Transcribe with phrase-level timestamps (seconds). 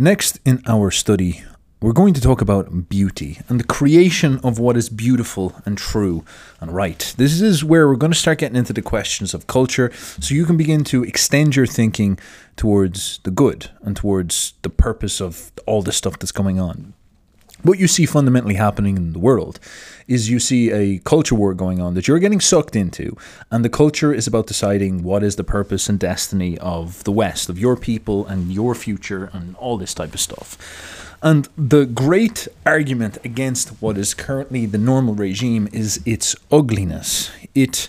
[0.00, 1.42] Next in our study,
[1.82, 6.24] we're going to talk about beauty and the creation of what is beautiful and true
[6.60, 7.12] and right.
[7.18, 9.90] This is where we're going to start getting into the questions of culture
[10.20, 12.16] so you can begin to extend your thinking
[12.54, 16.94] towards the good and towards the purpose of all the stuff that's going on
[17.62, 19.58] what you see fundamentally happening in the world
[20.06, 23.16] is you see a culture war going on that you're getting sucked into,
[23.50, 27.48] and the culture is about deciding what is the purpose and destiny of the West,
[27.48, 30.56] of your people and your future, and all this type of stuff.
[31.22, 37.30] And the great argument against what is currently the normal regime is its ugliness.
[37.54, 37.88] It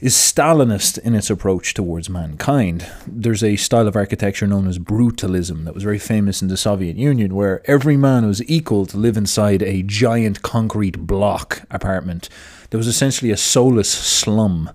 [0.00, 2.86] is Stalinist in its approach towards mankind.
[3.06, 6.96] There's a style of architecture known as brutalism that was very famous in the Soviet
[6.96, 12.28] Union, where every man was equal to live inside a giant concrete block apartment.
[12.70, 14.70] There was essentially a soulless slum,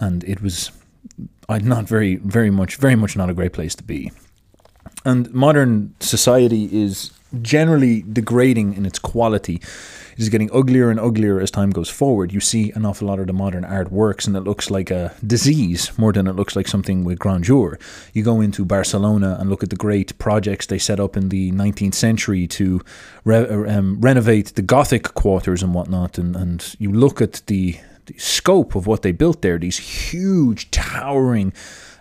[0.00, 0.72] and it was
[1.48, 4.10] uh, not very, very much, very much not a great place to be.
[5.04, 7.12] And modern society is
[7.42, 9.60] generally degrading in its quality
[10.16, 12.32] it is getting uglier and uglier as time goes forward.
[12.32, 15.14] You see an awful lot of the modern art works, and it looks like a
[15.26, 17.78] disease more than it looks like something with grandeur.
[18.14, 21.52] You go into Barcelona and look at the great projects they set up in the
[21.52, 22.80] 19th century to
[23.24, 28.16] re- um, renovate the Gothic quarters and whatnot, and, and you look at the, the
[28.16, 31.52] scope of what they built there, these huge, towering,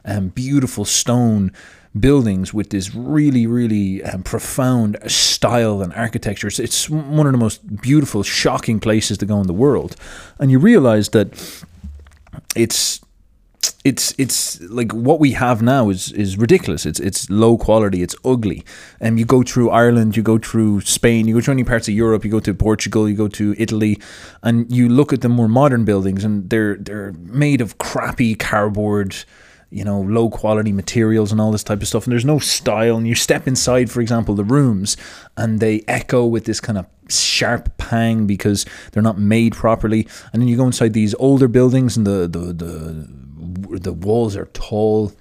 [0.06, 1.52] um, beautiful stone
[2.00, 6.48] buildings with this really, really um, profound style and architecture.
[6.48, 9.96] It's, it's one of the most beautiful, shocking places to go in the world.
[10.40, 11.64] And you realize that
[12.56, 13.02] it's
[13.84, 16.86] it's it's like what we have now is is ridiculous.
[16.86, 18.02] It's it's low quality.
[18.02, 18.64] It's ugly.
[19.00, 21.88] And um, you go through Ireland, you go through Spain, you go to any parts
[21.88, 24.00] of Europe, you go to Portugal, you go to Italy,
[24.42, 29.16] and you look at the more modern buildings, and they're they're made of crappy cardboard
[29.70, 32.06] you know, low quality materials and all this type of stuff.
[32.06, 32.98] And there's no style.
[32.98, 34.98] And you step inside, for example, the rooms,
[35.38, 40.08] and they echo with this kind of sharp pang because they're not made properly.
[40.32, 44.46] And then you go inside these older buildings, and the the the the walls are
[44.54, 45.12] tall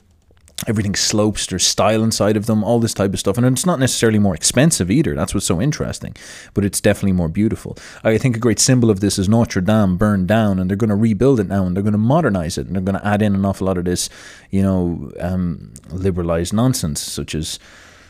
[0.66, 3.36] everything slopes there's style inside of them all this type of stuff.
[3.36, 6.14] And it's not necessarily more expensive either that's what's so interesting
[6.54, 7.76] but it's definitely more beautiful.
[8.02, 10.90] I think a great symbol of this is notre dame burned down and they're going
[10.90, 13.20] to rebuild it now and they're going to modernize it and they're going to add
[13.20, 14.08] in an awful lot of this
[14.50, 17.58] you know um, liberalized nonsense such as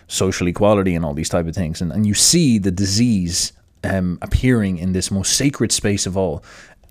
[0.06, 1.80] social equality and all these type of things.
[1.80, 3.52] And, and you see the disease
[3.82, 6.42] um, appearing in this most sacred space of all.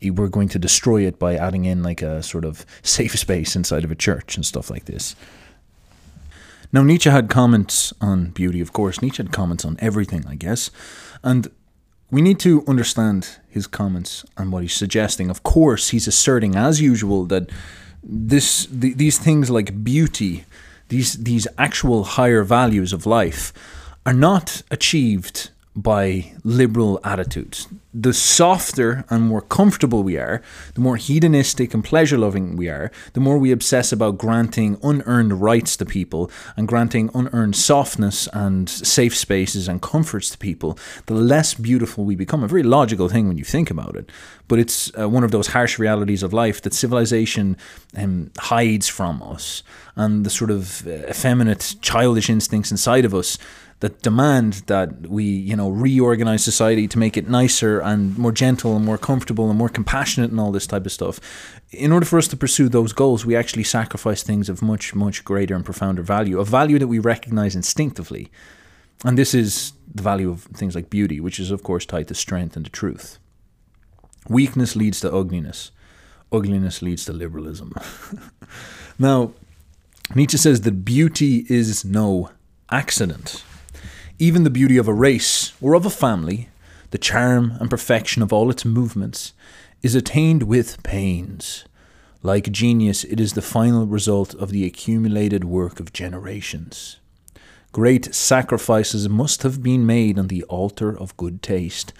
[0.01, 3.83] We're going to destroy it by adding in like a sort of safe space inside
[3.83, 5.15] of a church and stuff like this
[6.73, 8.99] now, Nietzsche had comments on beauty, of course.
[8.99, 10.71] Nietzsche had comments on everything, I guess.
[11.23, 11.51] And
[12.09, 15.29] we need to understand his comments and what he's suggesting.
[15.29, 17.51] Of course, he's asserting, as usual, that
[18.03, 20.45] this th- these things like beauty,
[20.89, 23.53] these these actual higher values of life,
[24.03, 27.67] are not achieved by liberal attitudes.
[27.95, 30.41] The softer and more comfortable we are,
[30.73, 35.41] the more hedonistic and pleasure loving we are, the more we obsess about granting unearned
[35.41, 41.13] rights to people and granting unearned softness and safe spaces and comforts to people, the
[41.13, 42.43] less beautiful we become.
[42.43, 44.11] A very logical thing when you think about it.
[44.47, 47.57] But it's uh, one of those harsh realities of life that civilization
[47.95, 49.63] um, hides from us
[49.95, 53.37] and the sort of uh, effeminate, childish instincts inside of us
[53.79, 58.75] that demand that we, you know, reorganize society to make it nicer and more gentle
[58.75, 61.19] and more comfortable and more compassionate and all this type of stuff.
[61.71, 65.23] In order for us to pursue those goals, we actually sacrifice things of much, much
[65.25, 68.31] greater and profounder value, a value that we recognize instinctively.
[69.03, 72.15] And this is the value of things like beauty, which is, of course, tied to
[72.15, 73.19] strength and to truth.
[74.29, 75.71] Weakness leads to ugliness,
[76.31, 77.73] ugliness leads to liberalism.
[78.99, 79.33] now,
[80.15, 82.29] Nietzsche says that beauty is no
[82.69, 83.43] accident.
[84.19, 86.49] Even the beauty of a race or of a family,
[86.91, 89.33] the charm and perfection of all its movements,
[89.81, 91.65] is attained with pains.
[92.21, 96.99] Like genius, it is the final result of the accumulated work of generations.
[97.71, 101.91] Great sacrifices must have been made on the altar of good taste.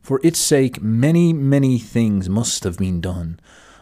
[0.00, 3.38] For its sake, many, many things must have been done,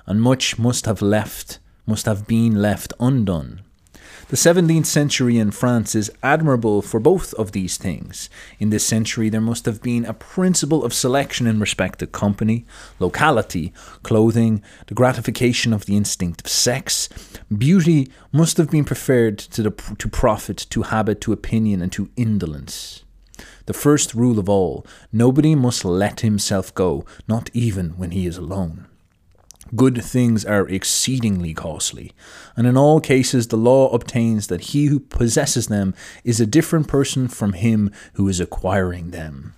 [0.07, 3.63] and much must have left, must have been left undone.
[4.29, 8.29] The 17th century in France is admirable for both of these things.
[8.59, 12.67] In this century, there must have been a principle of selection in respect to company,
[12.99, 13.73] locality,
[14.03, 17.09] clothing, the gratification of the instinct of sex.
[17.57, 22.11] Beauty must have been preferred to, the, to profit, to habit, to opinion, and to
[22.15, 23.05] indolence.
[23.65, 28.37] The first rule of all nobody must let himself go, not even when he is
[28.37, 28.88] alone.
[29.77, 32.13] Good things are exceedingly costly,
[32.57, 35.95] and in all cases the law obtains that he who possesses them
[36.25, 39.55] is a different person from him who is acquiring them.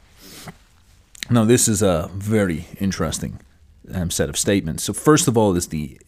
[1.31, 3.39] Now, this is a very interesting
[3.95, 4.85] um, set of statements.
[4.85, 5.99] So, first of all, is the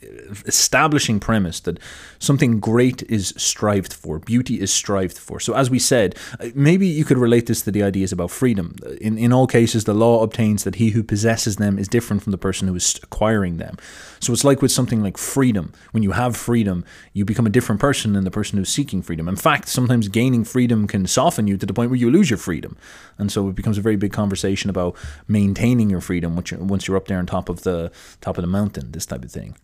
[0.46, 1.78] establishing premise that
[2.18, 5.40] something great is strived for, beauty is strived for.
[5.40, 8.76] So, as we said, uh, maybe you could relate this to the ideas about freedom.
[9.00, 12.32] In, in all cases, the law obtains that he who possesses them is different from
[12.32, 13.76] the person who is acquiring them.
[14.22, 15.72] So, it's like with something like freedom.
[15.90, 19.28] When you have freedom, you become a different person than the person who's seeking freedom.
[19.28, 22.38] In fact, sometimes gaining freedom can soften you to the point where you lose your
[22.38, 22.76] freedom.
[23.18, 24.96] And so, it becomes a very big conversation about
[25.26, 27.90] maintaining your freedom once you're up there on top of the
[28.20, 29.56] top of the mountain, this type of thing.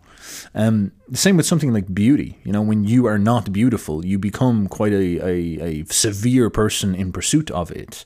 [0.57, 2.39] Um, the same with something like beauty.
[2.43, 6.97] You know, when you are not beautiful, you become quite a, a, a severe person
[6.97, 8.05] in pursuit of it.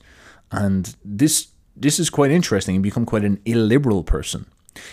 [0.51, 2.75] And this this is quite interesting.
[2.75, 4.45] You become quite an illiberal person.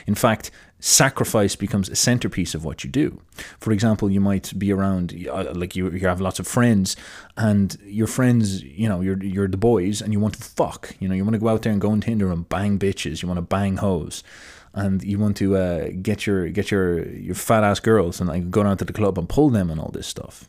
[0.06, 0.50] In fact,
[0.80, 3.20] sacrifice becomes a centerpiece of what you do.
[3.58, 6.96] For example, you might be around, uh, like you, you have lots of friends,
[7.36, 10.96] and your friends, you know, you're you're the boys, and you want to fuck.
[11.00, 13.22] You know, you want to go out there and go on Tinder and bang bitches.
[13.22, 14.24] You want to bang hoes
[14.72, 18.50] and you want to uh, get your get your your fat ass girls and like
[18.50, 20.48] go down to the club and pull them and all this stuff.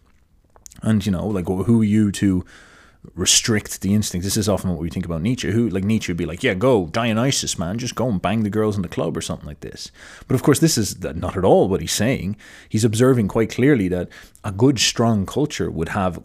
[0.82, 2.46] And you know, like who are you to
[3.16, 4.24] restrict the instinct.
[4.24, 5.52] This is often what we think about Nietzsche.
[5.52, 8.50] Who like Nietzsche would be like, yeah, go Dionysus, man, just go and bang the
[8.50, 9.92] girls in the club or something like this.
[10.28, 12.38] But of course, this is not at all what he's saying.
[12.70, 14.10] He's observing quite clearly that
[14.44, 16.22] a good, strong culture would have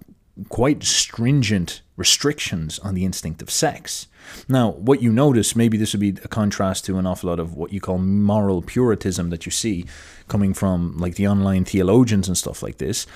[0.49, 4.07] quite stringent restrictions on the instinct of sex.
[4.49, 7.55] Now, what you notice, maybe this would be a contrast to an awful lot of
[7.55, 9.87] what you call moral puritanism that you see
[10.29, 13.07] coming from like the online theologians and stuff like this,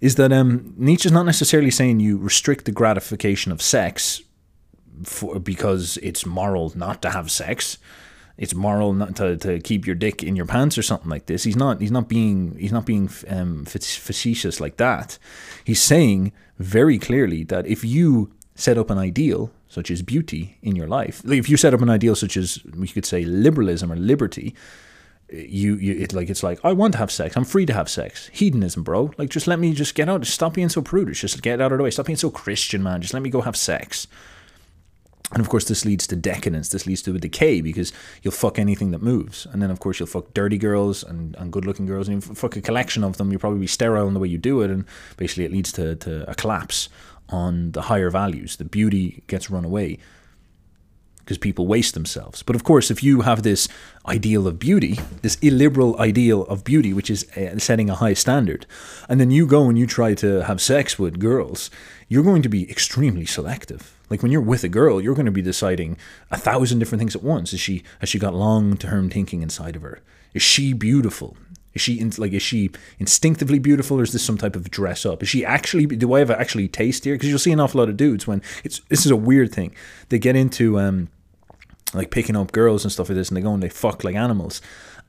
[0.00, 4.22] is that um, Nietzsche's not necessarily saying you restrict the gratification of sex
[5.04, 7.78] for, because it's moral not to have sex
[8.38, 11.42] it's moral not to, to keep your dick in your pants or something like this.
[11.42, 15.18] He's not he's not being he's not being um, facetious like that.
[15.64, 20.76] He's saying very clearly that if you set up an ideal such as beauty in
[20.76, 23.96] your life, if you set up an ideal such as we could say liberalism or
[23.96, 24.54] liberty,
[25.30, 27.36] you, you it like it's like I want to have sex.
[27.36, 28.28] I'm free to have sex.
[28.32, 29.12] Hedonism, bro.
[29.18, 30.24] Like just let me just get out.
[30.26, 31.20] Stop being so prudish.
[31.20, 31.90] Just get out of the way.
[31.90, 33.02] Stop being so Christian, man.
[33.02, 34.06] Just let me go have sex.
[35.32, 36.70] And of course, this leads to decadence.
[36.70, 37.92] This leads to a decay because
[38.22, 39.46] you'll fuck anything that moves.
[39.52, 42.08] And then, of course, you'll fuck dirty girls and, and good looking girls.
[42.08, 43.30] And you fuck a collection of them.
[43.30, 44.70] You'll probably be sterile in the way you do it.
[44.70, 44.86] And
[45.18, 46.88] basically, it leads to, to a collapse
[47.28, 48.56] on the higher values.
[48.56, 49.98] The beauty gets run away
[51.28, 52.42] because people waste themselves.
[52.42, 53.68] But of course, if you have this
[54.06, 58.64] ideal of beauty, this illiberal ideal of beauty, which is uh, setting a high standard,
[59.10, 61.70] and then you go and you try to have sex with girls,
[62.08, 65.32] you're going to be extremely selective like when you're with a girl, you're going to
[65.32, 65.96] be deciding
[66.30, 67.52] a thousand different things at once.
[67.52, 70.00] Is she has she got long term thinking inside of her?
[70.34, 71.36] Is she beautiful?
[71.74, 75.04] Is she in, like is she instinctively beautiful, or is this some type of dress
[75.04, 75.22] up?
[75.22, 75.86] Is she actually?
[75.86, 77.14] Do I have actually taste here?
[77.14, 79.74] Because you'll see an awful lot of dudes when it's this is a weird thing.
[80.08, 81.08] They get into um
[81.94, 84.14] like picking up girls and stuff like this, and they go and they fuck like
[84.14, 84.60] animals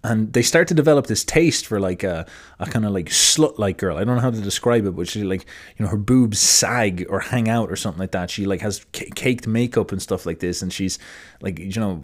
[0.03, 2.25] and they start to develop this taste for like a,
[2.59, 3.97] a kind of like slut like girl.
[3.97, 5.45] I don't know how to describe it, but she like
[5.77, 8.29] you know her boobs sag or hang out or something like that.
[8.29, 10.99] She like has c- caked makeup and stuff like this, and she's
[11.41, 12.01] like you know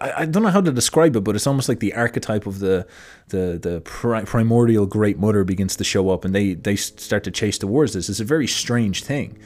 [0.00, 2.60] I, I don't know how to describe it, but it's almost like the archetype of
[2.60, 2.86] the
[3.28, 7.30] the the pri- primordial great mother begins to show up, and they they start to
[7.30, 8.08] chase towards this.
[8.08, 9.38] It's a very strange thing.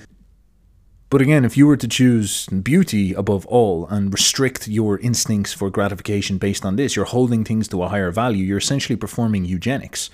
[1.11, 5.69] But again, if you were to choose beauty above all and restrict your instincts for
[5.69, 8.45] gratification based on this, you're holding things to a higher value.
[8.45, 10.09] You're essentially performing eugenics.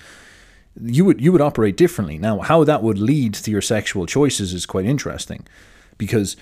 [0.81, 2.17] You would you would operate differently.
[2.17, 5.45] Now, how that would lead to your sexual choices is quite interesting,
[5.99, 6.35] because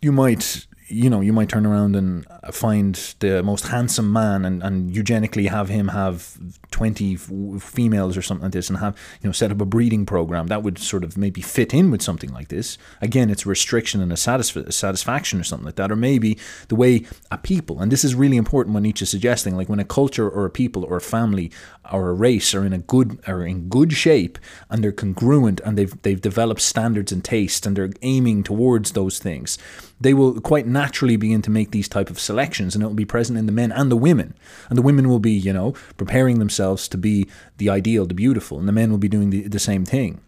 [0.00, 4.44] you might you know, you might turn around and uh, find the most handsome man
[4.44, 6.38] and, and eugenically have him have
[6.70, 10.06] 20 f- females or something like this and have, you know, set up a breeding
[10.06, 10.46] program.
[10.46, 12.78] That would sort of maybe fit in with something like this.
[13.00, 15.92] Again, it's a restriction and a, satisf- a satisfaction or something like that.
[15.92, 19.68] Or maybe the way a people, and this is really important when Nietzsche's suggesting, like
[19.68, 21.50] when a culture or a people or a family
[21.92, 24.38] or a race are in a good are in good shape
[24.70, 29.18] and they're congruent and they've they've developed standards and taste and they're aiming towards those
[29.18, 29.58] things
[30.00, 33.04] they will quite naturally begin to make these type of selections and it will be
[33.04, 34.34] present in the men and the women.
[34.68, 37.28] And the women will be you know preparing themselves to be
[37.58, 40.20] the ideal the beautiful and the men will be doing the, the same thing.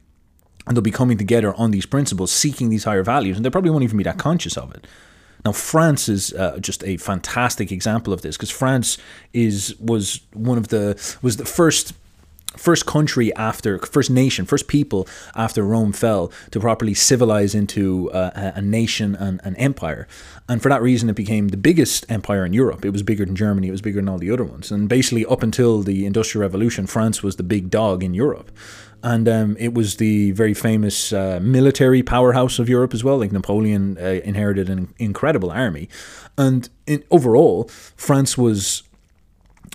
[0.67, 3.71] And they'll be coming together on these principles seeking these higher values and they probably
[3.71, 4.87] won't even be that conscious of it.
[5.45, 8.99] Now France is uh, just a fantastic example of this because France
[9.33, 11.95] is was one of the was the first
[12.57, 18.53] first country after first nation first people after rome fell to properly civilize into uh,
[18.55, 20.09] a nation and an empire.
[20.49, 22.85] And for that reason it became the biggest empire in europe.
[22.85, 23.69] It was bigger than germany.
[23.69, 24.73] It was bigger than all the other ones.
[24.73, 28.51] And basically up until the industrial revolution france was the big dog in europe.
[29.03, 33.17] And um, it was the very famous uh, military powerhouse of Europe as well.
[33.17, 35.89] Like Napoleon uh, inherited an incredible army,
[36.37, 37.65] and in, overall,
[37.97, 38.83] France was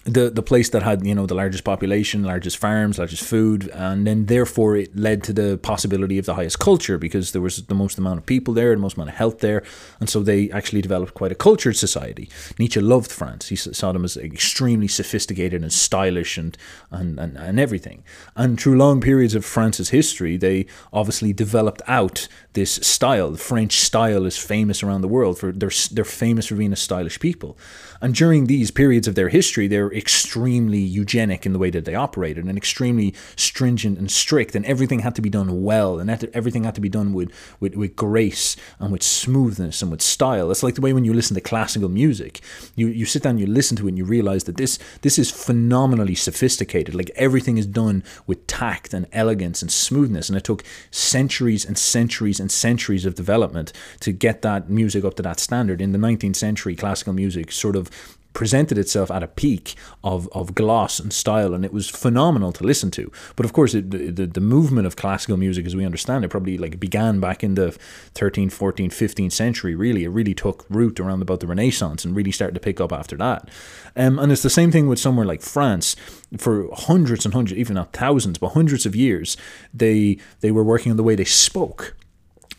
[0.05, 4.05] the the place that had you know the largest population, largest farms, largest food, and
[4.05, 7.73] then therefore it led to the possibility of the highest culture because there was the
[7.73, 9.63] most amount of people there, the most amount of health there,
[9.99, 12.29] and so they actually developed quite a cultured society.
[12.59, 16.55] Nietzsche loved France; he saw them as extremely sophisticated and stylish and
[16.91, 18.03] and and, and everything.
[18.35, 23.31] And through long periods of France's history, they obviously developed out this style.
[23.31, 26.77] The French style is famous around the world for they're they're famous for being a
[26.77, 27.57] stylish people.
[28.01, 31.95] And during these periods of their history, they're extremely eugenic in the way that they
[31.95, 34.55] operated and extremely stringent and strict.
[34.55, 37.75] And everything had to be done well and everything had to be done with, with,
[37.75, 40.51] with grace and with smoothness and with style.
[40.51, 42.41] It's like the way when you listen to classical music,
[42.75, 45.31] you, you sit down, you listen to it, and you realize that this, this is
[45.31, 46.93] phenomenally sophisticated.
[46.93, 50.29] Like everything is done with tact and elegance and smoothness.
[50.29, 53.71] And it took centuries and centuries and centuries of development
[54.01, 55.81] to get that music up to that standard.
[55.81, 60.27] In the 19th century, classical music sort of of presented itself at a peak of,
[60.33, 63.09] of gloss and style, and it was phenomenal to listen to.
[63.37, 66.57] But of course, it, the, the movement of classical music, as we understand it, probably
[66.57, 67.77] like began back in the
[68.13, 69.73] 13th, 14th, 15th century.
[69.73, 72.91] Really, it really took root around about the Renaissance and really started to pick up
[72.91, 73.47] after that.
[73.95, 75.95] Um, and it's the same thing with somewhere like France.
[76.37, 79.37] For hundreds and hundreds, even not thousands, but hundreds of years,
[79.73, 81.95] they they were working on the way they spoke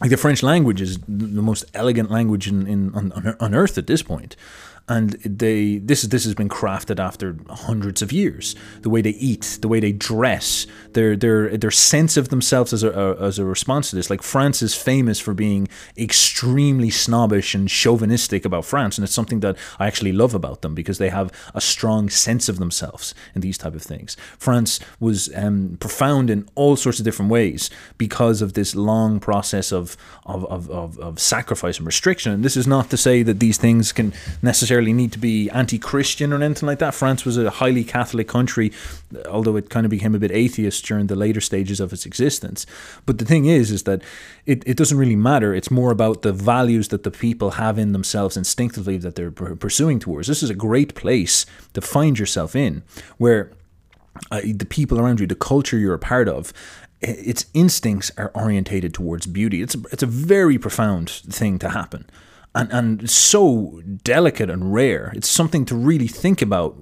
[0.00, 3.86] like the French language is the most elegant language in, in on, on earth at
[3.86, 4.36] this point
[4.88, 8.54] and they this this has been crafted after hundreds of years.
[8.82, 12.84] The way they eat, the way they dress, their their their sense of themselves as
[12.84, 14.10] a as a response to this.
[14.10, 19.40] Like France is famous for being extremely snobbish and chauvinistic about France, and it's something
[19.40, 23.40] that I actually love about them because they have a strong sense of themselves in
[23.40, 24.16] these type of things.
[24.38, 29.72] France was um, profound in all sorts of different ways because of this long process
[29.72, 32.30] of of, of, of, of sacrifice and restriction.
[32.32, 34.12] And this is not to say that these things can
[34.42, 36.94] necessarily necessarily need to be anti-Christian or anything like that.
[36.94, 38.70] France was a highly Catholic country,
[39.26, 42.66] although it kind of became a bit atheist during the later stages of its existence.
[43.06, 44.02] But the thing is, is that
[44.44, 45.54] it, it doesn't really matter.
[45.54, 49.98] It's more about the values that the people have in themselves instinctively that they're pursuing
[49.98, 50.28] towards.
[50.28, 52.82] This is a great place to find yourself in,
[53.16, 53.50] where
[54.30, 56.52] uh, the people around you, the culture you're a part of,
[57.00, 59.62] its instincts are orientated towards beauty.
[59.62, 62.04] It's a, it's a very profound thing to happen
[62.56, 65.12] and, and so delicate and rare.
[65.14, 66.76] It's something to really think about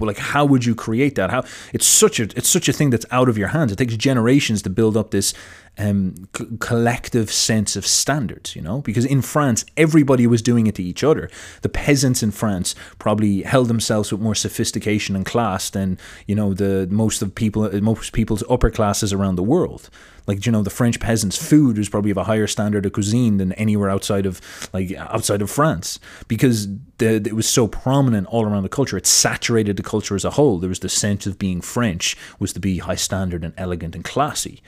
[0.00, 1.30] like how would you create that?
[1.30, 3.72] How it's such a it's such a thing that's out of your hands.
[3.72, 5.34] It takes generations to build up this
[5.78, 8.80] um, c- collective sense of standards you know?
[8.82, 11.28] Because in France everybody was doing it to each other.
[11.62, 16.54] The peasants in France probably held themselves with more sophistication and class than you know
[16.54, 19.90] the most of people most people's upper classes around the world
[20.28, 23.38] like you know the French peasants food was probably of a higher standard of cuisine
[23.38, 24.40] than anywhere outside of
[24.72, 26.68] like outside of France because
[26.98, 30.30] the, it was so prominent all around the culture it saturated the culture as a
[30.30, 33.96] whole there was the sense of being French was to be high standard and elegant
[33.96, 34.62] and classy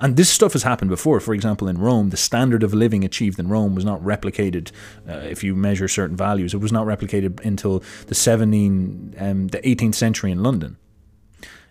[0.00, 1.20] and this stuff has happened before.
[1.20, 4.72] For example, in Rome, the standard of living achieved in Rome was not replicated.
[5.08, 9.58] Uh, if you measure certain values, it was not replicated until the 17, um, the
[9.58, 10.78] 18th century in London.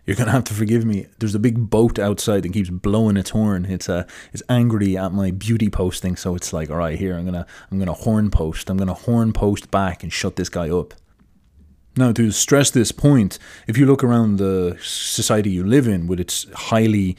[0.06, 1.08] You're gonna have to forgive me.
[1.20, 3.66] There's a big boat outside that keeps blowing its horn.
[3.66, 7.26] It's uh, it's angry at my beauty posting, so it's like, all right, here I'm
[7.26, 8.70] gonna I'm gonna horn post.
[8.70, 10.94] I'm gonna horn post back and shut this guy up.
[11.96, 16.20] Now, to stress this point, if you look around the society you live in with
[16.20, 17.16] its highly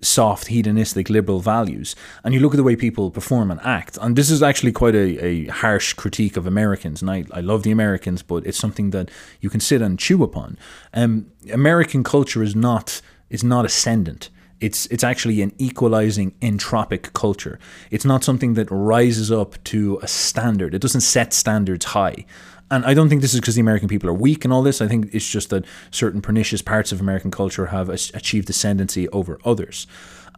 [0.00, 1.96] soft, hedonistic, liberal values.
[2.22, 3.98] And you look at the way people perform and act.
[4.00, 7.02] And this is actually quite a, a harsh critique of Americans.
[7.02, 10.22] And I, I love the Americans, but it's something that you can sit and chew
[10.22, 10.58] upon.
[10.94, 13.00] Um, American culture is not
[13.30, 14.30] is not ascendant.
[14.60, 17.58] It's it's actually an equalizing entropic culture.
[17.90, 20.74] It's not something that rises up to a standard.
[20.74, 22.24] It doesn't set standards high.
[22.70, 24.80] And I don't think this is because the American people are weak and all this.
[24.80, 29.38] I think it's just that certain pernicious parts of American culture have achieved ascendancy over
[29.44, 29.86] others.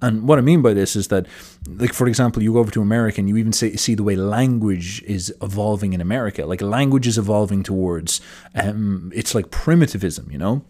[0.02, 1.26] And what I mean by this is that,
[1.68, 4.16] like for example, you go over to America and you even see, see the way
[4.16, 6.46] language is evolving in America.
[6.46, 8.20] Like language is evolving towards,
[8.54, 10.64] um, it's like primitivism, you know.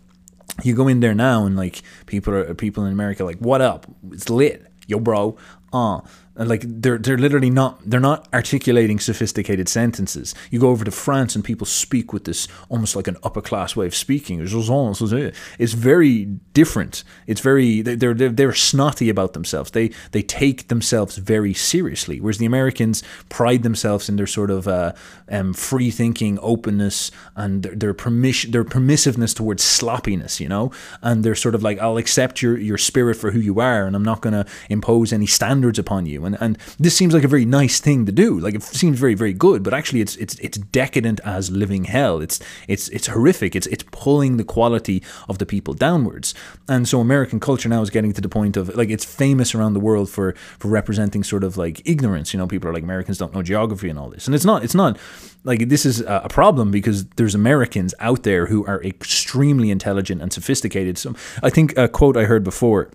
[0.64, 3.60] You go in there now and like people are people in America are like, what
[3.60, 3.86] up?
[4.10, 5.36] It's lit, yo, bro.
[5.72, 6.00] Uh,
[6.46, 10.34] like they're they're literally not they're not articulating sophisticated sentences.
[10.50, 13.76] You go over to France and people speak with this almost like an upper class
[13.76, 14.40] way of speaking.
[14.40, 17.04] It's very different.
[17.26, 19.70] It's very they're they're, they're snotty about themselves.
[19.72, 24.66] They they take themselves very seriously, whereas the Americans pride themselves in their sort of
[24.66, 24.92] uh,
[25.30, 30.40] um, free thinking, openness, and their, their permission their permissiveness towards sloppiness.
[30.40, 33.60] You know, and they're sort of like I'll accept your your spirit for who you
[33.60, 36.24] are, and I'm not going to impose any standards upon you.
[36.24, 38.38] And and this seems like a very nice thing to do.
[38.38, 42.20] Like it seems very very good, but actually it's it's it's decadent as living hell.
[42.20, 43.56] It's it's it's horrific.
[43.56, 46.34] It's it's pulling the quality of the people downwards.
[46.68, 49.74] And so American culture now is getting to the point of like it's famous around
[49.74, 52.32] the world for for representing sort of like ignorance.
[52.32, 54.64] You know, people are like Americans don't know geography and all this, and it's not
[54.64, 54.98] it's not
[55.44, 60.32] like this is a problem because there's Americans out there who are extremely intelligent and
[60.32, 60.98] sophisticated.
[60.98, 62.90] So I think a quote I heard before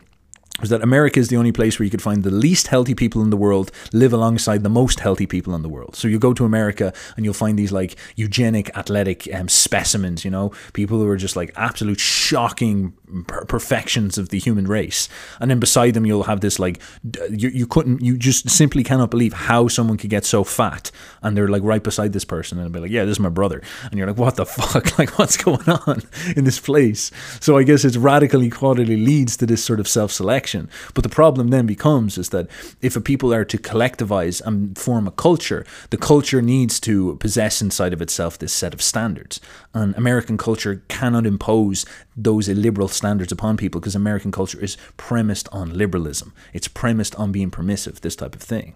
[0.61, 3.21] was that America is the only place where you could find the least healthy people
[3.21, 5.95] in the world live alongside the most healthy people in the world.
[5.97, 10.31] So you go to America and you'll find these like eugenic, athletic um, specimens, you
[10.31, 12.93] know, people who are just like absolute shocking
[13.27, 15.09] per- perfections of the human race.
[15.41, 16.81] And then beside them, you'll have this like,
[17.29, 20.89] you, you couldn't, you just simply cannot believe how someone could get so fat.
[21.21, 23.61] And they're like right beside this person and be like, yeah, this is my brother.
[23.83, 24.85] And you're like, what the fuck?
[24.95, 26.03] Like, what's going on
[26.37, 27.11] in this place?
[27.41, 30.44] So I guess it's radical equality leads to this sort of self selection
[30.93, 32.47] but the problem then becomes is that
[32.81, 37.61] if a people are to collectivize and form a culture, the culture needs to possess
[37.61, 39.39] inside of itself this set of standards.
[39.73, 41.85] And American culture cannot impose
[42.15, 46.33] those illiberal standards upon people because American culture is premised on liberalism.
[46.53, 48.75] It's premised on being permissive, this type of thing.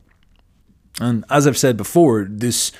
[0.99, 2.71] And as I've said before, this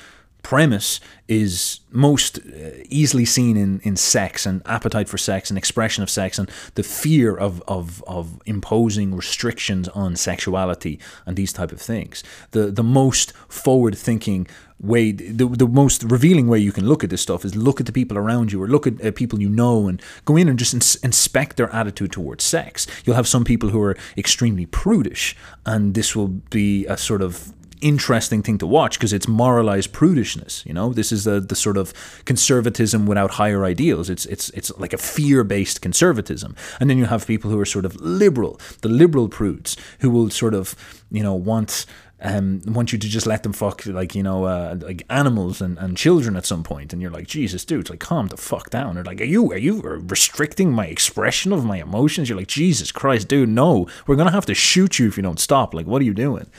[0.42, 6.02] premise is most uh, easily seen in, in sex and appetite for sex and expression
[6.02, 11.72] of sex and the fear of, of, of imposing restrictions on sexuality and these type
[11.72, 12.22] of things.
[12.50, 14.46] The the most forward thinking
[14.80, 17.86] way the, the most revealing way you can look at this stuff is look at
[17.86, 20.58] the people around you or look at uh, people you know and go in and
[20.58, 25.36] just ins- inspect their attitude towards sex you'll have some people who are extremely prudish
[25.66, 30.64] and this will be a sort of interesting thing to watch because it's moralized prudishness.
[30.66, 31.92] You know, this is the the sort of
[32.24, 34.10] conservatism without higher ideals.
[34.10, 37.66] It's it's it's like a fear based conservatism, and then you have people who are
[37.66, 40.74] sort of liberal, the liberal prudes, who will sort of
[41.10, 41.86] you know want
[42.22, 45.78] um, want you to just let them fuck like you know uh, like animals and,
[45.78, 46.92] and children at some point.
[46.92, 48.94] And you're like jesus dude like calm the fuck down.
[48.94, 52.28] They're like are you are you restricting my expression of my emotions?
[52.28, 53.86] You're like jesus christ dude no.
[54.06, 55.74] We're gonna have to shoot you if you don't stop.
[55.74, 56.50] Like what are you doing?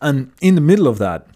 [0.00, 1.26] And in the middle of that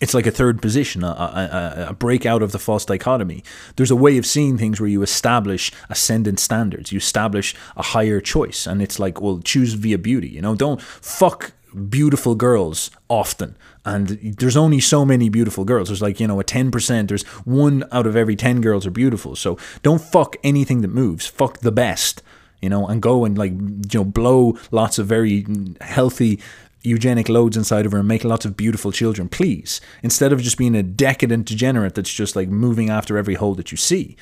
[0.00, 3.42] it's like a third position, a, a, a, break out of the false dichotomy.
[3.76, 8.20] There's a way of seeing things where you establish ascendant standards, you establish a higher
[8.20, 10.28] choice, and it's like, well, choose via beauty.
[10.28, 11.52] You know, don't fuck
[11.88, 13.56] beautiful girls often.
[13.84, 15.88] And there's only so many beautiful girls.
[15.88, 19.36] There's like you know a 10% there's one out of every 10 girls are beautiful.
[19.36, 21.26] So don't fuck anything that moves.
[21.26, 22.22] Fuck the best
[22.60, 25.46] you know and go and like you know blow lots of very
[25.80, 26.38] healthy
[26.82, 29.80] eugenic loads inside of her and make lots of beautiful children please.
[30.02, 33.70] Instead of just being a decadent degenerate that's just like moving after every hole that
[33.70, 34.16] you see.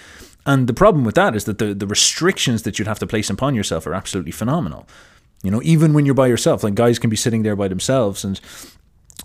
[0.47, 3.29] And the problem with that is that the, the restrictions that you'd have to place
[3.29, 4.89] upon yourself are absolutely phenomenal
[5.43, 8.25] you know, even when you're by yourself, like guys can be sitting there by themselves
[8.25, 8.41] and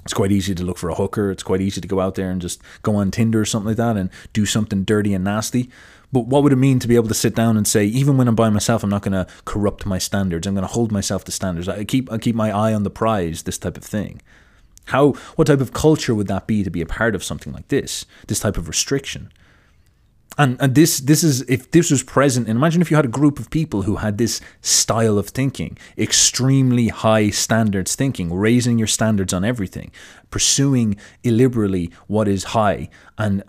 [0.03, 1.31] it's quite easy to look for a hooker.
[1.31, 3.77] It's quite easy to go out there and just go on Tinder or something like
[3.77, 5.69] that and do something dirty and nasty.
[6.11, 8.27] But what would it mean to be able to sit down and say, even when
[8.27, 10.45] I'm by myself, I'm not going to corrupt my standards.
[10.45, 11.67] I'm going to hold myself to standards.
[11.67, 13.43] I keep I keep my eye on the prize.
[13.43, 14.21] This type of thing.
[14.87, 17.69] How what type of culture would that be to be a part of something like
[17.69, 18.05] this?
[18.27, 19.31] This type of restriction
[20.37, 23.09] and and this this is if this was present and imagine if you had a
[23.09, 28.87] group of people who had this style of thinking extremely high standards thinking raising your
[28.87, 29.91] standards on everything
[30.29, 33.43] pursuing illiberally what is high and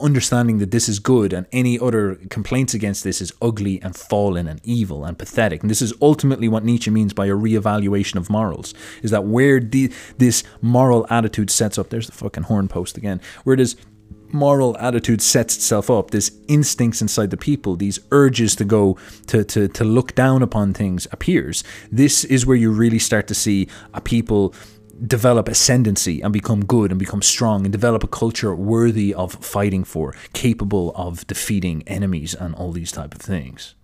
[0.00, 4.46] understanding that this is good and any other complaints against this is ugly and fallen
[4.46, 5.62] and evil and pathetic.
[5.62, 9.60] And this is ultimately what nietzsche means by a reevaluation of morals is that where
[9.60, 13.76] the, this moral attitude sets up there's the fucking horn post again where it is
[14.32, 19.44] moral attitude sets itself up, this instincts inside the people, these urges to go to,
[19.44, 21.64] to, to look down upon things appears.
[21.90, 24.54] This is where you really start to see a people
[25.06, 29.84] develop ascendancy and become good and become strong and develop a culture worthy of fighting
[29.84, 33.74] for, capable of defeating enemies and all these type of things.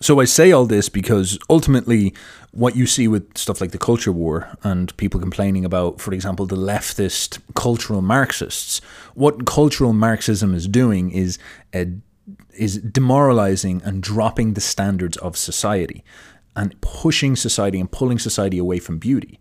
[0.00, 2.14] So I say all this because ultimately,
[2.52, 6.46] what you see with stuff like the culture war and people complaining about, for example,
[6.46, 8.80] the leftist cultural Marxists,
[9.14, 11.38] what cultural Marxism is doing is
[11.74, 11.84] uh,
[12.54, 16.04] is demoralizing and dropping the standards of society
[16.56, 19.38] and pushing society and pulling society away from beauty.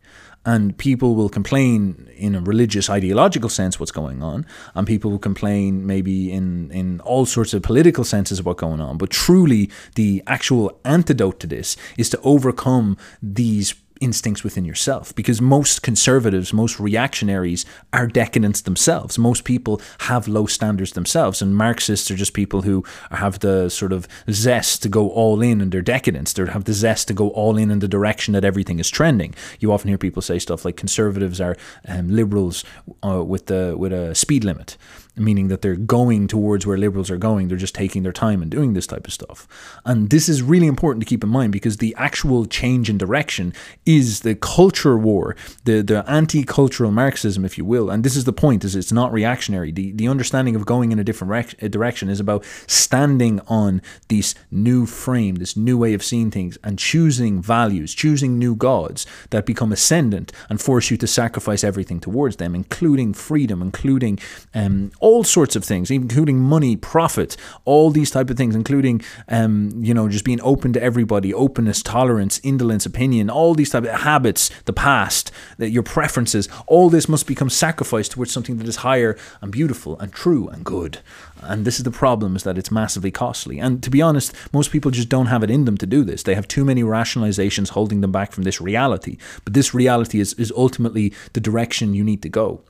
[0.48, 5.20] And people will complain in a religious ideological sense what's going on and people will
[5.20, 8.98] complain maybe in in all sorts of political senses what's going on.
[8.98, 15.42] But truly the actual antidote to this is to overcome these instincts within yourself because
[15.42, 19.18] most conservatives, most reactionaries are decadents themselves.
[19.18, 23.94] Most people have low standards themselves, and Marxists are just people who have the sort
[23.94, 26.34] of zest to go all in in their decadence.
[26.34, 29.34] They have the zest to go all in in the direction that everything is trending.
[29.60, 31.56] You often hear people say stuff like conservatives are
[31.88, 32.64] um, liberals
[33.04, 34.78] uh, with the with a speed limit
[35.18, 37.48] meaning that they're going towards where liberals are going.
[37.48, 39.48] They're just taking their time and doing this type of stuff.
[39.86, 43.54] And this is really important to keep in mind because the actual change in direction
[43.86, 47.90] is the culture war, the, the anti-cultural Marxism, if you will.
[47.90, 49.72] And this is the point, is it's not reactionary.
[49.72, 54.36] The, the understanding of going in a different rec- direction is about standing on this
[54.52, 59.46] new frame, this new way of seeing things and choosing values, choosing new gods that
[59.46, 64.20] become ascendant and force you to sacrifice everything towards them, including freedom, including
[64.54, 69.72] um, all sorts of things, including money, profit, all these type of things, including um,
[69.82, 74.02] you know just being open to everybody, openness, tolerance, indolence, opinion, all these type of
[74.02, 78.78] habits, the past, the, your preferences, all this must become sacrificed towards something that is
[78.78, 81.00] higher and beautiful and true and good.
[81.42, 83.60] And this is the problem: is that it's massively costly.
[83.60, 86.24] And to be honest, most people just don't have it in them to do this.
[86.24, 89.18] They have too many rationalizations holding them back from this reality.
[89.46, 92.62] But this reality is, is ultimately the direction you need to go.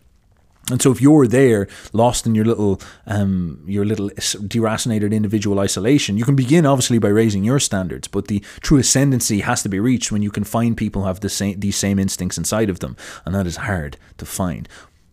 [0.70, 6.18] And so, if you're there, lost in your little, um, your little deracinated individual isolation,
[6.18, 8.08] you can begin obviously by raising your standards.
[8.08, 11.22] But the true ascendancy has to be reached when you can find people who have
[11.22, 14.68] the same, these same instincts inside of them, and that is hard to find.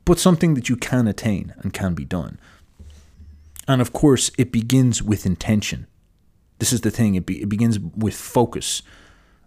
[0.05, 2.41] But something that you can attain and can be done.
[3.69, 5.87] And of course, it begins with intention.
[6.59, 7.15] This is the thing.
[7.15, 8.83] It, be, it begins with focus.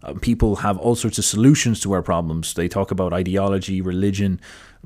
[0.03, 2.53] Uh, people have all sorts of solutions to our problems.
[2.53, 4.39] They talk about ideology, religion,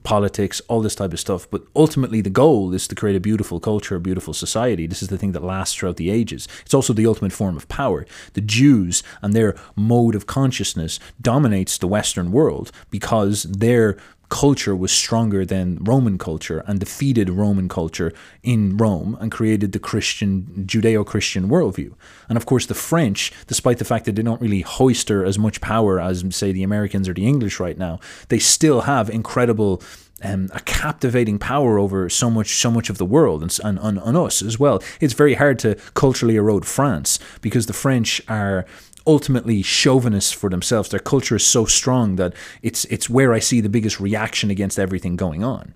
[0.03, 1.49] politics, all this type of stuff.
[1.49, 4.87] But ultimately, the goal is to create a beautiful culture, a beautiful society.
[4.87, 6.47] This is the thing that lasts throughout the ages.
[6.63, 8.05] It's also the ultimate form of power.
[8.33, 13.97] The Jews and their mode of consciousness dominates the Western world because their
[14.31, 19.79] culture was stronger than Roman culture and defeated Roman culture in Rome and created the
[19.79, 21.93] Christian, Judeo Christian worldview.
[22.29, 25.59] And of course, the French, despite the fact that they don't really hoister as much
[25.59, 29.83] power as, say, the Americans or the English right now, they still have incredible.
[30.23, 33.97] Um, a captivating power over so much so much of the world and, and, and
[33.97, 34.79] on us as well.
[34.99, 38.67] It's very hard to culturally erode France because the French are
[39.05, 40.89] ultimately chauvinists for themselves.
[40.89, 44.79] Their culture is so strong that it's it's where I see the biggest reaction against
[44.79, 45.73] everything going on.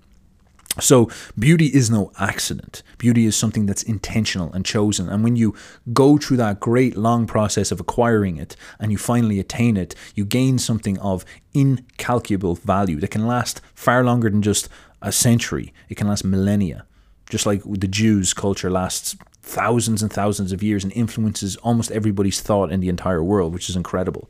[0.78, 1.08] So,
[1.38, 2.82] beauty is no accident.
[2.98, 5.08] Beauty is something that's intentional and chosen.
[5.08, 5.54] And when you
[5.94, 10.26] go through that great long process of acquiring it and you finally attain it, you
[10.26, 14.68] gain something of incalculable value that can last far longer than just
[15.00, 15.72] a century.
[15.88, 16.84] It can last millennia.
[17.30, 22.40] Just like the Jews' culture lasts thousands and thousands of years and influences almost everybody's
[22.40, 24.28] thought in the entire world, which is incredible.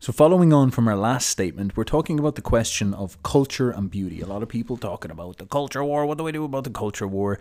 [0.00, 3.90] So, following on from our last statement, we're talking about the question of culture and
[3.90, 4.20] beauty.
[4.20, 6.06] A lot of people talking about the culture war.
[6.06, 7.40] What do we do about the culture war?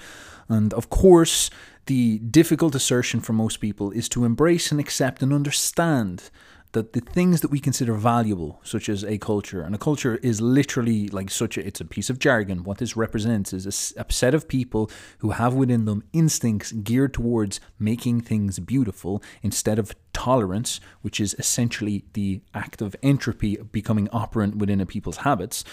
[0.49, 1.51] And of course,
[1.85, 6.31] the difficult assertion for most people is to embrace and accept and understand
[6.73, 10.41] that the things that we consider valuable, such as a culture, and a culture is
[10.41, 12.63] literally like such a, it's a piece of jargon.
[12.63, 17.13] What this represents is a, a set of people who have within them instincts geared
[17.13, 24.10] towards making things beautiful instead of tolerance, which is essentially the act of entropy becoming
[24.12, 25.63] operant within a people's habits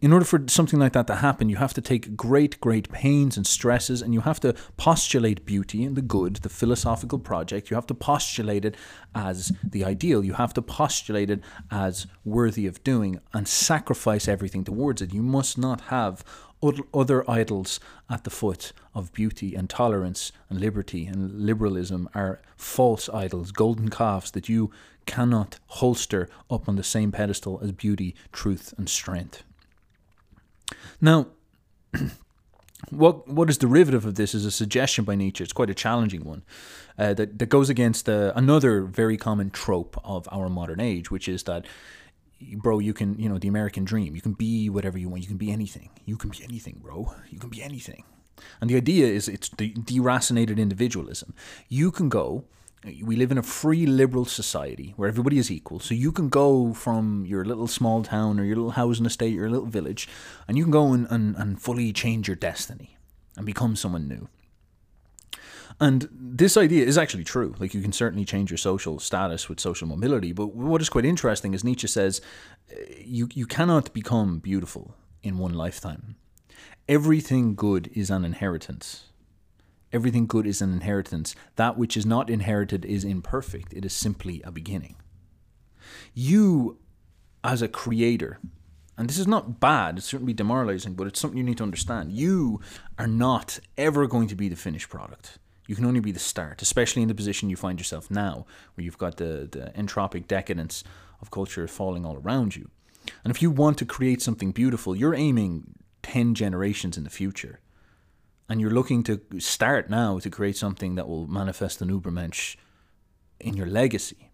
[0.00, 3.36] in order for something like that to happen, you have to take great, great pains
[3.36, 7.68] and stresses, and you have to postulate beauty and the good, the philosophical project.
[7.68, 8.76] You have to postulate it
[9.12, 10.24] as the ideal.
[10.24, 15.12] You have to postulate it as worthy of doing and sacrifice everything towards it.
[15.12, 16.24] You must not have
[16.94, 23.08] other idols at the foot of beauty and tolerance and liberty and liberalism are false
[23.08, 24.70] idols, golden calves that you
[25.06, 29.42] cannot holster up on the same pedestal as beauty, truth, and strength.
[31.00, 31.28] Now,
[32.90, 35.44] what what is derivative of this is a suggestion by Nietzsche.
[35.44, 36.42] It's quite a challenging one
[36.98, 41.28] uh, that that goes against uh, another very common trope of our modern age, which
[41.28, 41.66] is that,
[42.56, 44.14] bro, you can you know the American dream.
[44.14, 45.22] You can be whatever you want.
[45.22, 45.90] You can be anything.
[46.04, 47.14] You can be anything, bro.
[47.30, 48.04] You can be anything.
[48.60, 51.34] And the idea is it's the deracinated individualism.
[51.68, 52.44] You can go
[52.84, 55.80] we live in a free liberal society where everybody is equal.
[55.80, 59.50] So you can go from your little small town or your little housing estate, your
[59.50, 60.08] little village,
[60.46, 62.96] and you can go and, and, and fully change your destiny
[63.36, 64.28] and become someone new.
[65.80, 67.54] And this idea is actually true.
[67.58, 70.32] Like you can certainly change your social status with social mobility.
[70.32, 72.20] But what is quite interesting is Nietzsche says
[72.70, 76.16] eh, you, you cannot become beautiful in one lifetime.
[76.88, 79.07] Everything good is an inheritance.
[79.92, 81.34] Everything good is an inheritance.
[81.56, 83.72] That which is not inherited is imperfect.
[83.72, 84.96] It is simply a beginning.
[86.14, 86.78] You,
[87.42, 88.38] as a creator,
[88.98, 92.12] and this is not bad, it's certainly demoralizing, but it's something you need to understand.
[92.12, 92.60] You
[92.98, 95.38] are not ever going to be the finished product.
[95.68, 98.84] You can only be the start, especially in the position you find yourself now, where
[98.84, 100.82] you've got the, the entropic decadence
[101.20, 102.70] of culture falling all around you.
[103.22, 107.60] And if you want to create something beautiful, you're aiming 10 generations in the future.
[108.48, 112.56] And you're looking to start now to create something that will manifest an Ubermensch
[113.40, 114.30] in your legacy.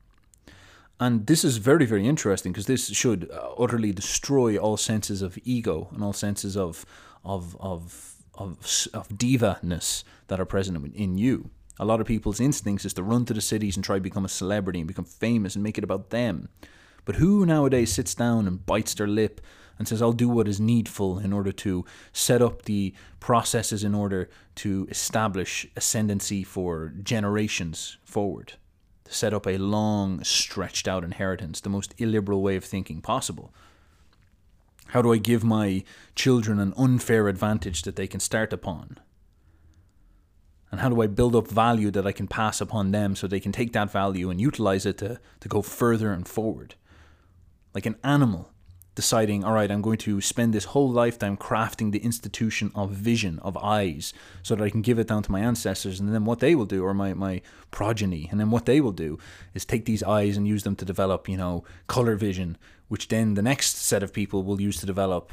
[1.00, 5.37] And this is very, very interesting because this should uh, utterly destroy all senses of
[5.42, 6.87] ego and all senses of,
[7.24, 11.50] of, of, of, of diva-ness that are present in you.
[11.81, 14.24] A lot of people's instincts is to run to the cities and try to become
[14.24, 16.48] a celebrity and become famous and make it about them.
[17.05, 19.40] But who nowadays sits down and bites their lip
[19.78, 23.94] and says, I'll do what is needful in order to set up the processes in
[23.94, 28.54] order to establish ascendancy for generations forward,
[29.04, 33.52] to set up a long, stretched out inheritance, the most illiberal way of thinking possible.
[34.88, 35.82] How do I give my
[36.14, 38.98] children an unfair advantage that they can start upon?
[40.70, 43.40] And how do I build up value that I can pass upon them so they
[43.40, 46.74] can take that value and utilize it to, to go further and forward?
[47.74, 48.53] Like an animal
[48.94, 53.38] deciding, all right, I'm going to spend this whole lifetime crafting the institution of vision,
[53.40, 56.00] of eyes, so that I can give it down to my ancestors.
[56.00, 58.92] And then what they will do, or my, my progeny, and then what they will
[58.92, 59.18] do
[59.52, 62.57] is take these eyes and use them to develop, you know, color vision,
[62.88, 65.33] which then the next set of people will use to develop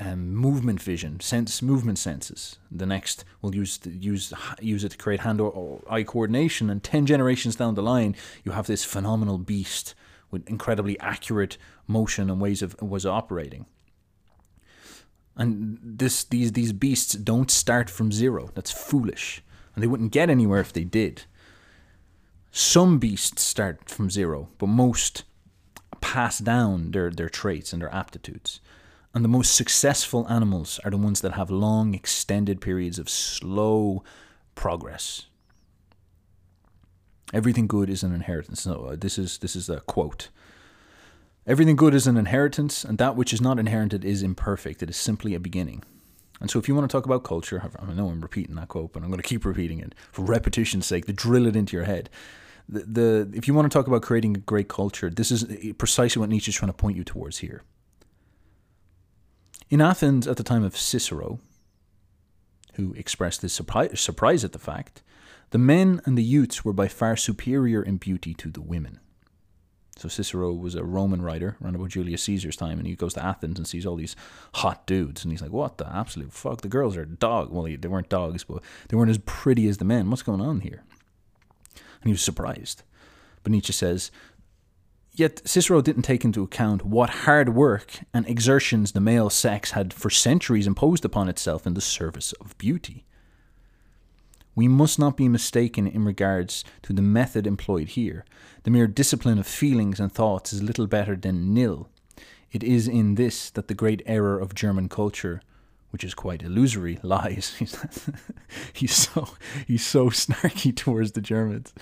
[0.00, 2.58] um, movement vision, sense movement senses.
[2.70, 7.06] The next will use use use it to create hand or eye coordination, and ten
[7.06, 9.94] generations down the line, you have this phenomenal beast
[10.34, 13.64] with incredibly accurate motion and ways of was operating.
[15.36, 18.50] And this these these beasts don't start from zero.
[18.54, 19.42] That's foolish.
[19.74, 21.24] And they wouldn't get anywhere if they did.
[22.50, 25.24] Some beasts start from zero, but most
[26.00, 28.60] pass down their, their traits and their aptitudes.
[29.12, 34.04] And the most successful animals are the ones that have long, extended periods of slow
[34.54, 35.26] progress.
[37.34, 38.64] Everything good is an inheritance.
[38.64, 40.28] No, uh, this is this is a quote.
[41.48, 44.84] Everything good is an inheritance, and that which is not inherited is imperfect.
[44.84, 45.82] It is simply a beginning.
[46.40, 48.92] And so, if you want to talk about culture, I know I'm repeating that quote,
[48.92, 51.86] but I'm going to keep repeating it for repetition's sake to drill it into your
[51.86, 52.08] head.
[52.68, 55.44] The, the if you want to talk about creating a great culture, this is
[55.76, 57.64] precisely what Nietzsche is trying to point you towards here.
[59.70, 61.40] In Athens, at the time of Cicero,
[62.74, 65.02] who expressed his surprise, surprise at the fact
[65.50, 69.00] the men and the youths were by far superior in beauty to the women.
[69.96, 73.24] So Cicero was a Roman writer around about Julius Caesar's time, and he goes to
[73.24, 74.16] Athens and sees all these
[74.54, 76.62] hot dudes, and he's like, "What the absolute fuck?
[76.62, 77.52] The girls are dog.
[77.52, 80.10] Well, they weren't dogs, but they weren't as pretty as the men.
[80.10, 80.82] What's going on here?"
[81.74, 82.82] And he was surprised.
[83.42, 84.10] But Nietzsche says,
[85.16, 89.92] Yet Cicero didn't take into account what hard work and exertions the male sex had
[89.92, 93.06] for centuries imposed upon itself in the service of beauty.
[94.54, 98.24] We must not be mistaken in regards to the method employed here.
[98.62, 101.88] The mere discipline of feelings and thoughts is little better than nil.
[102.52, 105.42] It is in this that the great error of German culture,
[105.90, 107.56] which is quite illusory, lies.
[108.72, 109.28] he's so
[109.66, 111.74] he's so snarky towards the Germans.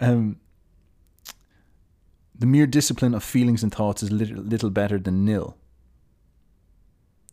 [0.00, 0.38] um,
[2.38, 5.56] the mere discipline of feelings and thoughts is little, little better than nil.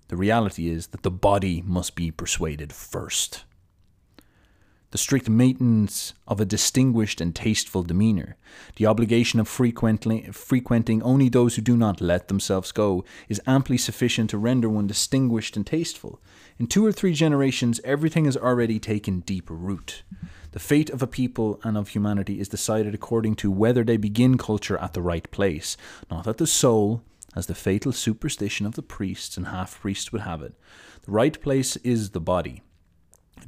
[0.10, 3.44] The reality is that the body must be persuaded first.
[4.92, 8.38] The strict maintenance of a distinguished and tasteful demeanour,
[8.78, 14.30] the obligation of frequenting only those who do not let themselves go, is amply sufficient
[14.30, 16.22] to render one distinguished and tasteful.
[16.58, 20.04] In two or three generations, everything has already taken deep root.
[20.52, 24.38] The fate of a people and of humanity is decided according to whether they begin
[24.38, 25.76] culture at the right place,
[26.10, 27.04] not at the soul,
[27.38, 30.56] as the fatal superstition of the priests and half priests would have it.
[31.04, 32.64] The right place is the body,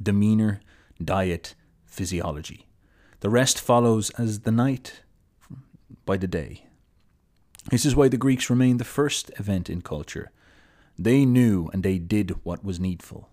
[0.00, 0.60] demeanor,
[1.02, 2.68] diet, physiology.
[3.18, 5.02] The rest follows as the night
[6.06, 6.66] by the day.
[7.70, 10.30] This is why the Greeks remained the first event in culture.
[10.96, 13.28] They knew and they did what was needful.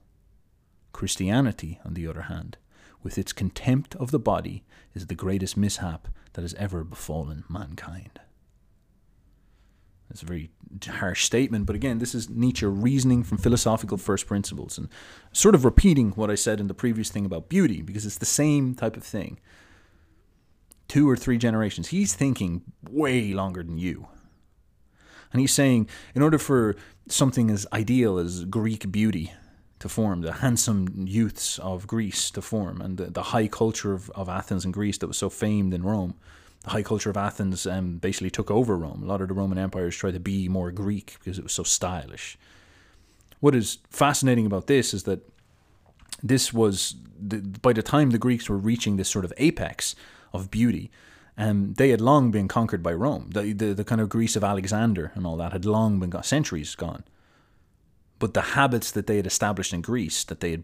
[0.91, 2.57] Christianity, on the other hand,
[3.03, 4.63] with its contempt of the body,
[4.95, 8.19] is the greatest mishap that has ever befallen mankind.
[10.09, 10.49] It's a very
[10.87, 14.89] harsh statement, but again, this is Nietzsche reasoning from philosophical first principles and
[15.31, 18.25] sort of repeating what I said in the previous thing about beauty because it's the
[18.25, 19.39] same type of thing.
[20.87, 21.89] Two or three generations.
[21.89, 24.07] He's thinking way longer than you.
[25.31, 26.75] And he's saying, in order for
[27.09, 29.33] something as ideal as Greek beauty
[29.79, 34.09] to form, the handsome youths of Greece to form, and the, the high culture of,
[34.11, 36.15] of Athens and Greece that was so famed in Rome,
[36.69, 39.03] high culture of Athens um, basically took over Rome.
[39.03, 41.63] A lot of the Roman empires tried to be more Greek because it was so
[41.63, 42.37] stylish.
[43.39, 45.21] What is fascinating about this is that
[46.23, 49.95] this was the, by the time the Greeks were reaching this sort of apex
[50.33, 50.91] of beauty,
[51.37, 53.29] um, they had long been conquered by Rome.
[53.31, 56.23] The, the, the kind of Greece of Alexander and all that had long been gone,
[56.23, 57.03] centuries gone.
[58.19, 60.63] But the habits that they had established in Greece, that they had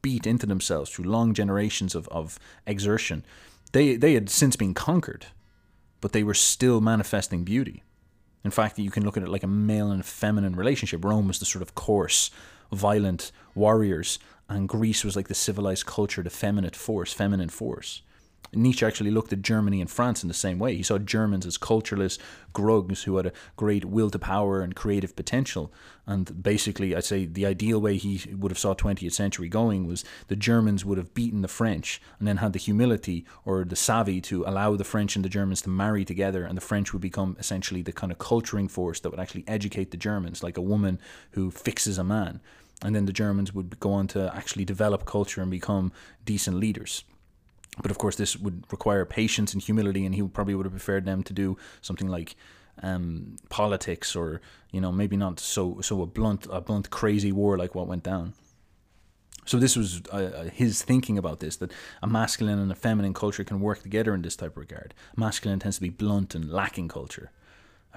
[0.00, 3.24] beat into themselves through long generations of, of exertion,
[3.72, 5.26] they, they had since been conquered
[6.06, 7.82] but they were still manifesting beauty.
[8.44, 11.04] In fact, you can look at it like a male and feminine relationship.
[11.04, 12.30] Rome was the sort of coarse,
[12.70, 18.02] violent warriors, and Greece was like the civilized culture, the feminine force, feminine force.
[18.52, 20.76] Nietzsche actually looked at Germany and France in the same way.
[20.76, 22.18] He saw Germans as cultureless
[22.52, 25.72] grugs who had a great will to power and creative potential.
[26.06, 30.04] And basically, I'd say the ideal way he would have saw 20th century going was
[30.28, 34.20] the Germans would have beaten the French and then had the humility or the savvy
[34.22, 37.36] to allow the French and the Germans to marry together, and the French would become
[37.38, 41.00] essentially the kind of culturing force that would actually educate the Germans, like a woman
[41.32, 42.40] who fixes a man.
[42.82, 45.92] And then the Germans would go on to actually develop culture and become
[46.24, 47.04] decent leaders.
[47.80, 51.04] But of course, this would require patience and humility, and he probably would have preferred
[51.04, 52.36] them to do something like
[52.82, 54.40] um, politics, or
[54.72, 58.02] you know, maybe not so so a blunt a blunt crazy war like what went
[58.02, 58.34] down.
[59.44, 63.14] So this was uh, uh his thinking about this that a masculine and a feminine
[63.14, 64.94] culture can work together in this type of regard.
[65.16, 67.30] Masculine tends to be blunt and lacking culture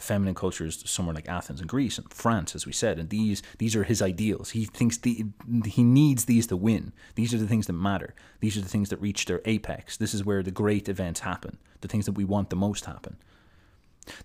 [0.02, 3.76] feminine cultures somewhere like Athens and Greece and France, as we said, and these these
[3.76, 4.52] are his ideals.
[4.52, 5.26] He thinks the,
[5.66, 6.94] he needs these to win.
[7.16, 8.14] These are the things that matter.
[8.40, 9.98] These are the things that reach their apex.
[9.98, 11.58] This is where the great events happen.
[11.82, 13.18] The things that we want the most happen.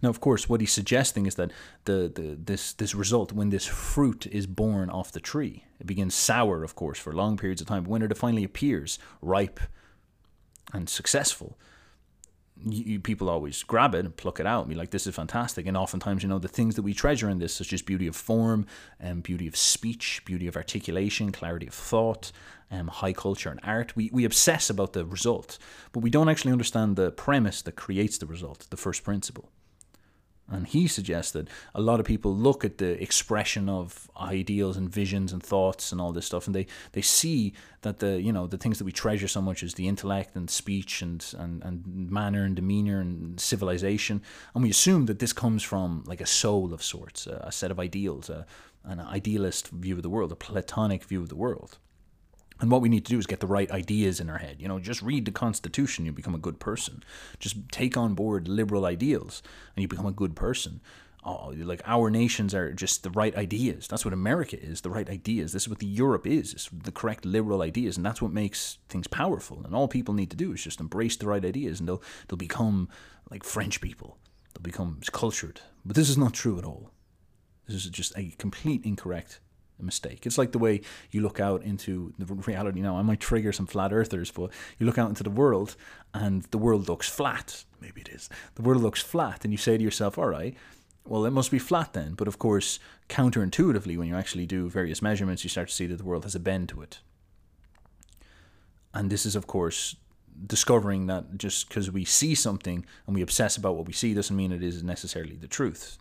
[0.02, 1.50] Now, of course, what he's suggesting is that
[1.84, 6.14] the, the this this result, when this fruit is born off the tree, it begins
[6.14, 7.84] sour, of course, for long periods of time.
[7.84, 9.60] But when it finally appears ripe
[10.72, 11.58] and successful,
[12.64, 15.66] you, people always grab it and pluck it out and be like, this is fantastic.
[15.66, 18.16] And oftentimes, you know, the things that we treasure in this, such as beauty of
[18.16, 18.66] form
[18.98, 22.32] and beauty of speech, beauty of articulation, clarity of thought,
[22.70, 25.58] um, high culture and art, we, we obsess about the result,
[25.92, 29.48] but we don't actually understand the premise that creates the result, the first principle.
[30.46, 34.90] And he suggests that a lot of people look at the expression of ideals and
[34.90, 38.46] visions and thoughts and all this stuff, and they, they see that the you know
[38.46, 42.10] the things that we treasure so much is the intellect and speech and, and, and
[42.10, 44.20] manner and demeanor and civilization,
[44.54, 47.70] and we assume that this comes from like a soul of sorts, a, a set
[47.70, 48.44] of ideals, a,
[48.84, 51.78] an idealist view of the world, a platonic view of the world.
[52.60, 54.56] And what we need to do is get the right ideas in our head.
[54.60, 57.02] You know, just read the Constitution, you become a good person.
[57.38, 59.42] Just take on board liberal ideals,
[59.74, 60.80] and you become a good person.
[61.26, 63.88] Oh, like our nations are just the right ideas.
[63.88, 65.52] That's what America is, the right ideas.
[65.52, 68.78] This is what the Europe is, it's the correct liberal ideas, and that's what makes
[68.90, 69.62] things powerful.
[69.64, 72.36] And all people need to do is just embrace the right ideas, and they'll they'll
[72.36, 72.90] become
[73.30, 74.18] like French people.
[74.52, 75.60] They'll become cultured.
[75.84, 76.90] But this is not true at all.
[77.66, 79.40] This is just a complete incorrect
[79.78, 80.26] a mistake.
[80.26, 82.96] It's like the way you look out into the reality now.
[82.96, 85.76] I might trigger some flat earthers, but you look out into the world
[86.12, 87.64] and the world looks flat.
[87.80, 88.28] Maybe it is.
[88.54, 90.54] The world looks flat, and you say to yourself, all right,
[91.06, 92.14] well, it must be flat then.
[92.14, 95.98] But of course, counterintuitively, when you actually do various measurements, you start to see that
[95.98, 97.00] the world has a bend to it.
[98.94, 99.96] And this is, of course,
[100.46, 104.36] discovering that just because we see something and we obsess about what we see doesn't
[104.36, 105.98] mean it is necessarily the truth.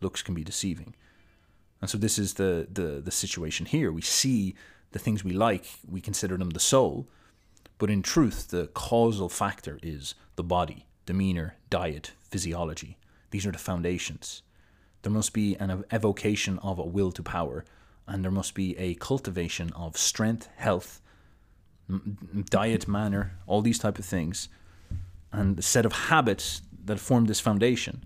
[0.00, 0.94] Looks can be deceiving.
[1.82, 3.92] And so this is the, the, the situation here.
[3.92, 4.54] We see
[4.92, 7.08] the things we like, we consider them the soul,
[7.78, 12.96] but in truth, the causal factor is the body, demeanor, diet, physiology.
[13.32, 14.42] These are the foundations.
[15.02, 17.64] There must be an evocation of a will to power,
[18.06, 21.00] and there must be a cultivation of strength, health,
[22.48, 24.48] diet, manner, all these type of things,
[25.32, 28.04] and a set of habits that form this foundation.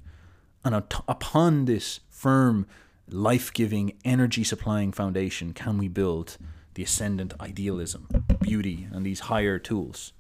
[0.65, 2.67] And upon this firm
[3.09, 6.37] life giving, energy supplying foundation can we build
[6.75, 8.09] the ascendant idealism,
[8.41, 10.13] beauty, and these higher tools,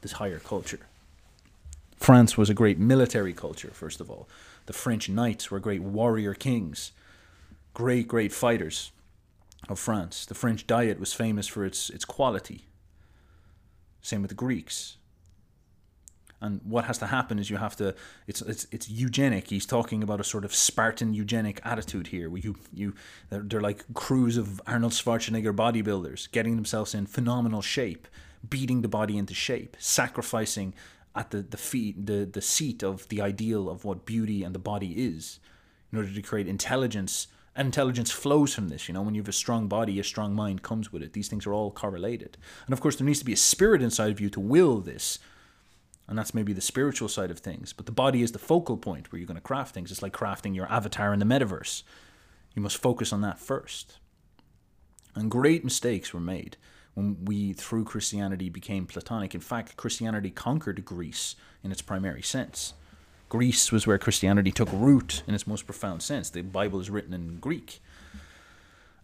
[0.00, 0.80] this higher culture?
[1.96, 4.28] France was a great military culture, first of all.
[4.66, 6.92] The French knights were great warrior kings,
[7.74, 8.92] great, great fighters
[9.68, 10.26] of France.
[10.26, 12.66] The French diet was famous for its, its quality.
[14.02, 14.97] Same with the Greeks.
[16.40, 17.94] And what has to happen is you have to.
[18.26, 19.48] It's it's it's eugenic.
[19.48, 22.94] He's talking about a sort of Spartan eugenic attitude here, where you you
[23.28, 28.06] they're, they're like crews of Arnold Schwarzenegger bodybuilders getting themselves in phenomenal shape,
[28.48, 30.74] beating the body into shape, sacrificing
[31.16, 34.60] at the the feet the the seat of the ideal of what beauty and the
[34.60, 35.40] body is,
[35.90, 37.26] in order to create intelligence.
[37.56, 38.86] Intelligence flows from this.
[38.86, 41.12] You know, when you have a strong body, a strong mind comes with it.
[41.12, 42.38] These things are all correlated.
[42.66, 45.18] And of course, there needs to be a spirit inside of you to will this
[46.08, 47.74] and that's maybe the spiritual side of things.
[47.74, 49.92] But the body is the focal point where you're going to craft things.
[49.92, 51.82] It's like crafting your avatar in the metaverse.
[52.54, 53.98] You must focus on that first.
[55.14, 56.56] And great mistakes were made
[56.94, 59.34] when we, through Christianity, became Platonic.
[59.34, 62.72] In fact, Christianity conquered Greece in its primary sense.
[63.28, 66.30] Greece was where Christianity took root in its most profound sense.
[66.30, 67.80] The Bible is written in Greek.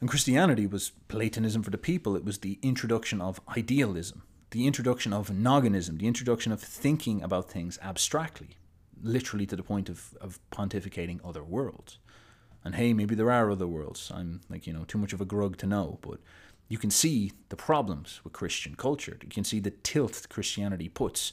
[0.01, 4.23] And Christianity was Platonism for the people, it was the introduction of idealism
[4.55, 8.51] the introduction of noganism, the introduction of thinking about things abstractly,
[9.03, 11.99] literally to the point of, of pontificating other worlds.
[12.63, 14.13] And hey, maybe there are other worlds.
[14.15, 16.21] I'm like, you know, too much of a grug to know, but
[16.69, 19.19] you can see the problems with Christian culture.
[19.25, 21.33] You can see the tilt Christianity puts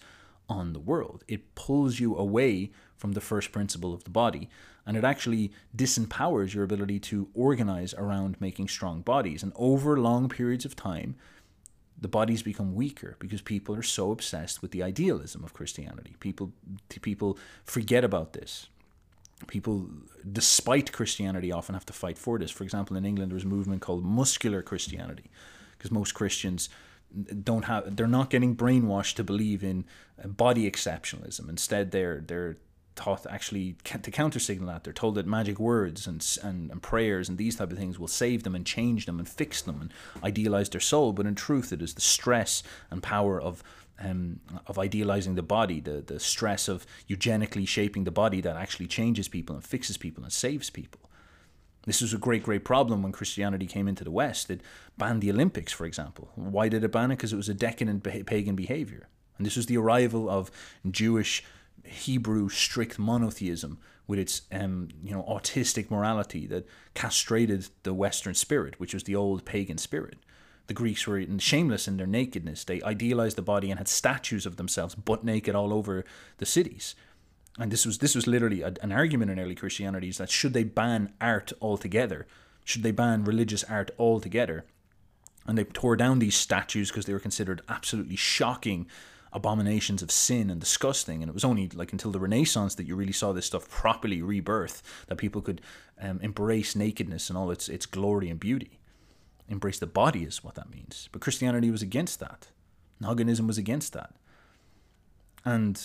[0.50, 1.24] on the world.
[1.28, 4.50] It pulls you away from the first principle of the body,
[4.84, 9.44] and it actually disempowers your ability to organize around making strong bodies.
[9.44, 11.16] And over long periods of time,
[12.02, 16.16] the bodies become weaker because people are so obsessed with the idealism of Christianity.
[16.20, 16.52] People
[17.02, 18.68] people forget about this.
[19.48, 19.90] People,
[20.32, 22.52] despite Christianity, often have to fight for this.
[22.52, 25.32] For example, in England, there was a movement called muscular Christianity,
[25.78, 26.70] because most Christians
[27.44, 29.86] don't have they're not getting brainwashed to believe in
[30.24, 31.50] uh, body exceptionalism.
[31.50, 32.58] Instead, they're they're
[32.96, 37.30] taught actually to counter signal that they're told that magic words and, and and prayers
[37.30, 39.94] and these type of things will save them and change them and fix them and
[40.24, 43.64] idealize their soul but in truth it is the stress and power of
[44.00, 48.88] um, of idealizing the body the the stress of eugenically shaping the body that actually
[48.88, 51.00] changes people and fixes people and saves people
[51.86, 54.52] this was a great, great problem when Christianity came into the West.
[54.52, 54.62] It
[54.98, 56.30] banned the Olympics, for example.
[56.36, 57.16] Why did it ban it?
[57.16, 59.08] Because it was a decadent pagan behavior.
[59.38, 60.52] And this was the arrival of
[60.90, 61.44] Jewish
[61.84, 68.80] Hebrew strict monotheism with its um, you know autistic morality that castrated the Western spirit,
[68.80, 70.18] which was the old pagan spirit.
[70.68, 72.64] The Greeks were shameless in their nakedness.
[72.64, 76.06] They idealized the body and had statues of themselves butt naked all over
[76.38, 76.96] the cities.
[77.60, 80.54] And this was this was literally a, an argument in early Christianity is that should
[80.54, 82.28] they ban art altogether?
[82.64, 84.66] Should they ban religious art altogether?
[85.48, 88.88] And they tore down these statues because they were considered absolutely shocking
[89.34, 91.22] abominations of sin and disgusting.
[91.22, 94.22] And it was only like until the Renaissance that you really saw this stuff properly
[94.22, 95.62] rebirth, that people could
[96.02, 98.80] um, embrace nakedness and all its its glory and beauty.
[99.48, 101.10] Embrace the body is what that means.
[101.12, 102.48] But Christianity was against that.
[103.02, 104.14] Noganism was against that.
[105.44, 105.82] And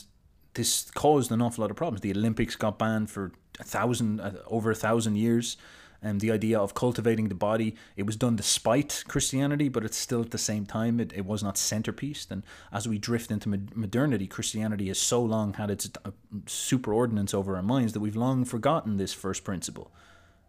[0.55, 2.01] this caused an awful lot of problems.
[2.01, 5.57] The Olympics got banned for a thousand, uh, over a thousand years
[6.03, 7.75] and the idea of cultivating the body.
[7.97, 11.43] It was done despite Christianity, but it's still at the same time, it, it was
[11.43, 12.27] not centerpiece.
[12.31, 12.43] And
[12.73, 16.11] as we drift into modernity, Christianity has so long had its uh,
[16.45, 19.91] superordinance over our minds that we've long forgotten this first principle.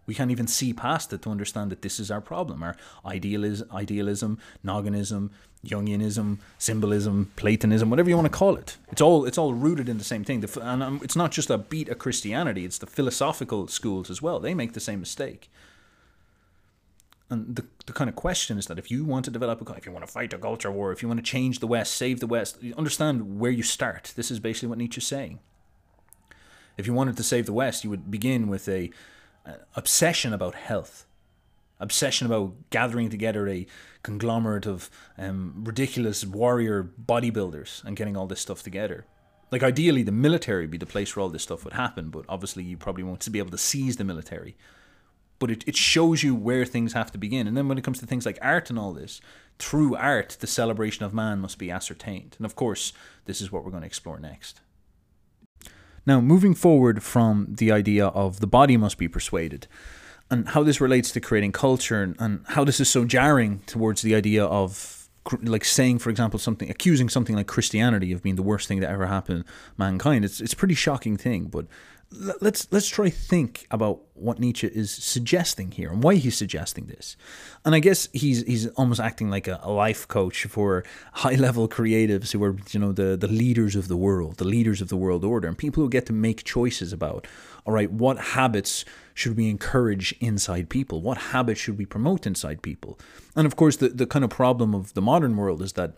[0.07, 2.63] We can't even see past it to understand that this is our problem.
[2.63, 5.29] Our idealism, idealism, Noganism,
[5.65, 8.77] Jungianism, symbolism, Platonism, whatever you want to call it.
[8.89, 10.39] It's all it's all rooted in the same thing.
[10.39, 14.21] The, and um, it's not just a beat of Christianity; it's the philosophical schools as
[14.21, 14.39] well.
[14.39, 15.51] They make the same mistake.
[17.29, 19.85] And the, the kind of question is that if you want to develop a, if
[19.85, 22.21] you want to fight a culture war, if you want to change the West, save
[22.21, 24.13] the West, understand where you start.
[24.15, 25.39] This is basically what Nietzsche's saying.
[26.77, 28.91] If you wanted to save the West, you would begin with a
[29.75, 31.05] obsession about health,
[31.79, 33.67] obsession about gathering together a
[34.03, 39.05] conglomerate of um, ridiculous warrior bodybuilders and getting all this stuff together.
[39.51, 42.25] Like ideally, the military would be the place where all this stuff would happen, but
[42.27, 44.57] obviously you probably won't be able to seize the military.
[45.39, 47.47] But it, it shows you where things have to begin.
[47.47, 49.21] And then when it comes to things like art and all this,
[49.59, 52.35] through art, the celebration of man must be ascertained.
[52.37, 52.91] And of course,
[53.25, 54.61] this is what we're going to explore next.
[56.07, 59.67] Now, moving forward from the idea of the body must be persuaded,
[60.31, 64.01] and how this relates to creating culture, and, and how this is so jarring towards
[64.01, 65.09] the idea of
[65.41, 68.89] like saying, for example, something accusing something like Christianity of being the worst thing that
[68.89, 70.23] ever happened to mankind.
[70.23, 71.67] It's it's a pretty shocking thing, but
[72.11, 77.17] let's let's try think about what Nietzsche is suggesting here and why he's suggesting this.
[77.65, 80.83] And I guess he's he's almost acting like a, a life coach for
[81.13, 84.81] high level creatives who are you know the the leaders of the world, the leaders
[84.81, 87.27] of the world order, and people who get to make choices about
[87.65, 91.01] all right, what habits should we encourage inside people?
[91.01, 92.97] What habits should we promote inside people?
[93.35, 95.93] And of course, the the kind of problem of the modern world is that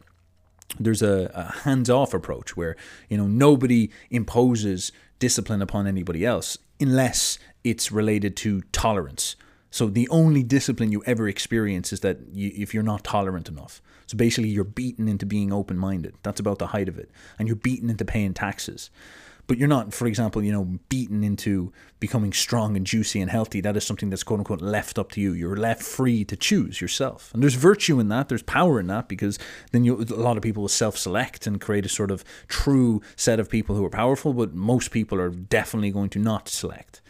[0.80, 2.76] there's a, a hands-off approach where
[3.10, 9.36] you know nobody imposes discipline upon anybody else unless it's related to tolerance.
[9.72, 13.82] So the only discipline you ever experience is that you, if you're not tolerant enough.
[14.07, 16.15] So basically, you're beaten into being open-minded.
[16.24, 18.89] That's about the height of it, and you're beaten into paying taxes
[19.50, 23.62] but you're not, for example, you know, beaten into becoming strong and juicy and healthy.
[23.62, 25.34] That is something that's quote unquote left up to you.
[25.34, 27.32] You're left free to choose yourself.
[27.34, 29.39] And there's virtue in that, there's power in that, because
[29.72, 33.02] then you, a lot of people will self select and create a sort of true
[33.16, 37.02] set of people who are powerful, but most people are definitely going to not select.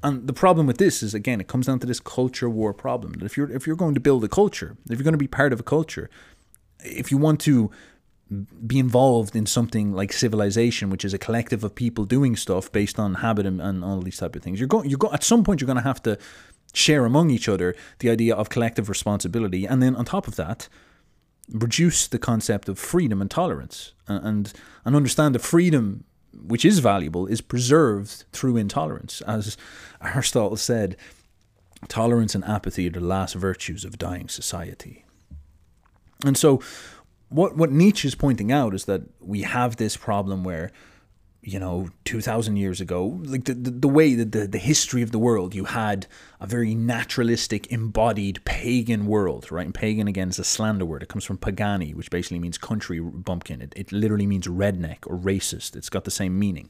[0.00, 3.14] And the problem with this is again, it comes down to this culture war problem.
[3.20, 5.52] If you're if you're going to build a culture, if you're going to be part
[5.52, 6.08] of a culture,
[6.84, 7.72] if you want to
[8.66, 12.98] be involved in something like civilization, which is a collective of people doing stuff based
[12.98, 14.60] on habit and, and all these type of things.
[14.60, 16.16] You're going, you go at some point, you're going to have to
[16.72, 20.68] share among each other the idea of collective responsibility, and then on top of that,
[21.48, 24.52] reduce the concept of freedom and tolerance, and
[24.84, 29.56] and understand that freedom, which is valuable, is preserved through intolerance, as
[30.02, 30.96] Aristotle said.
[31.88, 35.06] Tolerance and apathy are the last virtues of dying society.
[36.26, 36.60] And so,
[37.30, 40.70] what what Nietzsche is pointing out is that we have this problem where
[41.42, 45.10] you know 2000 years ago like the, the, the way that the, the history of
[45.10, 46.06] the world you had
[46.38, 49.64] a very naturalistic embodied pagan world right?
[49.64, 51.02] And pagan again is a slander word.
[51.02, 53.62] It comes from pagani which basically means country bumpkin.
[53.62, 55.76] It, it literally means redneck or racist.
[55.76, 56.68] It's got the same meaning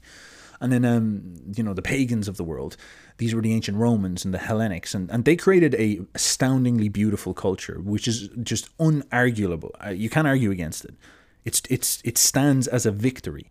[0.61, 2.77] and then um, you know the pagans of the world
[3.19, 7.35] these were the ancient romans and the hellenics and, and they created a astoundingly beautiful
[7.35, 9.71] culture which is just unarguable.
[9.85, 10.95] Uh, you can't argue against it.
[11.45, 13.51] It's it's it stands as a victory.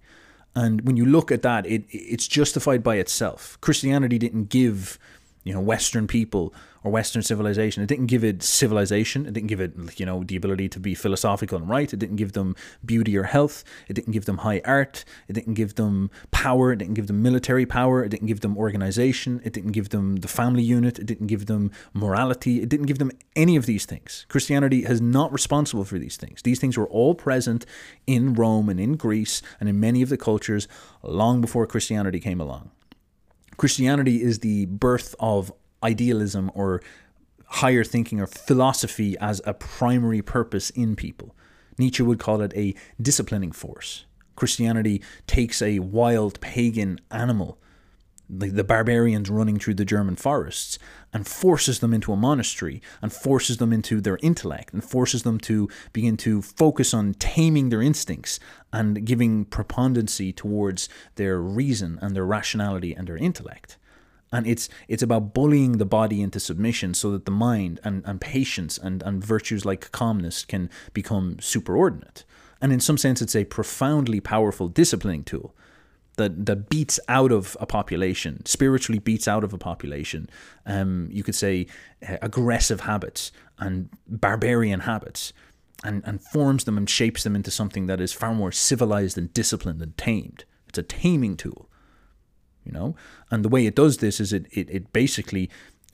[0.56, 3.58] And when you look at that it it's justified by itself.
[3.62, 5.00] Christianity didn't give
[5.50, 7.84] you know western people or Western civilization.
[7.84, 9.26] It didn't give it civilization.
[9.26, 11.92] It didn't give it, you know, the ability to be philosophical and right.
[11.92, 13.64] It didn't give them beauty or health.
[13.88, 15.04] It didn't give them high art.
[15.28, 16.72] It didn't give them power.
[16.72, 18.04] It didn't give them military power.
[18.04, 19.42] It didn't give them organization.
[19.44, 21.00] It didn't give them the family unit.
[21.00, 22.62] It didn't give them morality.
[22.62, 24.26] It didn't give them any of these things.
[24.30, 26.42] Christianity is not responsible for these things.
[26.42, 27.66] These things were all present
[28.08, 30.68] in Rome and in Greece and in many of the cultures
[31.04, 32.72] long before Christianity came along.
[33.60, 35.52] Christianity is the birth of
[35.84, 36.82] idealism or
[37.46, 41.36] higher thinking or philosophy as a primary purpose in people.
[41.78, 44.06] Nietzsche would call it a disciplining force.
[44.38, 47.58] Christianity takes a wild pagan animal
[48.30, 50.78] like the barbarians running through the German forests,
[51.12, 55.40] and forces them into a monastery, and forces them into their intellect, and forces them
[55.40, 58.40] to begin to focus on taming their instincts
[58.72, 63.78] and giving preponderancy towards their reason and their rationality and their intellect.
[64.32, 68.22] And it's it's about bullying the body into submission so that the mind and, and
[68.22, 72.26] patience and, and virtues like calmness can become superordinate.
[72.62, 75.56] And in some sense it's a profoundly powerful disciplining tool
[76.20, 80.30] that that beats out of a population, spiritually beats out of a population.
[80.66, 81.66] Um, you could say
[82.08, 85.34] uh, aggressive habits and barbarian habits,
[85.84, 89.34] and and forms them and shapes them into something that is far more civilized and
[89.34, 90.46] disciplined and tamed.
[90.68, 91.68] It's a taming tool,
[92.64, 92.96] you know.
[93.32, 95.50] And the way it does this is it it, it basically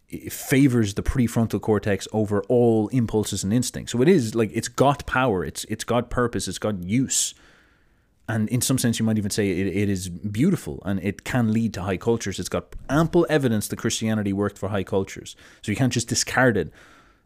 [0.09, 3.91] it favors the prefrontal cortex over all impulses and instincts.
[3.91, 7.35] So it is like it's got power, it's it's got purpose, it's got use
[8.27, 11.53] and in some sense you might even say it, it is beautiful and it can
[11.53, 12.39] lead to high cultures.
[12.39, 15.35] It's got ample evidence that christianity worked for high cultures.
[15.61, 16.71] So you can't just discard it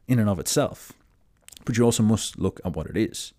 [0.08, 0.94] in and of itself
[1.66, 3.34] but you also must look at what it is.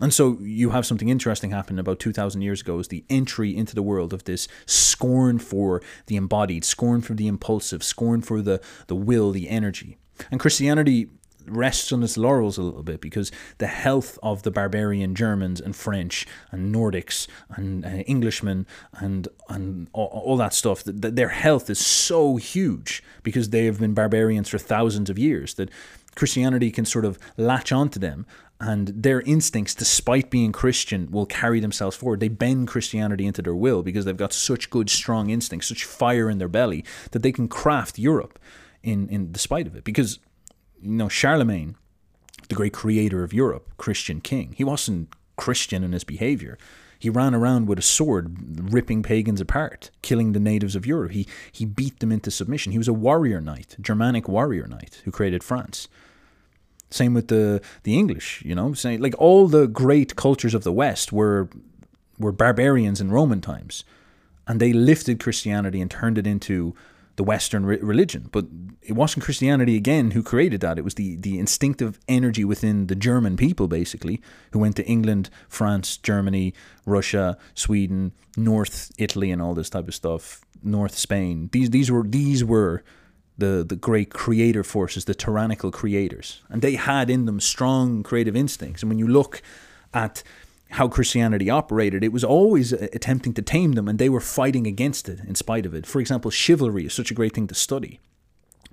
[0.00, 3.74] And so you have something interesting happen about 2000 years ago is the entry into
[3.74, 8.60] the world of this scorn for the embodied scorn for the impulsive scorn for the
[8.88, 9.96] the will the energy.
[10.30, 11.08] And christianity
[11.48, 15.74] rests on its laurels a little bit because the health of the barbarian Germans and
[15.74, 21.70] French and Nordics and uh, Englishmen and and all, all that stuff, that their health
[21.70, 25.70] is so huge because they have been barbarians for thousands of years that
[26.14, 28.26] Christianity can sort of latch onto them
[28.58, 32.20] and their instincts, despite being Christian, will carry themselves forward.
[32.20, 36.30] They bend Christianity into their will because they've got such good, strong instincts, such fire
[36.30, 38.38] in their belly that they can craft Europe
[38.82, 39.84] in, in despite of it.
[39.84, 40.18] Because
[40.86, 41.76] you know, Charlemagne,
[42.48, 46.56] the great creator of Europe, Christian king, he wasn't Christian in his behavior.
[46.98, 51.12] He ran around with a sword, ripping pagans apart, killing the natives of Europe.
[51.12, 52.72] He, he beat them into submission.
[52.72, 55.88] He was a warrior knight, Germanic warrior knight who created France.
[56.88, 60.72] Same with the, the English, you know, saying like all the great cultures of the
[60.72, 61.48] West were
[62.18, 63.84] were barbarians in Roman times,
[64.46, 66.74] and they lifted Christianity and turned it into
[67.16, 68.28] the Western re- religion.
[68.30, 68.46] But
[68.82, 70.78] it wasn't Christianity again who created that.
[70.78, 74.20] It was the, the instinctive energy within the German people, basically,
[74.52, 76.54] who went to England, France, Germany,
[76.84, 81.48] Russia, Sweden, North Italy, and all this type of stuff, North Spain.
[81.52, 82.84] These these were these were
[83.38, 88.36] the the great creator forces, the tyrannical creators, and they had in them strong creative
[88.36, 88.82] instincts.
[88.82, 89.42] And when you look
[89.92, 90.22] at
[90.70, 94.66] how Christianity operated, it was always uh, attempting to tame them, and they were fighting
[94.66, 95.86] against it in spite of it.
[95.86, 98.00] For example, chivalry is such a great thing to study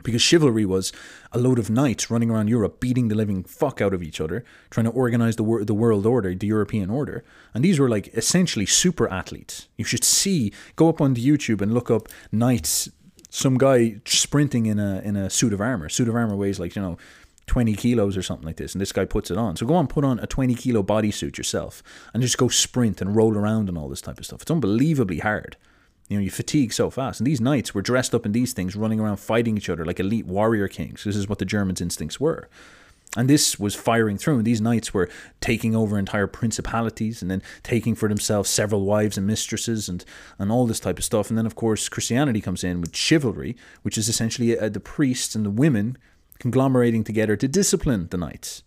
[0.03, 0.91] because chivalry was
[1.31, 4.43] a load of knights running around Europe beating the living fuck out of each other,
[4.69, 7.23] trying to organize the, wor- the world order, the European order.
[7.53, 9.67] And these were like essentially super athletes.
[9.77, 12.89] You should see, go up on YouTube and look up knights,
[13.29, 15.89] some guy sprinting in a in a suit of armor.
[15.89, 16.97] Suit of armor weighs like, you know,
[17.47, 19.55] 20 kilos or something like this, and this guy puts it on.
[19.55, 21.83] So go on, put on a 20 kilo bodysuit yourself
[22.13, 24.41] and just go sprint and roll around and all this type of stuff.
[24.41, 25.57] It's unbelievably hard.
[26.09, 27.19] You know, you fatigue so fast.
[27.19, 29.99] And these knights were dressed up in these things, running around fighting each other like
[29.99, 31.03] elite warrior kings.
[31.03, 32.49] This is what the Germans' instincts were.
[33.15, 34.37] And this was firing through.
[34.37, 39.17] And these knights were taking over entire principalities and then taking for themselves several wives
[39.17, 40.03] and mistresses and,
[40.39, 41.29] and all this type of stuff.
[41.29, 45.35] And then, of course, Christianity comes in with chivalry, which is essentially uh, the priests
[45.35, 45.97] and the women
[46.39, 48.63] conglomerating together to discipline the knights.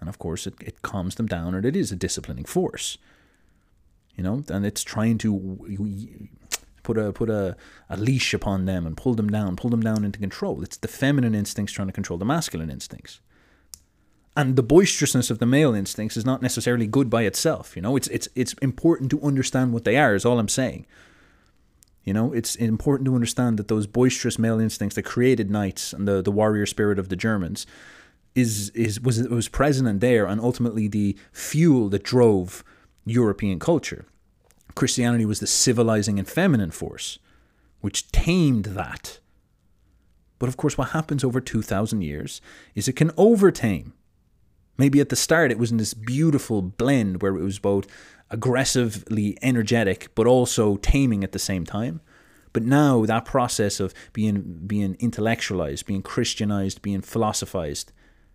[0.00, 2.98] And of course, it, it calms them down, and it is a disciplining force.
[4.16, 6.28] You know, and it's trying to
[6.82, 7.56] put a put a,
[7.88, 10.62] a leash upon them and pull them down, pull them down into control.
[10.62, 13.20] It's the feminine instincts trying to control the masculine instincts.
[14.36, 17.76] And the boisterousness of the male instincts is not necessarily good by itself.
[17.76, 20.14] You know, it's it's it's important to understand what they are.
[20.14, 20.86] Is all I'm saying.
[22.04, 26.06] You know, it's important to understand that those boisterous male instincts that created knights and
[26.06, 27.66] the, the warrior spirit of the Germans
[28.34, 32.64] is is was was present and there, and ultimately the fuel that drove
[33.04, 34.06] European culture.
[34.74, 37.18] Christianity was the civilizing and feminine force,
[37.80, 39.18] which tamed that.
[40.38, 42.40] But of course, what happens over 2,000 years
[42.74, 43.92] is it can overtame.
[44.78, 47.86] Maybe at the start it was in this beautiful blend where it was both
[48.32, 52.00] aggressively energetic but also taming at the same time.
[52.52, 57.92] But now that process of being being intellectualized, being Christianized, being philosophized,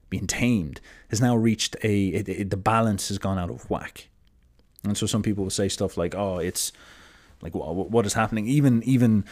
[0.09, 4.07] being tamed has now reached a, a, a the balance has gone out of whack.
[4.83, 6.71] And so some people will say stuff like, "Oh, it's
[7.41, 9.23] like what, what is happening?" Even even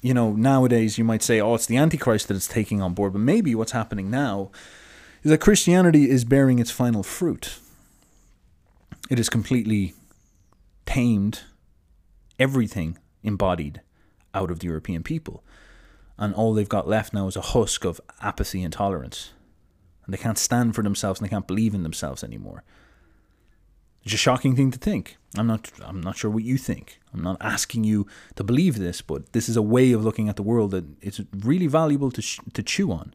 [0.00, 3.12] you know nowadays you might say, "Oh, it's the Antichrist that it's taking on board."
[3.12, 4.50] But maybe what's happening now
[5.24, 7.58] is that Christianity is bearing its final fruit.
[9.10, 9.94] It is completely
[10.90, 11.42] tamed
[12.40, 13.80] everything embodied
[14.34, 15.44] out of the European people.
[16.18, 19.32] And all they've got left now is a husk of apathy and tolerance.
[20.04, 22.64] And they can't stand for themselves and they can't believe in themselves anymore.
[24.02, 25.16] It's a shocking thing to think.
[25.36, 26.98] I'm not I'm not sure what you think.
[27.14, 30.36] I'm not asking you to believe this, but this is a way of looking at
[30.36, 33.14] the world that it's really valuable to sh- to chew on.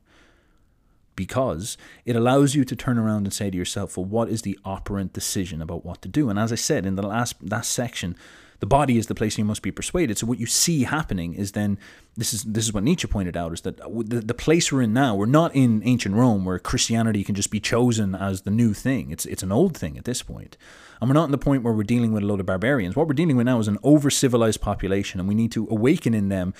[1.15, 4.59] Because it allows you to turn around and say to yourself, well, what is the
[4.65, 6.29] operant decision about what to do?
[6.29, 8.15] And as I said in the last that section,
[8.59, 10.17] the body is the place you must be persuaded.
[10.17, 11.77] So what you see happening is then
[12.15, 14.93] this is this is what Nietzsche pointed out is that the, the place we're in
[14.93, 18.73] now, we're not in ancient Rome where Christianity can just be chosen as the new
[18.73, 19.11] thing.
[19.11, 20.57] It's it's an old thing at this point.
[21.01, 22.95] And we're not in the point where we're dealing with a load of barbarians.
[22.95, 26.13] What we're dealing with now is an over civilized population, and we need to awaken
[26.13, 26.53] in them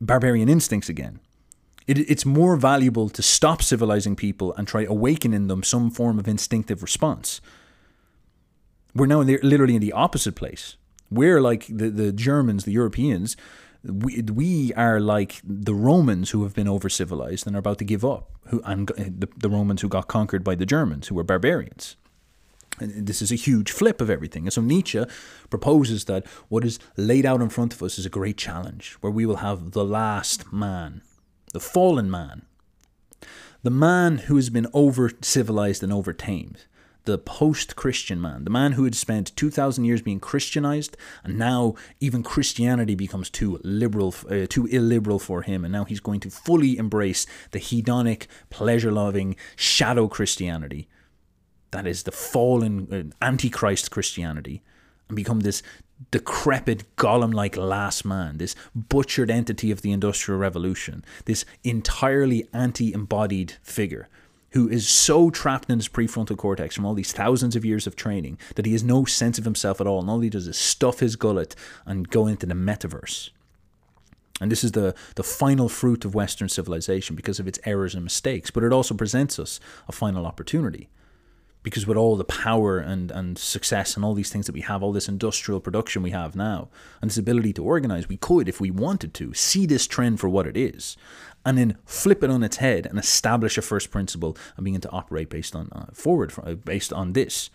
[0.00, 1.20] barbarian instincts again.
[1.88, 6.28] It, it's more valuable to stop civilizing people and try awakening them some form of
[6.28, 7.40] instinctive response.
[8.94, 10.76] We're now literally in the opposite place
[11.10, 13.36] we're like the, the Germans, the Europeans.
[13.84, 17.84] We, we are like the Romans who have been over civilized and are about to
[17.84, 21.24] give up, who and the, the Romans who got conquered by the Germans, who were
[21.24, 21.96] barbarians.
[22.80, 24.44] And this is a huge flip of everything.
[24.44, 25.04] And so Nietzsche
[25.50, 29.10] proposes that what is laid out in front of us is a great challenge, where
[29.10, 31.02] we will have the last man,
[31.58, 32.42] the fallen man,
[33.64, 36.66] the man who has been over civilized and over tamed
[37.04, 41.74] the post Christian man, the man who had spent 2,000 years being Christianized, and now
[41.98, 46.30] even Christianity becomes too liberal, uh, too illiberal for him, and now he's going to
[46.30, 50.86] fully embrace the hedonic, pleasure loving, shadow Christianity.
[51.72, 54.62] That is the fallen, uh, antichrist Christianity,
[55.08, 55.62] and become this
[56.10, 62.92] decrepit, golem like last man, this butchered entity of the Industrial Revolution, this entirely anti
[62.92, 64.08] embodied figure
[64.52, 67.96] who is so trapped in his prefrontal cortex from all these thousands of years of
[67.96, 70.00] training that he has no sense of himself at all.
[70.00, 73.30] And all he does is stuff his gullet and go into the metaverse.
[74.40, 78.04] And this is the, the final fruit of Western civilization because of its errors and
[78.04, 78.50] mistakes.
[78.50, 80.88] But it also presents us a final opportunity
[81.68, 84.82] because with all the power and, and success and all these things that we have,
[84.82, 86.68] all this industrial production we have now,
[87.02, 90.30] and this ability to organize, we could, if we wanted to, see this trend for
[90.30, 90.96] what it is,
[91.44, 94.90] and then flip it on its head and establish a first principle and begin to
[94.90, 97.50] operate based on uh, forward uh, based on this.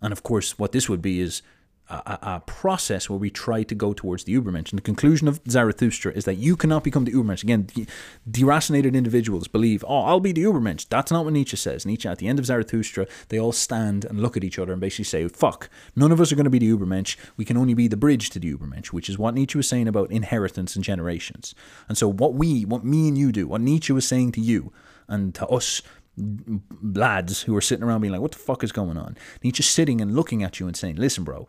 [0.00, 1.42] And of course, what this would be is
[1.90, 4.70] a, a, process where we try to go towards the Ubermensch.
[4.70, 7.42] And the conclusion of Zarathustra is that you cannot become the Ubermensch.
[7.42, 7.86] Again, the,
[8.30, 10.88] deracinated individuals believe, oh, I'll be the Ubermensch.
[10.88, 11.84] That's not what Nietzsche says.
[11.84, 14.80] Nietzsche, at the end of Zarathustra, they all stand and look at each other and
[14.80, 17.16] basically say, fuck, none of us are going to be the Ubermensch.
[17.36, 19.88] We can only be the bridge to the Ubermensch, which is what Nietzsche was saying
[19.88, 21.54] about inheritance and generations.
[21.88, 24.72] And so what we, what me and you do, what Nietzsche was saying to you
[25.08, 25.82] and to us
[26.82, 29.16] lads who are sitting around being like, what the fuck is going on?
[29.42, 31.48] Nietzsche's sitting and looking at you and saying, listen, bro,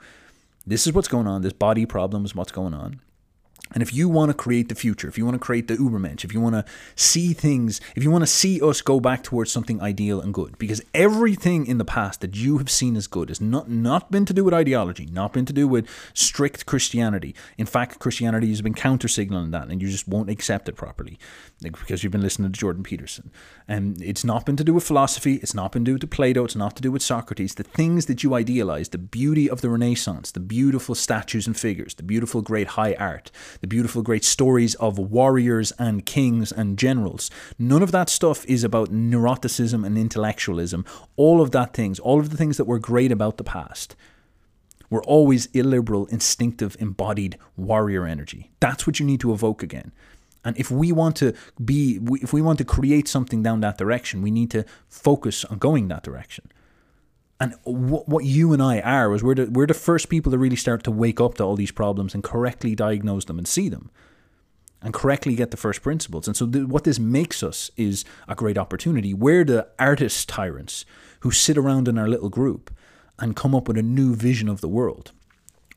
[0.66, 1.42] this is what's going on.
[1.42, 3.02] This body problem is what's going on.
[3.74, 6.26] And if you want to create the future, if you want to create the Ubermensch,
[6.26, 9.50] if you want to see things, if you want to see us go back towards
[9.52, 13.30] something ideal and good, because everything in the past that you have seen as good
[13.30, 17.34] has not, not been to do with ideology, not been to do with strict Christianity.
[17.58, 21.18] In fact, Christianity has been counter signaling that, and you just won't accept it properly
[21.62, 23.32] because you've been listening to Jordan Peterson.
[23.68, 26.44] And it's not been to do with philosophy, it's not been to do with Plato,
[26.44, 27.56] it's not to do with Socrates.
[27.56, 31.94] The things that you idealize, the beauty of the Renaissance, the beautiful statues and figures,
[31.94, 33.32] the beautiful great high art,
[33.62, 37.30] the beautiful great stories of warriors and kings and generals.
[37.60, 40.86] None of that stuff is about neuroticism and intellectualism.
[41.16, 43.96] All of that things, all of the things that were great about the past
[44.92, 48.52] were always illiberal, instinctive, embodied warrior energy.
[48.60, 49.94] That's what you need to evoke again.
[50.44, 51.34] And if we want to
[51.64, 55.60] be, if we want to create something down that direction, we need to focus on
[55.60, 56.50] going that direction.
[57.40, 60.38] And what what you and I are is we're the, we're the first people to
[60.38, 63.70] really start to wake up to all these problems and correctly diagnose them and see
[63.70, 63.90] them
[64.82, 66.28] and correctly get the first principles.
[66.28, 69.14] And so, th- what this makes us is a great opportunity.
[69.14, 70.86] We're the artist tyrants
[71.22, 72.72] who sit around in our little group
[73.20, 75.12] and come up with a new vision of the world.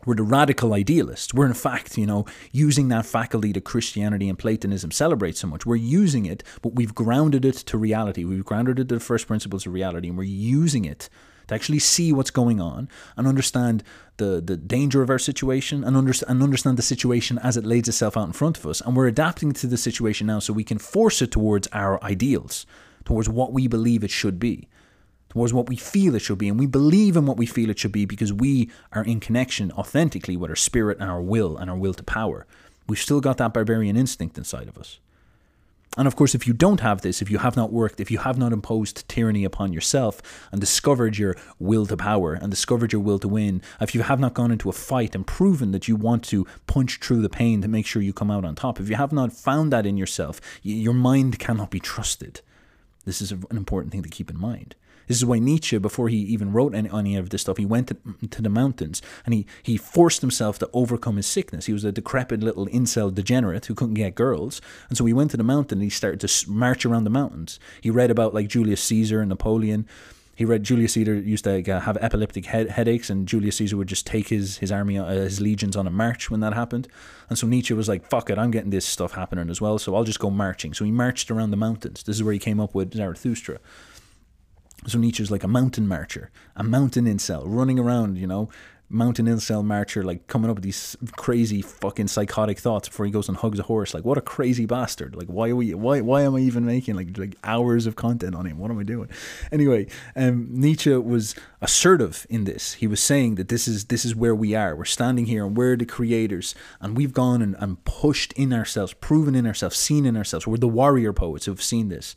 [0.06, 1.32] We're the radical idealists.
[1.32, 5.64] We're, in fact, you know, using that faculty that Christianity and Platonism celebrate so much.
[5.64, 8.24] We're using it, but we've grounded it to reality.
[8.24, 11.08] We've grounded it to the first principles of reality, and we're using it
[11.46, 13.82] to actually see what's going on and understand
[14.16, 17.88] the, the danger of our situation and, under, and understand the situation as it lays
[17.88, 18.80] itself out in front of us.
[18.80, 22.66] And we're adapting to the situation now so we can force it towards our ideals,
[23.04, 24.68] towards what we believe it should be
[25.34, 26.48] towards what we feel it should be.
[26.48, 29.72] And we believe in what we feel it should be because we are in connection
[29.72, 32.46] authentically with our spirit and our will and our will to power.
[32.86, 35.00] We've still got that barbarian instinct inside of us.
[35.96, 38.18] And of course, if you don't have this, if you have not worked, if you
[38.18, 43.02] have not imposed tyranny upon yourself and discovered your will to power and discovered your
[43.02, 45.94] will to win, if you have not gone into a fight and proven that you
[45.94, 48.88] want to punch through the pain to make sure you come out on top, if
[48.88, 52.40] you have not found that in yourself, your mind cannot be trusted.
[53.04, 54.74] This is an important thing to keep in mind.
[55.06, 57.88] This is why Nietzsche, before he even wrote any, any of this stuff, he went
[57.88, 57.96] to,
[58.30, 61.66] to, the mountains and he, he forced himself to overcome his sickness.
[61.66, 64.60] He was a decrepit little incel degenerate who couldn't get girls.
[64.88, 67.58] And so he went to the mountain and he started to march around the mountains.
[67.80, 69.86] He read about like Julius Caesar and Napoleon.
[70.36, 73.86] He read Julius Caesar used to uh, have epileptic head, headaches, and Julius Caesar would
[73.86, 76.88] just take his his army, uh, his legions on a march when that happened.
[77.28, 79.94] And so Nietzsche was like, "Fuck it, I'm getting this stuff happening as well, so
[79.94, 82.02] I'll just go marching." So he marched around the mountains.
[82.02, 83.60] This is where he came up with Zarathustra.
[84.86, 88.50] So Nietzsche's like a mountain marcher, a mountain incel, running around, you know,
[88.90, 93.28] mountain incel marcher, like coming up with these crazy fucking psychotic thoughts before he goes
[93.28, 93.94] and hugs a horse.
[93.94, 95.16] Like, what a crazy bastard!
[95.16, 95.74] Like, why are we?
[95.74, 96.00] Why?
[96.00, 98.58] Why am I even making like like hours of content on him?
[98.58, 99.08] What am I doing?
[99.50, 102.74] Anyway, um, Nietzsche was assertive in this.
[102.74, 104.76] He was saying that this is this is where we are.
[104.76, 108.92] We're standing here, and we're the creators, and we've gone and, and pushed in ourselves,
[108.94, 110.46] proven in ourselves, seen in ourselves.
[110.46, 112.14] We're the warrior poets who have seen this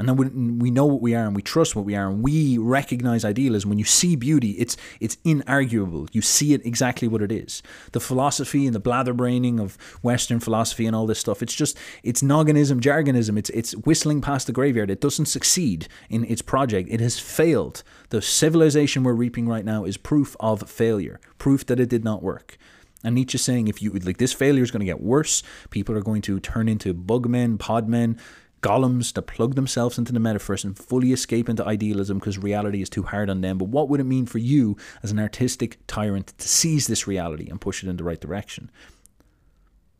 [0.00, 2.22] and then we, we know what we are and we trust what we are and
[2.22, 6.08] we recognize idealism when you see beauty it's it's inarguable.
[6.12, 7.62] You see it exactly what it is.
[7.92, 12.22] The philosophy and the blatherbraining of western philosophy and all this stuff it's just it's
[12.22, 13.36] nogginism jargonism.
[13.36, 14.90] It's it's whistling past the graveyard.
[14.90, 16.88] It doesn't succeed in its project.
[16.90, 17.82] It has failed.
[18.08, 22.22] The civilization we're reaping right now is proof of failure proof that it did not
[22.22, 22.56] work.
[23.02, 26.02] And Nietzsche's saying if you like this failure is going to get worse, people are
[26.02, 28.18] going to turn into bugmen, podmen,
[28.62, 32.90] golems that plug themselves into the metaverse and fully escape into idealism because reality is
[32.90, 33.58] too hard on them.
[33.58, 37.48] But what would it mean for you as an artistic tyrant to seize this reality
[37.48, 38.70] and push it in the right direction?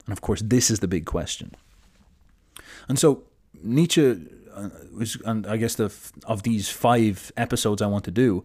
[0.07, 1.55] And of course, this is the big question.
[2.89, 3.25] And so
[3.63, 4.19] Nietzsche
[4.55, 5.93] uh, was, and I guess the
[6.25, 8.45] of these five episodes I want to do,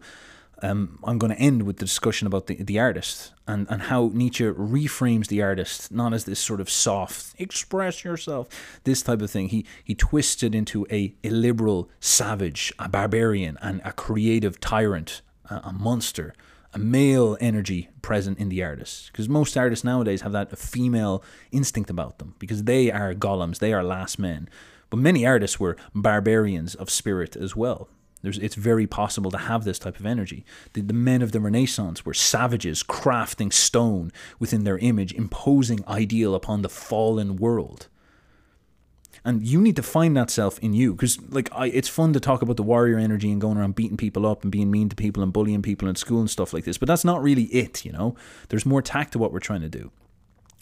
[0.62, 4.10] um, I'm going to end with the discussion about the, the artist and, and how
[4.14, 8.48] Nietzsche reframes the artist not as this sort of soft, express yourself,
[8.84, 9.48] this type of thing.
[9.48, 15.56] He, he twists it into a illiberal savage, a barbarian, and a creative tyrant, a,
[15.64, 16.34] a monster,
[16.72, 19.12] a male energy present in the artist.
[19.12, 23.74] Because most artists nowadays have that female instinct about them because they are golems, they
[23.74, 24.48] are last men.
[24.88, 27.88] But many artists were barbarians of spirit as well.
[28.22, 30.44] There's, it's very possible to have this type of energy.
[30.72, 36.34] The, the men of the Renaissance were savages crafting stone within their image, imposing ideal
[36.34, 37.88] upon the fallen world.
[39.24, 42.20] And you need to find that self in you, because like I, it's fun to
[42.20, 44.96] talk about the warrior energy and going around beating people up and being mean to
[44.96, 46.78] people and bullying people in school and stuff like this.
[46.78, 48.14] But that's not really it, you know.
[48.48, 49.90] There's more tact to what we're trying to do.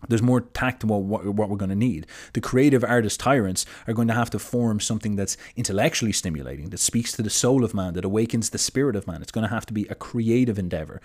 [0.08, 2.06] There's more tact to what, what we're going to need.
[2.34, 6.78] The creative artist tyrants are going to have to form something that's intellectually stimulating, that
[6.78, 9.22] speaks to the soul of man, that awakens the spirit of man.
[9.22, 11.00] It's going to have to be a creative endeavor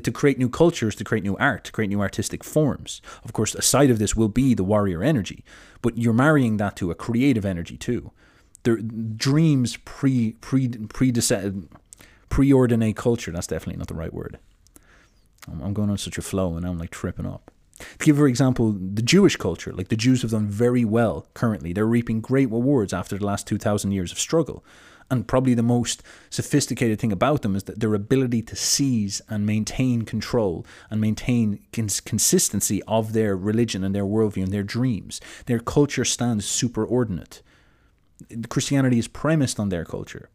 [0.00, 3.02] to create new cultures, to create new art, to create new artistic forms.
[3.24, 5.44] Of course, a side of this will be the warrior energy,
[5.82, 8.12] but you're marrying that to a creative energy too.
[8.62, 11.12] The dreams pre pre pre
[12.30, 13.30] preordinate culture.
[13.30, 14.38] That's definitely not the right word.
[15.46, 17.50] I'm going on such a flow, and I'm like tripping up.
[17.98, 21.72] To give, for example, the Jewish culture, like the Jews have done very well currently.
[21.72, 24.64] They're reaping great rewards after the last 2,000 years of struggle.
[25.10, 29.44] And probably the most sophisticated thing about them is that their ability to seize and
[29.44, 35.20] maintain control and maintain cons- consistency of their religion and their worldview and their dreams.
[35.46, 37.42] Their culture stands superordinate.
[38.48, 40.30] Christianity is premised on their culture.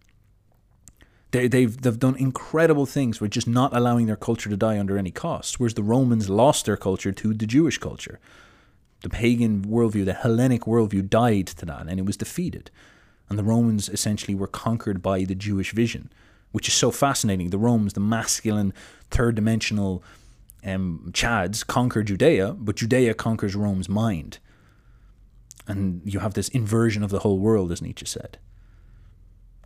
[1.31, 4.97] They, they've they've done incredible things with just not allowing their culture to die under
[4.97, 5.59] any cost.
[5.59, 8.19] Whereas the Romans lost their culture to the Jewish culture.
[9.01, 12.71] The pagan worldview, the Hellenic worldview, died to that, and it was defeated.
[13.29, 16.11] And the Romans essentially were conquered by the Jewish vision,
[16.51, 17.51] which is so fascinating.
[17.51, 18.73] The Romans, the masculine,
[19.11, 20.03] third dimensional
[20.65, 24.39] um, Chads, conquer Judea, but Judea conquers Rome's mind.
[25.67, 28.39] And you have this inversion of the whole world, as Nietzsche said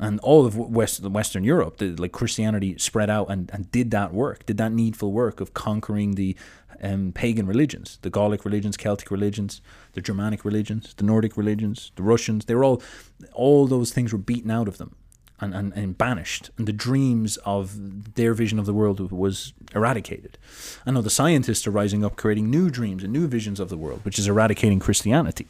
[0.04, 4.14] and all of West, Western Europe, the, like Christianity spread out and, and did that
[4.14, 6.36] work, did that needful work of conquering the
[6.82, 9.62] um, pagan religions, the Gallic religions, Celtic religions,
[9.94, 12.46] the Germanic religions, the Nordic religions, the Russians.
[12.46, 12.84] They were all,
[13.32, 14.94] all those things were beaten out of them
[15.40, 20.38] and, and, and banished, and the dreams of their vision of the world was eradicated.
[20.86, 23.78] I know the scientists are rising up, creating new dreams and new visions of the
[23.78, 25.48] world, which is eradicating Christianity.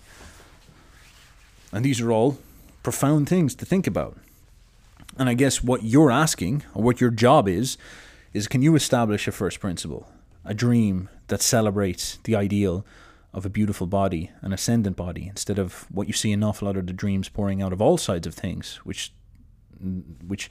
[1.72, 2.38] And these are all
[2.84, 4.16] profound things to think about.
[5.18, 7.78] And I guess what you're asking, or what your job is,
[8.34, 10.09] is can you establish a first principle,
[10.43, 12.86] a dream that celebrates the ideal
[13.34, 16.78] of a beautiful body, an ascendant body, instead of what you see an awful lot
[16.78, 19.11] of the dreams pouring out of all sides of things, which,
[20.26, 20.49] which,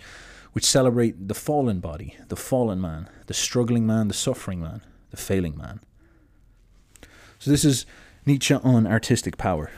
[0.52, 5.16] which celebrate the fallen body, the fallen man, the struggling man, the suffering man, the
[5.16, 5.80] failing man.
[7.38, 7.86] So this is
[8.26, 9.70] Nietzsche on artistic power.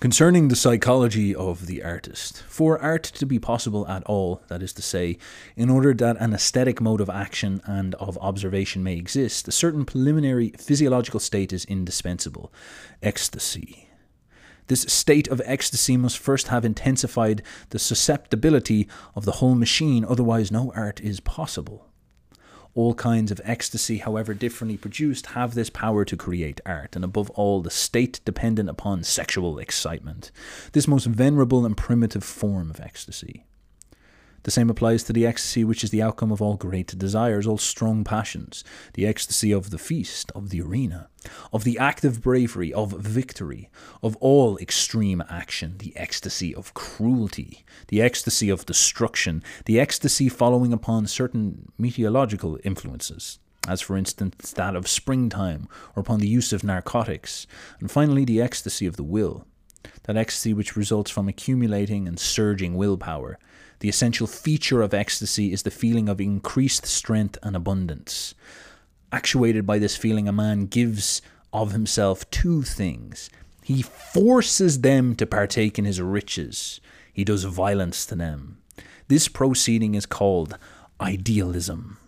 [0.00, 4.72] Concerning the psychology of the artist, for art to be possible at all, that is
[4.72, 5.18] to say,
[5.56, 9.84] in order that an aesthetic mode of action and of observation may exist, a certain
[9.84, 12.50] preliminary physiological state is indispensable
[13.02, 13.90] ecstasy.
[14.68, 20.50] This state of ecstasy must first have intensified the susceptibility of the whole machine, otherwise,
[20.50, 21.89] no art is possible.
[22.74, 27.28] All kinds of ecstasy, however differently produced, have this power to create art, and above
[27.30, 30.30] all, the state dependent upon sexual excitement,
[30.72, 33.44] this most venerable and primitive form of ecstasy.
[34.42, 37.58] The same applies to the ecstasy which is the outcome of all great desires, all
[37.58, 38.64] strong passions,
[38.94, 41.08] the ecstasy of the feast, of the arena,
[41.52, 43.68] of the active bravery, of victory,
[44.02, 50.72] of all extreme action, the ecstasy of cruelty, the ecstasy of destruction, the ecstasy following
[50.72, 53.38] upon certain meteorological influences,
[53.68, 57.46] as for instance that of springtime, or upon the use of narcotics,
[57.78, 59.46] and finally the ecstasy of the will,
[60.04, 63.38] that ecstasy which results from accumulating and surging willpower,
[63.80, 68.34] the essential feature of ecstasy is the feeling of increased strength and abundance.
[69.12, 71.20] Actuated by this feeling, a man gives
[71.52, 73.28] of himself two things.
[73.64, 76.80] He forces them to partake in his riches,
[77.12, 78.58] he does violence to them.
[79.08, 80.56] This proceeding is called
[81.00, 81.98] idealism.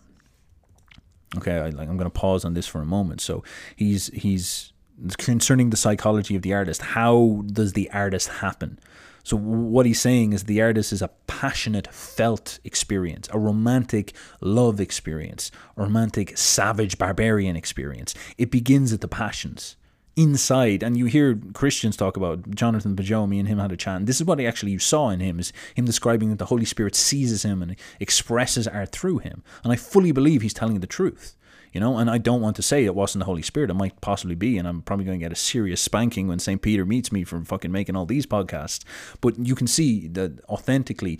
[1.36, 3.20] Okay, I, I'm going to pause on this for a moment.
[3.20, 3.42] So
[3.74, 4.72] he's he's
[5.18, 6.82] concerning the psychology of the artist.
[6.82, 8.78] How does the artist happen?
[9.22, 14.80] So what he's saying is the artist is a passionate, felt experience, a romantic love
[14.80, 18.14] experience, a romantic, savage, barbarian experience.
[18.36, 19.76] It begins at the passions.
[20.14, 24.04] inside and you hear christians talk about jonathan pageau me and him had a chat
[24.04, 26.66] this is what I actually you saw in him is him describing that the holy
[26.66, 30.86] spirit seizes him and expresses art through him and i fully believe he's telling the
[30.98, 31.34] truth
[31.72, 34.00] you know and i don't want to say it wasn't the holy spirit it might
[34.00, 37.10] possibly be and i'm probably going to get a serious spanking when st peter meets
[37.12, 38.84] me for fucking making all these podcasts
[39.20, 41.18] but you can see that authentically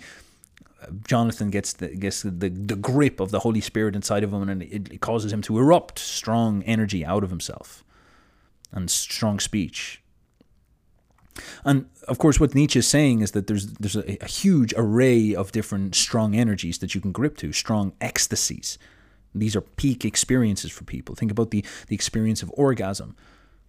[0.81, 4.49] uh, Jonathan gets the gets the, the grip of the Holy Spirit inside of him,
[4.49, 7.85] and it, it causes him to erupt strong energy out of himself
[8.73, 10.01] and strong speech.
[11.63, 15.33] And of course, what Nietzsche is saying is that there's there's a, a, huge array
[15.33, 18.77] of different strong energies that you can grip to, strong ecstasies.
[19.35, 21.15] These are peak experiences for people.
[21.15, 23.15] Think about the the experience of orgasm,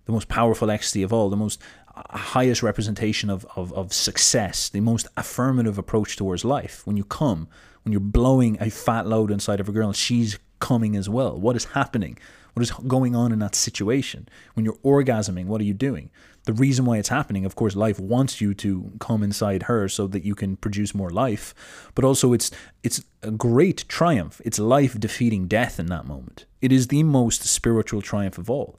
[0.07, 1.61] the most powerful ecstasy of all, the most
[1.97, 6.87] uh, highest representation of, of, of success, the most affirmative approach towards life.
[6.87, 7.49] When you come,
[7.83, 11.39] when you're blowing a fat load inside of a girl, she's coming as well.
[11.39, 12.19] What is happening?
[12.55, 14.29] What is going on in that situation?
[14.55, 16.11] When you're orgasming, what are you doing?
[16.45, 20.07] The reason why it's happening, of course, life wants you to come inside her so
[20.07, 21.55] that you can produce more life,
[21.95, 22.51] but also it's
[22.83, 24.41] it's a great triumph.
[24.45, 26.47] It's life defeating death in that moment.
[26.63, 28.79] It is the most spiritual triumph of all.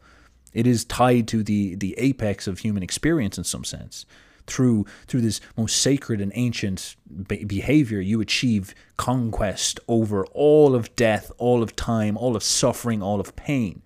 [0.54, 4.06] It is tied to the the apex of human experience in some sense
[4.48, 6.96] through through this most sacred and ancient
[7.28, 13.02] be- behavior you achieve conquest over all of death all of time all of suffering
[13.02, 13.82] all of pain.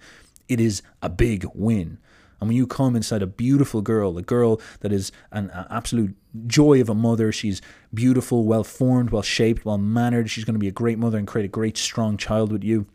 [0.48, 2.00] It is a big win.
[2.40, 6.16] And when you come inside a beautiful girl a girl that is an, an absolute
[6.48, 7.62] joy of a mother she's
[7.94, 11.28] beautiful well formed well shaped well mannered she's going to be a great mother and
[11.28, 12.86] create a great strong child with you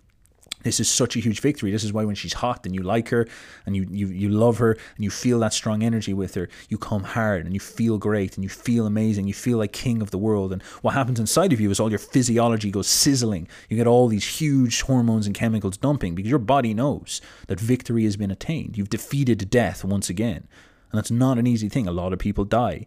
[0.65, 1.71] this is such a huge victory.
[1.71, 3.29] This is why when she's hot and you like her
[3.67, 6.79] and you, you, you love her and you feel that strong energy with her, you
[6.79, 9.29] come hard and you feel great and you feel amazing.
[9.29, 10.53] You feel like king of the world.
[10.53, 13.47] And what happens inside of you is all your physiology goes sizzling.
[13.69, 18.05] You get all these huge hormones and chemicals dumping because your body knows that victory
[18.05, 18.77] has been attained.
[18.77, 20.49] You've defeated death once again.
[20.91, 21.87] And that's not an easy thing.
[21.87, 22.87] A lot of people die.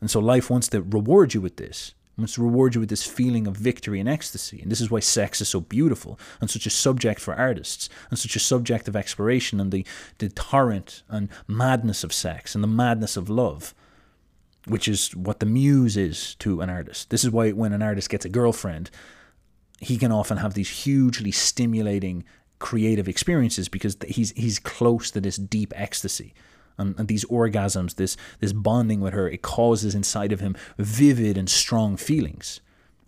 [0.00, 3.06] And so life wants to reward you with this wants to reward you with this
[3.06, 4.60] feeling of victory and ecstasy.
[4.60, 8.18] And this is why sex is so beautiful and such a subject for artists and
[8.18, 9.86] such a subject of exploration and the,
[10.18, 13.74] the torrent and madness of sex and the madness of love,
[14.66, 17.10] which is what the muse is to an artist.
[17.10, 18.90] This is why when an artist gets a girlfriend,
[19.80, 22.24] he can often have these hugely stimulating
[22.58, 26.32] creative experiences because he's he's close to this deep ecstasy
[26.82, 31.38] and, and these orgasms, this this bonding with her, it causes inside of him vivid
[31.38, 32.60] and strong feelings.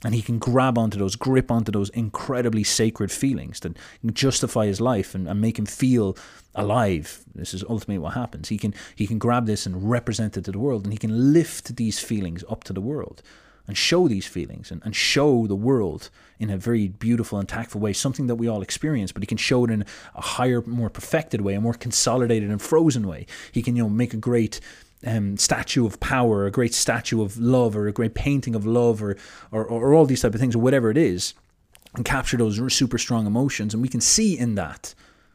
[0.05, 3.79] And he can grab onto those, grip onto those incredibly sacred feelings that
[4.13, 6.15] justify his life and, and make him feel
[6.55, 7.25] alive.
[7.35, 8.51] This is ultimately what happens.
[8.51, 11.33] He can he can grab this and represent it to the world, and he can
[11.33, 13.23] lift these feelings up to the world
[13.67, 17.81] and show these feelings and, and show the world in a very beautiful and tactful
[17.81, 19.85] way, something that we all experience, but he can show it in
[20.15, 23.27] a higher, more perfected way, a more consolidated and frozen way.
[23.53, 24.61] He can, you know, make a great
[25.07, 29.03] um, statue of power, a great statue of love, or a great painting of love,
[29.03, 29.17] or,
[29.51, 31.35] or, or all these type of things, or whatever it is,
[31.95, 33.73] and capture those super strong emotions.
[33.73, 34.95] And we can see in that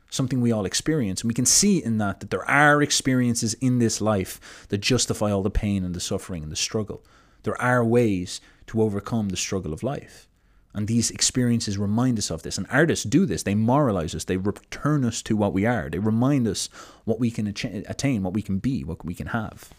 [0.09, 1.21] something we all experience.
[1.21, 5.31] And we can see in that that there are experiences in this life that justify
[5.31, 7.03] all the pain and the suffering and the struggle.
[7.43, 10.27] There are ways to overcome the struggle of life.
[10.73, 12.57] And these experiences remind us of this.
[12.57, 13.43] And artists do this.
[13.43, 14.25] They moralize us.
[14.25, 15.89] They return us to what we are.
[15.89, 16.69] They remind us
[17.05, 19.69] what we can attain, what we can be, what we can have.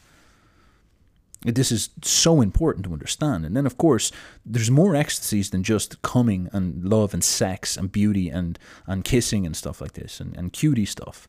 [1.43, 3.47] This is so important to understand.
[3.47, 4.13] And then, of course,
[4.45, 9.47] there's more ecstasies than just coming and love and sex and beauty and, and kissing
[9.47, 11.29] and stuff like this and, and cutie stuff.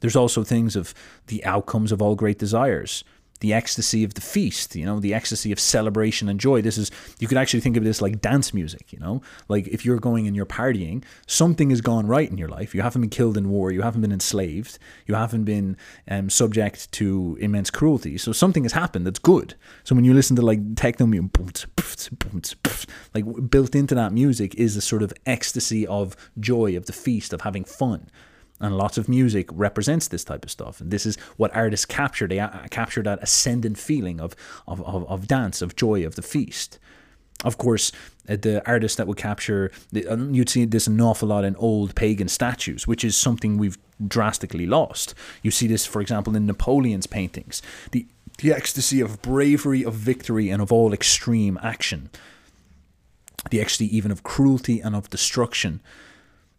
[0.00, 0.94] There's also things of
[1.26, 3.02] the outcomes of all great desires
[3.40, 6.62] the ecstasy of the feast, you know, the ecstasy of celebration and joy.
[6.62, 9.84] This is, you could actually think of this like dance music, you know, like if
[9.84, 12.74] you're going and you're partying, something has gone right in your life.
[12.74, 15.76] You haven't been killed in war, you haven't been enslaved, you haven't been
[16.08, 18.18] um, subject to immense cruelty.
[18.18, 19.54] So something has happened that's good.
[19.84, 21.70] So when you listen to like techno music,
[23.14, 27.32] like built into that music is a sort of ecstasy of joy, of the feast,
[27.32, 28.10] of having fun
[28.60, 30.80] and lots of music represents this type of stuff.
[30.80, 32.26] And this is what artists capture.
[32.26, 34.34] They capture that ascendant feeling of,
[34.66, 36.78] of, of, of dance of joy of the feast.
[37.44, 37.92] Of course
[38.28, 39.70] uh, the artists that would capture
[40.08, 43.76] um, you'd see this an awful lot in old pagan statues which is something we've
[44.08, 45.14] drastically lost.
[45.42, 47.60] You see this for example in napoleon's paintings.
[47.90, 48.06] The
[48.38, 52.10] the ecstasy of bravery of victory and of all extreme action.
[53.50, 55.80] The ecstasy even of cruelty and of destruction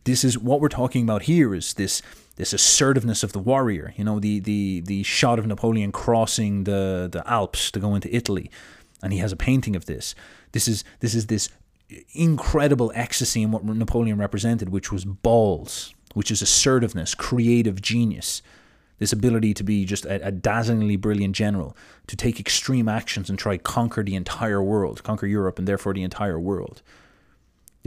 [0.08, 2.02] this is what we're talking about here is this
[2.38, 3.94] this assertiveness of the warrior.
[3.98, 8.16] You know, the the the shot of Napoleon crossing the the Alps to go into
[8.16, 8.50] Italy,
[9.04, 10.16] and he has a painting of this.
[10.54, 11.50] This is this is this
[12.14, 18.42] incredible ecstasy in what Napoleon represented, which was balls, which is assertiveness, creative genius.
[19.00, 21.78] this ability to be just a, a, dazzlingly brilliant general,
[22.08, 26.02] to take extreme actions and try conquer the entire world, conquer Europe and therefore the
[26.02, 26.82] entire world.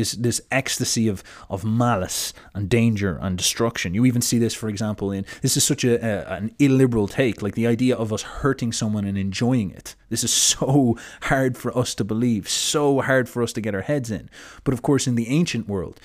[0.01, 3.95] This this ecstasy of of malice and danger and destruction.
[3.95, 7.43] You even see this, for example, in this is such a, a an illiberal take,
[7.43, 9.95] like the idea of us hurting someone and enjoying it.
[10.09, 13.83] This is so hard for us to believe, so hard for us to get our
[13.83, 14.31] heads in.
[14.65, 16.01] But of course, in the ancient world,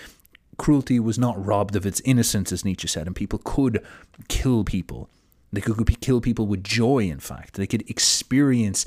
[0.57, 3.83] cruelty was not robbed of its innocence, as Nietzsche said, and people could
[4.27, 5.09] kill people.
[5.53, 7.53] They could kill people with joy, in fact.
[7.53, 8.85] They could experience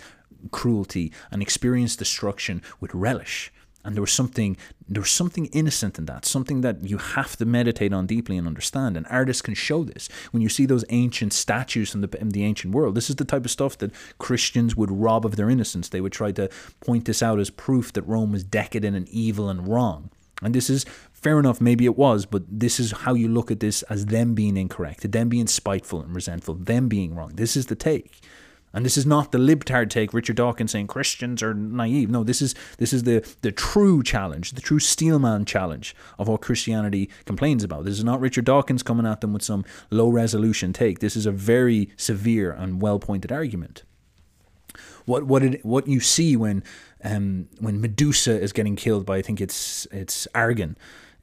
[0.50, 3.50] cruelty and experience destruction with relish.
[3.84, 4.56] And there was something
[4.88, 8.46] there was something innocent in that, something that you have to meditate on deeply and
[8.46, 8.96] understand.
[8.96, 10.08] And artists can show this.
[10.30, 13.24] When you see those ancient statues in the in the ancient world, this is the
[13.24, 15.88] type of stuff that Christians would rob of their innocence.
[15.88, 16.50] They would try to
[16.80, 20.10] point this out as proof that Rome was decadent and evil and wrong.
[20.42, 23.60] And this is fair enough, maybe it was, but this is how you look at
[23.60, 27.32] this as them being incorrect, them being spiteful and resentful, them being wrong.
[27.34, 28.20] This is the take.
[28.72, 32.10] And this is not the libtard take, Richard Dawkins saying Christians are naive.
[32.10, 36.42] No, this is this is the the true challenge, the true steelman challenge of what
[36.42, 37.84] Christianity complains about.
[37.84, 40.98] This is not Richard Dawkins coming at them with some low resolution take.
[40.98, 43.84] This is a very severe and well pointed argument.
[45.06, 46.62] What what it, what you see when
[47.02, 50.76] um, when Medusa is getting killed by I think it's it's Argon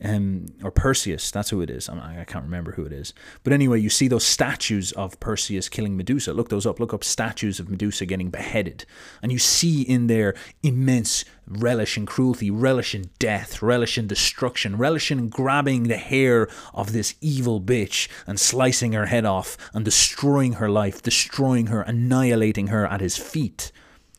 [0.04, 1.32] um, or Perseus.
[1.32, 1.88] That's who it is.
[1.88, 3.14] I, I can't remember who it is.
[3.44, 6.34] But anyway, you see those statues of Perseus killing Medusa.
[6.34, 6.80] Look those up.
[6.80, 8.86] Look up statues of Medusa getting beheaded,
[9.22, 14.78] and you see in there immense relish in cruelty, relish in death, relish in destruction,
[14.78, 19.86] relish in grabbing the hair of this evil bitch and slicing her head off and
[19.86, 23.72] destroying her life, destroying her, annihilating her at his feet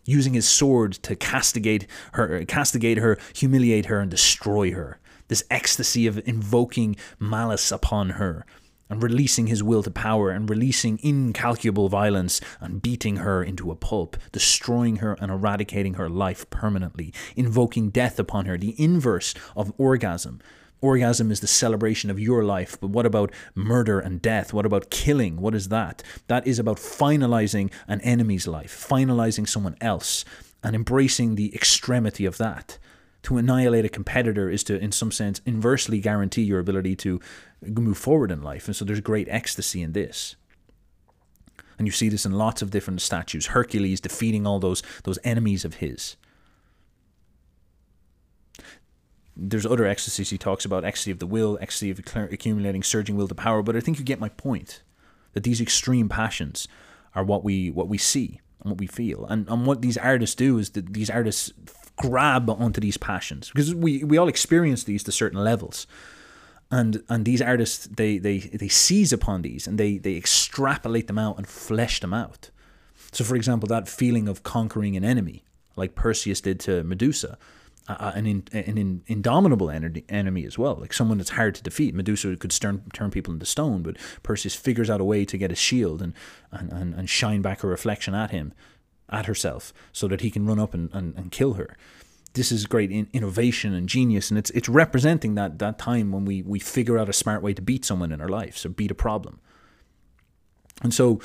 [0.08, 6.06] using his sword to castigate her, castigate her, humiliate her, and destroy her this ecstasy
[6.06, 8.44] of invoking malice upon her
[8.88, 13.76] and releasing his will to power and releasing incalculable violence and beating her into a
[13.76, 19.72] pulp, destroying her and eradicating her life permanently, invoking death upon her, the inverse of
[19.76, 20.40] orgasm.
[20.80, 24.52] Orgasm is the celebration of your life, but what about murder and death?
[24.52, 25.40] What about killing?
[25.40, 26.02] What is that?
[26.28, 30.24] That is about finalizing an enemy's life, finalizing someone else,
[30.62, 32.78] and embracing the extremity of that
[33.26, 37.20] to annihilate a competitor is to, in some sense, inversely guarantee your ability to
[37.60, 38.68] move forward in life.
[38.68, 40.36] And so there's great ecstasy in this.
[41.76, 43.46] And you see this in lots of different statues.
[43.46, 46.14] Hercules defeating all those those enemies of his.
[49.36, 53.26] There's other ecstasies he talks about ecstasy of the will, ecstasy of accumulating surging will
[53.26, 53.60] to power.
[53.60, 54.84] But I think you get my point
[55.32, 56.68] that these extreme passions
[57.12, 59.26] are what we what we see and what we feel.
[59.26, 61.52] And and what these artists do is that these artists
[61.96, 65.86] grab onto these passions because we, we all experience these to certain levels.
[66.70, 71.18] And and these artists they they they seize upon these and they they extrapolate them
[71.18, 72.50] out and flesh them out.
[73.12, 75.44] So for example that feeling of conquering an enemy
[75.76, 77.38] like perseus did to medusa
[77.88, 81.94] uh, an, in, an in, indomitable enemy as well, like someone that's hard to defeat.
[81.94, 85.52] Medusa could turn, turn people into stone, but Perseus figures out a way to get
[85.52, 86.12] a shield and,
[86.50, 88.52] and, and, and shine back a reflection at him
[89.10, 91.76] at herself so that he can run up and, and, and kill her.
[92.34, 96.26] This is great in innovation and genius, and it's it's representing that that time when
[96.26, 98.90] we we figure out a smart way to beat someone in our life, so beat
[98.90, 99.40] a problem.
[100.82, 101.20] And so,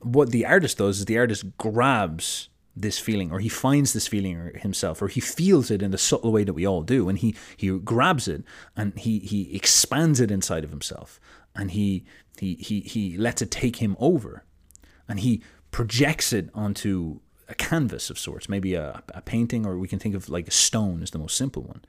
[0.00, 4.52] what the artist does is the artist grabs this feeling, or he finds this feeling
[4.56, 7.34] himself, or he feels it in the subtle way that we all do, and he
[7.56, 8.42] he grabs it
[8.76, 11.20] and he he expands it inside of himself,
[11.54, 12.04] and he
[12.38, 14.44] he he he lets it take him over,
[15.08, 19.88] and he projects it onto a canvas of sorts, maybe a, a painting, or we
[19.88, 21.82] can think of like a stone as the most simple one.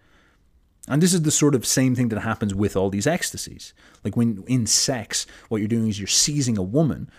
[0.87, 3.73] And this is the sort of same thing that happens with all these ecstasies.
[4.03, 7.09] Like when in sex, what you're doing is you're seizing a woman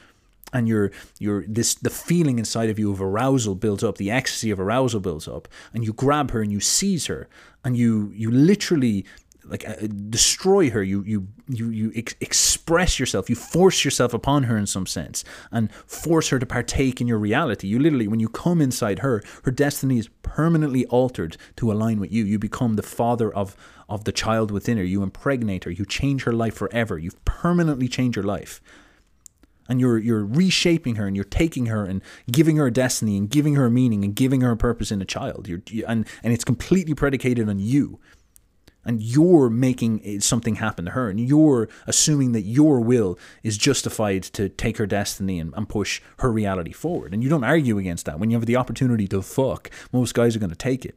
[0.53, 4.51] and you're you're this the feeling inside of you of arousal builds up, the ecstasy
[4.51, 7.28] of arousal builds up, and you grab her and you seize her
[7.62, 9.05] and you you literally
[9.49, 10.82] like uh, destroy her.
[10.82, 13.30] You you you you ex- express yourself.
[13.30, 17.18] You force yourself upon her in some sense and force her to partake in your
[17.18, 17.66] reality.
[17.68, 22.12] You literally when you come inside her her destiny is permanently altered to align with
[22.12, 22.24] you.
[22.24, 23.57] You become the father of
[23.88, 24.84] of the child within her.
[24.84, 25.70] You impregnate her.
[25.70, 26.99] You change her life forever.
[26.99, 28.61] You've permanently changed her life.
[29.70, 33.28] And you're you're reshaping her and you're taking her and giving her a destiny and
[33.28, 35.46] giving her a meaning and giving her a purpose in a child.
[35.46, 37.99] You're and and it's completely predicated on you
[38.89, 44.22] and you're making something happen to her and you're assuming that your will is justified
[44.22, 48.07] to take her destiny and, and, push her reality forward and you don't argue against
[48.07, 50.96] that when you have the opportunity to fuck most guys are going to take it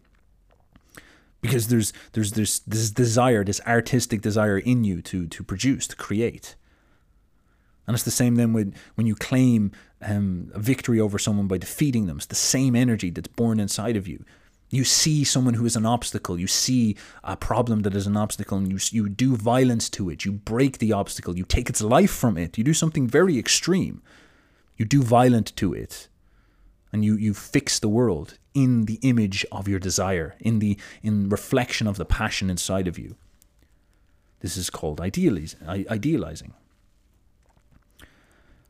[1.42, 5.96] because there's there's there's this desire this artistic desire in you to to produce to
[5.98, 6.56] create
[7.86, 9.72] And it's the same then when, when you claim
[10.02, 12.18] um, victory over someone by defeating them.
[12.18, 14.24] It's the same energy that's born inside of you.
[14.74, 16.40] You see someone who is an obstacle.
[16.40, 16.96] You see
[17.26, 20.24] a problem that is an obstacle, and you you do violence to it.
[20.24, 21.38] You break the obstacle.
[21.38, 22.58] You take its life from it.
[22.58, 24.02] You do something very extreme.
[24.78, 26.08] You do violent to it,
[26.94, 31.28] and you you fix the world in the image of your desire, in the in
[31.28, 33.18] reflection of the passion inside of you.
[34.40, 36.54] This is called idealizing.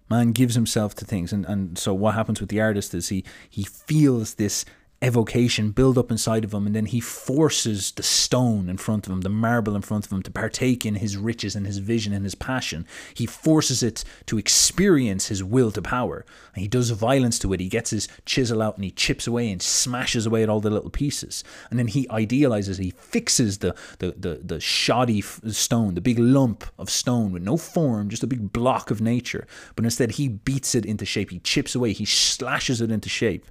[0.09, 3.23] Man gives himself to things, and, and so what happens with the artist is he
[3.47, 4.65] he feels this
[5.01, 9.13] evocation build up inside of him, and then he forces the stone in front of
[9.13, 12.13] him, the marble in front of him, to partake in his riches and his vision
[12.13, 12.85] and his passion.
[13.13, 17.59] He forces it to experience his will to power, and he does violence to it.
[17.59, 20.69] He gets his chisel out and he chips away and smashes away at all the
[20.69, 22.77] little pieces, and then he idealizes.
[22.77, 27.57] He fixes the the the, the shoddy stone, the big lump of stone with no
[27.57, 29.47] form, just a big block of nature.
[29.75, 31.31] But instead, he beats it into shape.
[31.31, 31.93] He chips away.
[31.93, 33.47] He slashes it into shape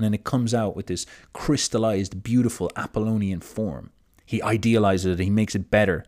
[0.00, 1.04] and then it comes out with this
[1.34, 3.90] crystallized, beautiful Apollonian form.
[4.24, 6.06] He idealizes it, he makes it better.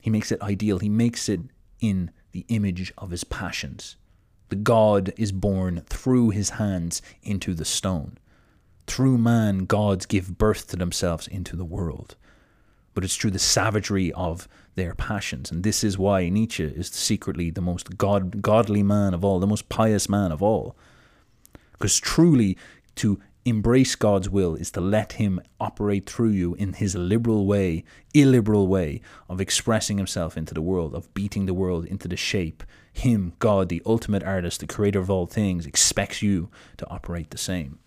[0.00, 1.40] He makes it ideal, he makes it
[1.80, 3.96] in the image of his passions.
[4.48, 8.16] The God is born through his hands into the stone.
[8.86, 12.14] Through man, gods give birth to themselves into the world.
[12.94, 14.46] But it's through the savagery of
[14.76, 15.50] their passions.
[15.50, 19.48] And this is why Nietzsche is secretly the most god, godly man of all, the
[19.48, 20.76] most pious man of all.
[21.84, 22.56] Because truly,
[22.94, 27.84] to embrace God's will is to let Him operate through you in His liberal way,
[28.14, 32.62] illiberal way of expressing Himself into the world, of beating the world into the shape.
[32.90, 36.48] Him, God, the ultimate artist, the creator of all things, expects you
[36.78, 37.78] to operate the same.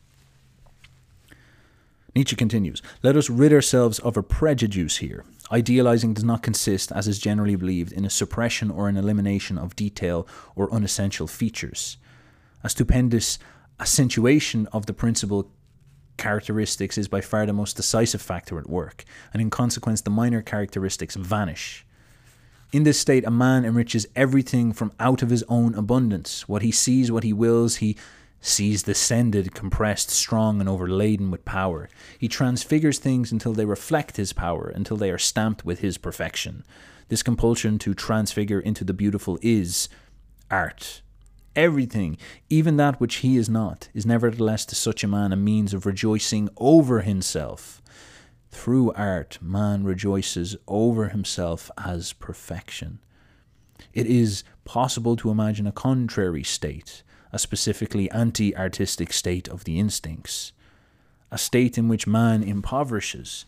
[2.16, 5.26] Nietzsche continues Let us rid ourselves of a prejudice here.
[5.52, 9.76] Idealizing does not consist, as is generally believed, in a suppression or an elimination of
[9.76, 11.98] detail or unessential features.
[12.64, 13.40] A stupendous
[13.80, 15.52] accentuation of the principal
[16.18, 20.42] characteristics is by far the most decisive factor at work, and in consequence, the minor
[20.42, 21.86] characteristics vanish.
[22.74, 26.50] In this state, a man enriches everything from out of his own abundance.
[26.50, 27.96] What he sees, what he wills, he
[28.42, 31.90] sees descended, compressed, strong, and overladen with power.
[32.20, 36.64] He transfigures things until they reflect his power, until they are stamped with his perfection.
[37.08, 39.88] This compulsion to transfigure into the beautiful is
[40.52, 41.02] art.
[41.58, 42.18] Everything,
[42.52, 45.88] even that which he is not, is nevertheless to such a man a means of
[45.88, 47.82] rejoicing over himself.
[48.52, 53.00] Through art, man rejoices over himself as perfection.
[53.92, 57.02] It is possible to imagine a contrary state,
[57.34, 60.52] a specifically anti artistic state of the instincts,
[61.32, 63.46] a state in which man impoverishes,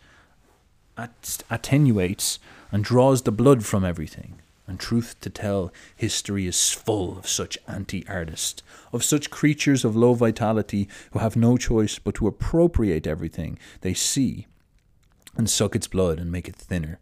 [0.98, 2.40] attenuates,
[2.72, 7.58] and draws the blood from everything and truth to tell, history is full of such
[7.68, 8.64] anti artists,
[8.94, 13.94] of such creatures of low vitality who have no choice but to appropriate everything they
[13.94, 14.48] see
[15.36, 17.00] and suck its blood and make it thinner.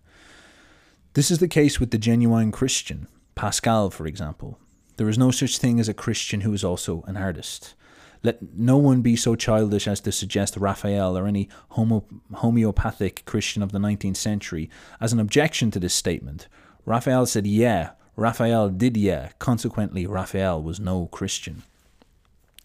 [1.14, 4.60] This is the case with the genuine Christian, Pascal, for example.
[4.98, 7.76] There is no such thing as a Christian who is also an artist.
[8.24, 13.62] Let no one be so childish as to suggest Raphael or any homo- homeopathic Christian
[13.62, 14.70] of the 19th century
[15.00, 16.48] as an objection to this statement,
[16.88, 17.92] Raphael said, yeah.
[18.16, 19.32] Raphael did, yeah.
[19.40, 21.64] Consequently, Raphael was no Christian.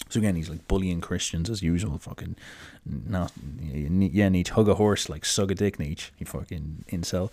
[0.09, 1.99] So again, he's like bullying Christians as usual.
[1.99, 2.37] Fucking,
[2.87, 6.13] not yeah, Nietzsche hug a horse like suck a dick, Nietzsche.
[6.17, 7.33] He fucking incel.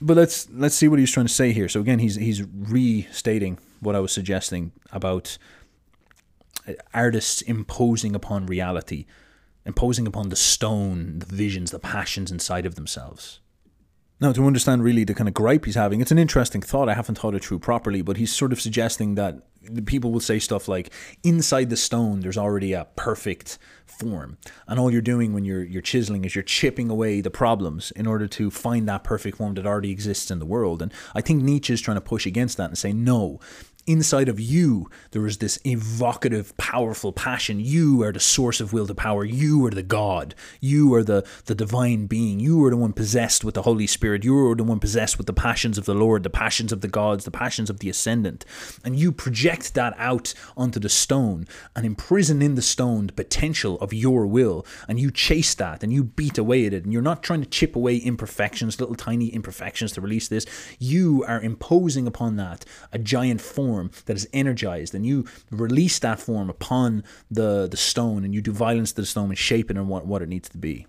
[0.00, 1.68] But let's let's see what he's trying to say here.
[1.68, 5.38] So again, he's he's restating what I was suggesting about
[6.66, 9.06] uh, artists imposing upon reality,
[9.64, 13.38] imposing upon the stone, the visions, the passions inside of themselves.
[14.20, 16.88] Now, to understand really the kind of gripe he's having, it's an interesting thought.
[16.88, 19.42] I haven't thought it through properly, but he's sort of suggesting that
[19.86, 20.90] people will say stuff like,
[21.22, 24.38] inside the stone, there's already a perfect form.
[24.66, 28.06] And all you're doing when you're, you're chiseling is you're chipping away the problems in
[28.06, 30.82] order to find that perfect form that already exists in the world.
[30.82, 33.38] And I think Nietzsche is trying to push against that and say, no,
[33.88, 37.58] inside of you, there is this evocative, powerful passion.
[37.58, 39.24] You are the source of will to power.
[39.24, 40.34] You are the God.
[40.60, 42.38] You are the, the divine being.
[42.38, 44.24] You are the one possessed with the Holy Spirit.
[44.24, 46.88] You are the one possessed with the passions of the Lord, the passions of the
[46.88, 48.44] gods, the passions of the ascendant.
[48.84, 53.78] And you project that out onto the stone and imprison in the stone the potential
[53.80, 54.66] of your will.
[54.86, 56.84] And you chase that and you beat away at it.
[56.84, 60.44] And you're not trying to chip away imperfections, little tiny imperfections to release this.
[60.78, 65.98] You are imposing upon that a giant form form that is energized, and you release
[66.00, 69.70] that form upon the, the stone, and you do violence to the stone and shape
[69.70, 70.86] it in what, what it needs to be.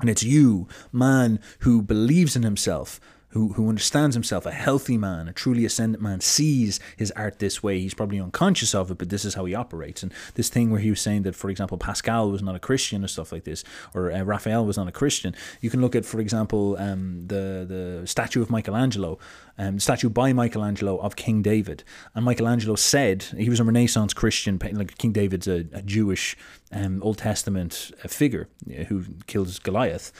[0.00, 3.00] And it's you, man, who believes in himself,
[3.34, 7.64] who, who understands himself, a healthy man, a truly ascendant man, sees his art this
[7.64, 7.80] way.
[7.80, 10.04] He's probably unconscious of it, but this is how he operates.
[10.04, 13.02] And this thing where he was saying that, for example, Pascal was not a Christian
[13.02, 15.34] or stuff like this, or uh, Raphael was not a Christian.
[15.60, 19.18] You can look at, for example, um, the the statue of Michelangelo,
[19.58, 21.82] um, statue by Michelangelo of King David.
[22.14, 26.36] And Michelangelo said he was a Renaissance Christian, like King David's a, a Jewish
[26.70, 30.12] um, Old Testament uh, figure uh, who kills Goliath.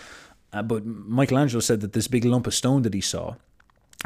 [0.54, 3.34] Uh, but Michelangelo said that this big lump of stone that he saw,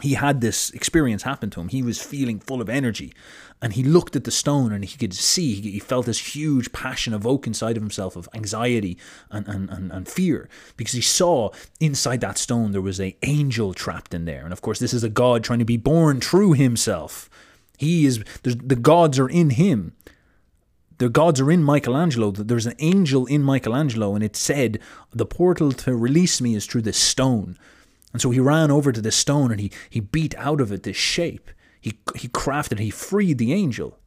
[0.03, 1.69] he had this experience happen to him.
[1.69, 3.13] He was feeling full of energy,
[3.61, 7.13] and he looked at the stone and he could see, he felt this huge passion
[7.13, 8.97] evoke inside of himself of anxiety
[9.31, 11.51] and, and, and, and fear because he saw
[11.81, 14.45] inside that stone there was a angel trapped in there.
[14.45, 17.29] And of course, this is a God trying to be born through himself.
[17.77, 19.93] He is, the gods are in him
[20.99, 22.31] the gods are in Michelangelo.
[22.33, 24.81] There's an angel in Michelangelo, and it said,
[25.13, 27.57] The portal to release me is through this stone.
[28.13, 30.83] And so he ran over to this stone and he, he beat out of it
[30.83, 31.51] this shape.
[31.81, 33.99] He, he crafted, he freed the angel.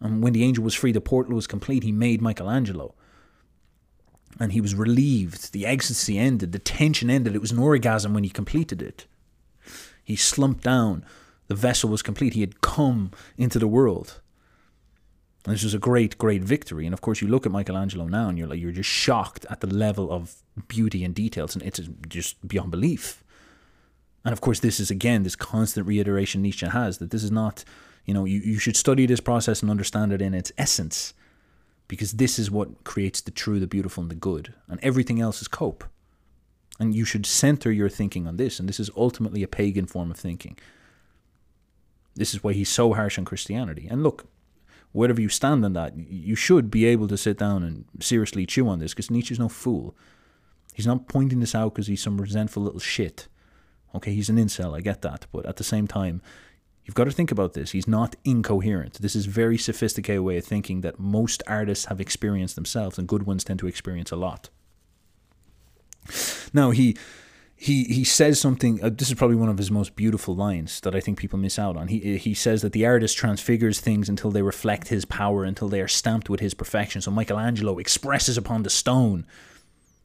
[0.00, 1.82] And when the angel was free, the portal was complete.
[1.82, 2.94] He made Michelangelo.
[4.38, 5.52] And he was relieved.
[5.52, 6.52] The ecstasy ended.
[6.52, 7.34] The tension ended.
[7.34, 9.06] It was an orgasm when he completed it.
[10.04, 11.04] He slumped down.
[11.48, 12.34] The vessel was complete.
[12.34, 14.20] He had come into the world.
[15.44, 16.84] And this was a great, great victory.
[16.84, 19.60] And of course, you look at Michelangelo now, and you're like, you're just shocked at
[19.60, 23.22] the level of beauty and details, and it's just beyond belief.
[24.24, 27.64] And of course, this is again this constant reiteration Nietzsche has that this is not,
[28.04, 31.14] you know, you, you should study this process and understand it in its essence,
[31.86, 35.40] because this is what creates the true, the beautiful, and the good, and everything else
[35.40, 35.84] is cope.
[36.80, 40.10] And you should center your thinking on this, and this is ultimately a pagan form
[40.10, 40.58] of thinking.
[42.14, 43.86] This is why he's so harsh on Christianity.
[43.88, 44.26] And look,
[44.92, 48.68] wherever you stand on that, you should be able to sit down and seriously chew
[48.68, 49.96] on this because Nietzsche's no fool.
[50.74, 53.28] He's not pointing this out because he's some resentful little shit.
[53.94, 55.26] Okay, he's an incel, I get that.
[55.32, 56.22] But at the same time,
[56.84, 57.72] you've got to think about this.
[57.72, 58.94] He's not incoherent.
[58.94, 63.24] This is very sophisticated way of thinking that most artists have experienced themselves, and good
[63.24, 64.50] ones tend to experience a lot.
[66.52, 66.96] Now, he
[67.58, 68.82] he he says something.
[68.82, 71.58] Uh, this is probably one of his most beautiful lines that I think people miss
[71.58, 71.88] out on.
[71.88, 75.80] He he says that the artist transfigures things until they reflect his power, until they
[75.80, 77.02] are stamped with his perfection.
[77.02, 79.26] So Michelangelo expresses upon the stone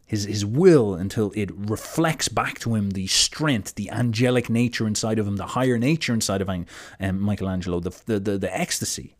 [0.05, 5.19] his his will until it reflects back to him the strength, the angelic nature inside
[5.19, 6.65] of him, the higher nature inside of um,
[6.99, 9.15] Michelangelo, the, the the the ecstasy.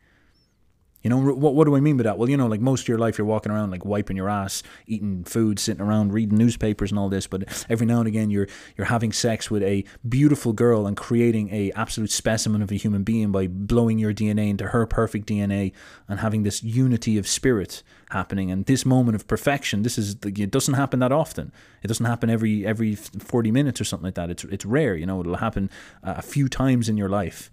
[1.03, 2.17] You know, what, what do I mean by that?
[2.17, 4.63] Well, you know, like most of your life, you're walking around like wiping your ass,
[4.87, 7.27] eating food, sitting around reading newspapers and all this.
[7.27, 8.47] But every now and again, you're
[8.77, 13.03] you're having sex with a beautiful girl and creating a absolute specimen of a human
[13.03, 15.73] being by blowing your DNA into her perfect DNA
[16.07, 18.49] and having this unity of spirit happening.
[18.49, 21.51] And this moment of perfection, this is it doesn't happen that often.
[21.81, 24.29] It doesn't happen every every 40 minutes or something like that.
[24.29, 24.95] It's it's rare.
[24.95, 25.69] You know, it'll happen
[26.01, 27.51] a few times in your life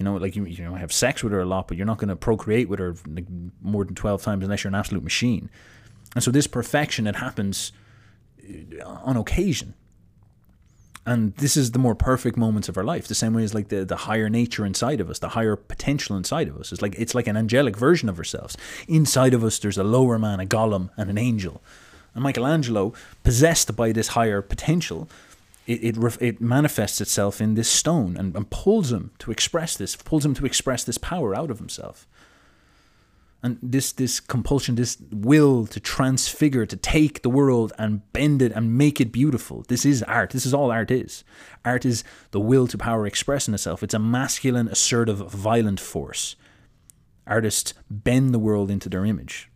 [0.00, 1.98] you know, like you, you know, have sex with her a lot, but you're not
[1.98, 3.26] going to procreate with her like
[3.60, 5.50] more than 12 times unless you're an absolute machine.
[6.14, 7.70] And so this perfection, it happens
[8.80, 9.74] uh, on occasion.
[11.04, 13.68] And this is the more perfect moments of our life, the same way as like
[13.68, 16.72] the, the higher nature inside of us, the higher potential inside of us.
[16.72, 18.56] It's like it's like an angelic version of ourselves.
[18.88, 21.62] Inside of us, there's a lower man, a golem, and an angel.
[22.14, 25.10] And Michelangelo, possessed by this higher potential,
[25.70, 29.94] it, it, it manifests itself in this stone and, and pulls him to express this,
[29.94, 32.08] pulls him to express this power out of himself.
[33.42, 38.52] And this this compulsion, this will to transfigure, to take the world and bend it
[38.52, 39.64] and make it beautiful.
[39.68, 40.30] This is art.
[40.30, 41.24] This is all art is.
[41.64, 43.82] Art is the will to power expressing itself.
[43.82, 46.36] It's a masculine, assertive, violent force.
[47.26, 49.48] Artists bend the world into their image.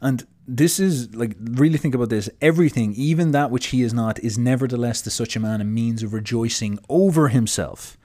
[0.00, 2.30] And this is like really think about this.
[2.40, 6.02] Everything even that which he is not is nevertheless to such a man a means
[6.02, 7.98] of rejoicing over himself.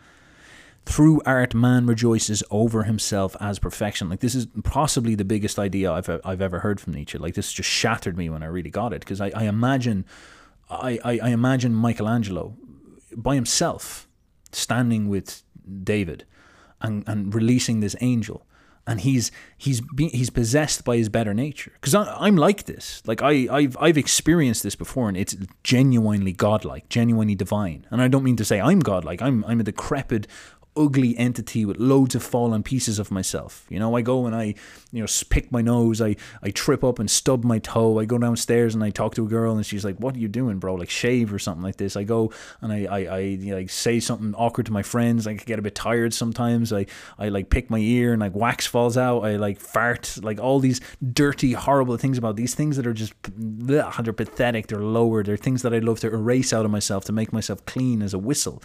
[0.85, 4.09] Through art man rejoices over himself as perfection.
[4.09, 7.17] Like this is possibly the biggest idea i've, I've ever heard from nietzsche.
[7.17, 10.05] Like this just shattered me when i really got it because I, I imagine
[10.69, 12.57] I, I, I imagine michelangelo
[13.15, 14.09] by himself
[14.51, 15.43] standing with
[15.83, 16.25] david
[16.81, 18.45] and, and releasing this angel
[18.85, 21.71] and he's he's be, he's possessed by his better nature.
[21.73, 23.01] Because I'm like this.
[23.05, 27.87] Like I I've I've experienced this before and it's genuinely godlike genuinely divine.
[27.91, 29.21] And I don't mean to say I'm godlike.
[29.21, 30.27] I'm I'm a decrepit
[30.75, 33.65] ugly entity with loads of fallen pieces of myself.
[33.69, 34.55] You know, I go and I,
[34.91, 37.99] you know, pick my nose, I, I trip up and stub my toe.
[37.99, 40.27] I go downstairs and I talk to a girl and she's like, "What are you
[40.27, 40.75] doing, bro?
[40.75, 42.31] Like shave or something like this." I go
[42.61, 45.27] and I, I, I you know, like say something awkward to my friends.
[45.27, 46.73] I get a bit tired sometimes.
[46.73, 46.85] I,
[47.17, 49.21] I like pick my ear and like wax falls out.
[49.21, 50.17] I like fart.
[50.21, 50.81] Like all these
[51.13, 54.67] dirty, horrible things about these things that are just bleh, they're pathetic.
[54.67, 55.23] They're lower.
[55.23, 58.13] They're things that I love to erase out of myself to make myself clean as
[58.13, 58.61] a whistle.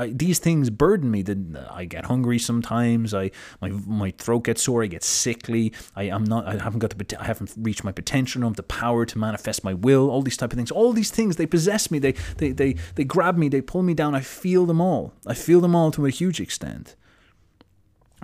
[0.00, 1.22] I, these things burden me.
[1.70, 3.12] I get hungry sometimes.
[3.12, 4.82] I my my throat gets sore.
[4.82, 5.72] I get sickly.
[5.94, 6.46] I am not.
[6.46, 7.20] I haven't got the.
[7.20, 8.42] I haven't reached my potential.
[8.42, 10.10] I have the power to manifest my will.
[10.10, 10.70] All these type of things.
[10.70, 11.36] All these things.
[11.36, 11.98] They possess me.
[11.98, 13.48] They they they they grab me.
[13.48, 14.14] They pull me down.
[14.14, 15.12] I feel them all.
[15.26, 16.96] I feel them all to a huge extent.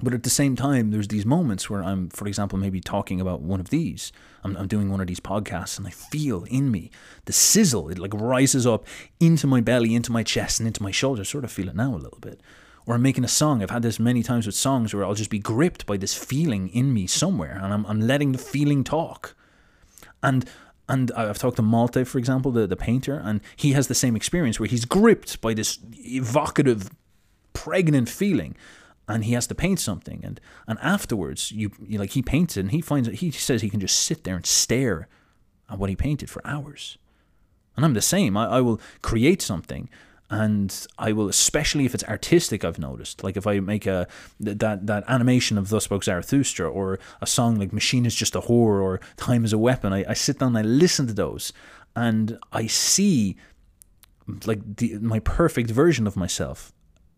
[0.03, 3.41] But at the same time, there's these moments where I'm, for example, maybe talking about
[3.41, 4.13] one of these.
[4.45, 6.91] I'm, I'm, doing one of these podcasts and I feel in me
[7.25, 7.89] the sizzle.
[7.89, 8.87] It like rises up
[9.21, 11.31] into my belly, into my chest, and into my shoulders.
[11.31, 12.41] Sort of feel it now a little bit.
[12.85, 13.63] Or I'm making a song.
[13.63, 16.69] I've had this many times with songs where I'll just be gripped by this feeling
[16.69, 19.35] in me somewhere and I'm, I'm letting the feeling talk.
[20.23, 20.45] And
[20.89, 24.15] and I've talked to Malte, for example, the, the painter, and he has the same
[24.15, 26.91] experience where he's gripped by this evocative,
[27.55, 28.55] pregnant feeling
[29.09, 32.61] and he has to paint something and and afterwards you, you like he paints it
[32.61, 35.09] and he finds it he says he can just sit there and stare
[35.71, 36.99] at what he painted for hours
[37.77, 39.89] and i'm the same i, I will create something
[40.29, 43.23] and I will, especially if it's artistic, I've noticed.
[43.23, 44.09] Like if I make a
[44.41, 48.41] that that animation of Thus Spoke Zarathustra, or a song like "Machine is Just a
[48.41, 51.53] Whore" or "Time is a Weapon," I, I sit down and I listen to those,
[51.95, 53.37] and I see
[54.45, 56.73] like the, my perfect version of myself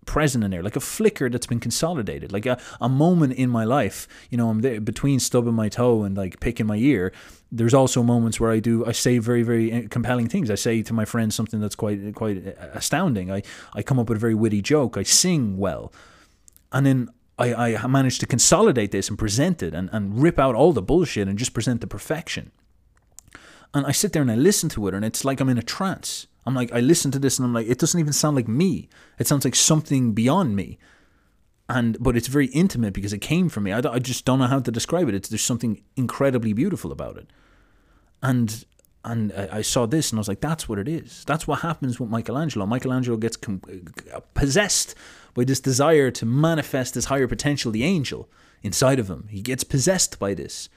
[0.08, 3.64] present in there, like a flicker that's been consolidated, like a, a moment in my
[3.64, 4.08] life.
[4.30, 7.12] You know, I'm there between stubbing my toe and like picking my ear.
[7.52, 10.50] There's also moments where I do, I say very, very uh, compelling things.
[10.50, 12.38] I say to my friends something that's quite, quite
[12.72, 13.30] astounding.
[13.30, 13.42] I,
[13.74, 14.96] I come up with a very witty joke.
[14.96, 15.92] I sing well.
[16.72, 20.54] And then I, I manage to consolidate this and present it and, and rip out
[20.54, 22.50] all the bullshit and just present the perfection.
[23.74, 25.62] And I sit there and I listen to it, and it's like I'm in a
[25.62, 26.26] trance.
[26.48, 28.88] I'm like, I listen to this and I'm like, it doesn't even sound like me.
[29.18, 30.78] It sounds like something beyond me.
[31.68, 33.72] And but it's very intimate because it came from me.
[33.72, 35.14] I, I just don't know how to describe it.
[35.14, 37.26] It's there's something incredibly beautiful about it.
[38.22, 38.64] And
[39.04, 41.22] and I, saw this and I was like, that's what it is.
[41.26, 42.66] That's what happens with Michelangelo.
[42.66, 43.62] Michelangelo gets com-
[44.12, 44.94] uh, possessed
[45.34, 48.28] by this desire to manifest his higher potential, the angel
[48.62, 49.28] inside of him.
[49.30, 50.68] He gets possessed by this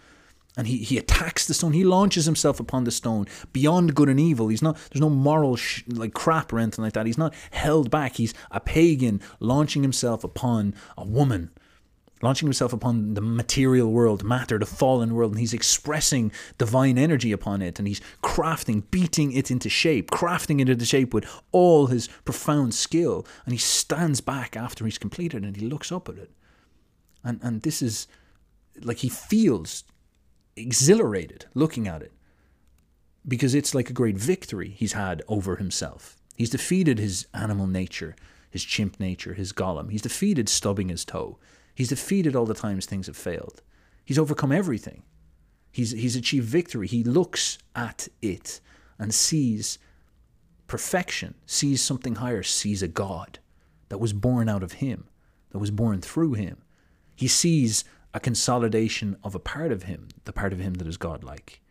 [0.58, 1.74] and he, he attacks the stone.
[1.74, 4.50] He launches himself upon the stone beyond good and evil.
[4.50, 7.06] He's not there's no moral sh- like crap or anything like that.
[7.06, 8.18] He's not held back.
[8.18, 11.52] He's a pagan launching himself upon a woman,
[12.22, 17.32] launching himself upon the material world, matter, the fallen world, and he's expressing divine energy
[17.32, 21.88] upon it, and he's crafting, beating it into shape, crafting it into shape with all
[21.88, 23.26] his profound skill.
[23.46, 26.32] And he stands back after he's completed, and he looks up at it,
[27.24, 28.08] and and this is
[28.84, 29.86] like he feels
[30.62, 32.12] exhilarated looking at it
[33.28, 36.18] because it's like a great victory he's had over himself.
[36.36, 38.16] He's defeated his animal nature,
[38.50, 39.92] his chimp nature, his golem.
[39.92, 41.38] He's defeated stubbing his toe.
[41.76, 43.62] He's defeated all the times things have failed.
[44.04, 45.04] He's overcome everything.
[45.72, 46.88] He's, he's achieved victory.
[46.88, 48.60] He looks at it
[48.98, 49.80] and sees
[50.68, 53.40] perfection, sees something higher, sees a God
[53.90, 55.08] that was born out of him,
[55.52, 56.64] that was born through him.
[57.16, 57.84] He sees
[58.14, 61.62] a consolidation of a part of him, the part of him that is godlike.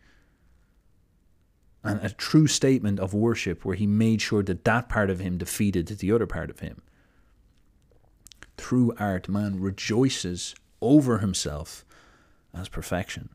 [1.83, 5.37] And a true statement of worship where he made sure that that part of him
[5.37, 6.81] defeated the other part of him.
[8.57, 11.83] Through art, man rejoices over himself
[12.53, 13.29] as perfection.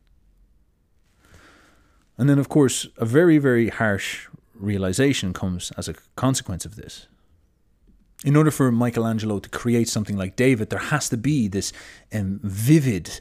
[2.17, 7.07] And then, of course, a very, very harsh realization comes as a consequence of this
[8.23, 11.71] in order for Michelangelo to create something like David, there has to be this
[12.11, 13.19] um, vivid,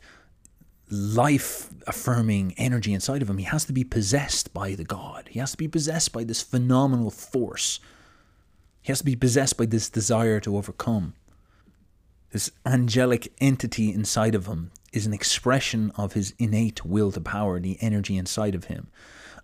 [0.90, 3.38] life affirming energy inside of him.
[3.38, 5.28] He has to be possessed by the God.
[5.30, 7.78] He has to be possessed by this phenomenal force.
[8.82, 11.14] He has to be possessed by this desire to overcome.
[12.30, 17.60] This angelic entity inside of him is an expression of his innate will to power,
[17.60, 18.88] the energy inside of him.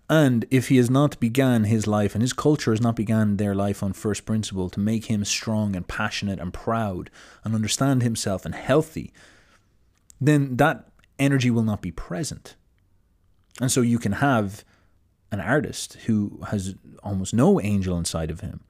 [0.09, 3.55] And if he has not began his life and his culture has not began their
[3.55, 7.09] life on first principle to make him strong and passionate and proud
[7.43, 9.13] and understand himself and healthy,
[10.19, 12.55] then that energy will not be present.
[13.61, 14.65] And so you can have
[15.31, 18.61] an artist who has almost no angel inside of him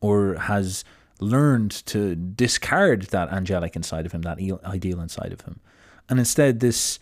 [0.00, 0.84] or has
[1.20, 5.60] learned to discard that angelic inside of him, that ideal inside of him.
[6.08, 6.98] And instead this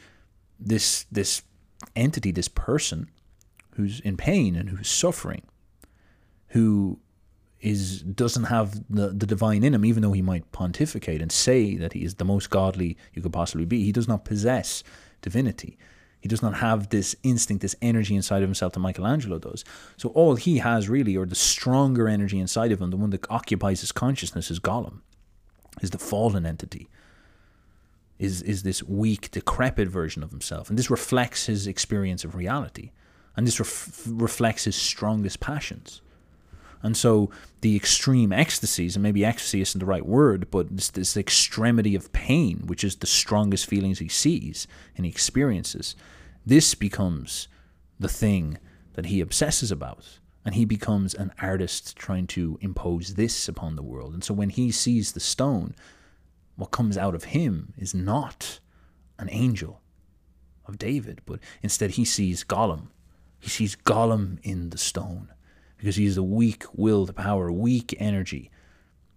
[0.58, 1.42] this this
[1.94, 3.10] entity, this person
[3.76, 5.42] who's in pain and who's suffering,
[6.48, 6.98] who
[7.60, 11.76] is doesn't have the, the divine in him, even though he might pontificate and say
[11.76, 13.84] that he is the most godly you could possibly be.
[13.84, 14.82] He does not possess
[15.22, 15.78] divinity.
[16.20, 19.64] He does not have this instinct, this energy inside of himself that Michelangelo does.
[19.96, 23.30] So all he has really, or the stronger energy inside of him, the one that
[23.30, 25.02] occupies his consciousness, is Gollum,
[25.82, 26.88] is the fallen entity,
[28.18, 32.90] is is this weak, decrepit version of himself, and this reflects his experience of reality,
[33.36, 36.00] and this ref- reflects his strongest passions.
[36.82, 37.30] And so
[37.62, 42.12] the extreme ecstasies, and maybe ecstasy isn't the right word, but this, this extremity of
[42.12, 45.96] pain, which is the strongest feelings he sees and he experiences,
[46.44, 47.48] this becomes
[47.98, 48.58] the thing
[48.94, 50.18] that he obsesses about.
[50.44, 54.14] And he becomes an artist trying to impose this upon the world.
[54.14, 55.74] And so when he sees the stone,
[56.54, 58.60] what comes out of him is not
[59.18, 59.80] an angel
[60.66, 62.88] of David, but instead he sees Gollum.
[63.46, 65.28] He sees Gollum in the stone
[65.78, 68.50] because he is a weak willed power, weak energy.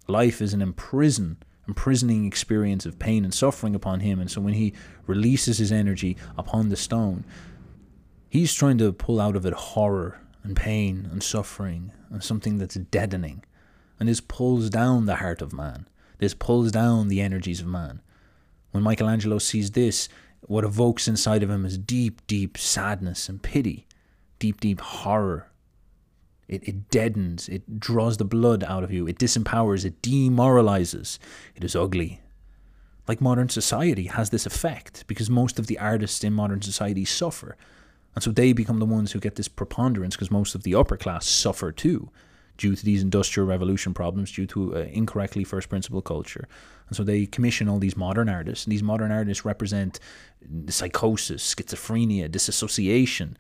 [0.08, 1.38] Life is an imprison,
[1.68, 4.20] imprisoning experience of pain and suffering upon him.
[4.20, 4.76] And so when he
[5.08, 7.26] releases his energy upon the stone,
[8.30, 12.76] he's trying to pull out of it horror and pain and suffering and something that's
[12.76, 13.44] deadening.
[14.00, 15.88] And this pulls down the heart of man.
[16.20, 18.04] This pulls down the energies of man.
[18.70, 20.08] When Michelangelo sees this,
[20.42, 23.88] what evokes inside of him is deep, deep sadness and pity,
[24.40, 25.50] deep, deep horror
[26.50, 31.20] it, it deadens, it draws the blood out of you, it disempowers, it demoralizes.
[31.56, 32.22] It is ugly.
[33.08, 37.56] Like modern society has this effect because most of the artists in modern society suffer.
[38.16, 40.98] And so they become the ones who get this preponderance because most of the upper
[40.98, 42.10] class suffer too
[42.58, 46.46] due to these industrial revolution problems, due to uh, incorrectly first principle culture.
[46.88, 48.66] And so they commission all these modern artists.
[48.66, 50.00] And these modern artists represent
[50.68, 53.38] psychosis, schizophrenia, disassociation,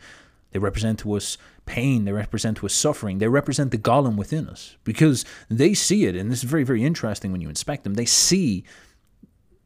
[0.51, 2.05] they represent to us pain.
[2.05, 3.19] They represent to us suffering.
[3.19, 6.15] They represent the golem within us because they see it.
[6.15, 7.93] And this is very, very interesting when you inspect them.
[7.93, 8.63] They see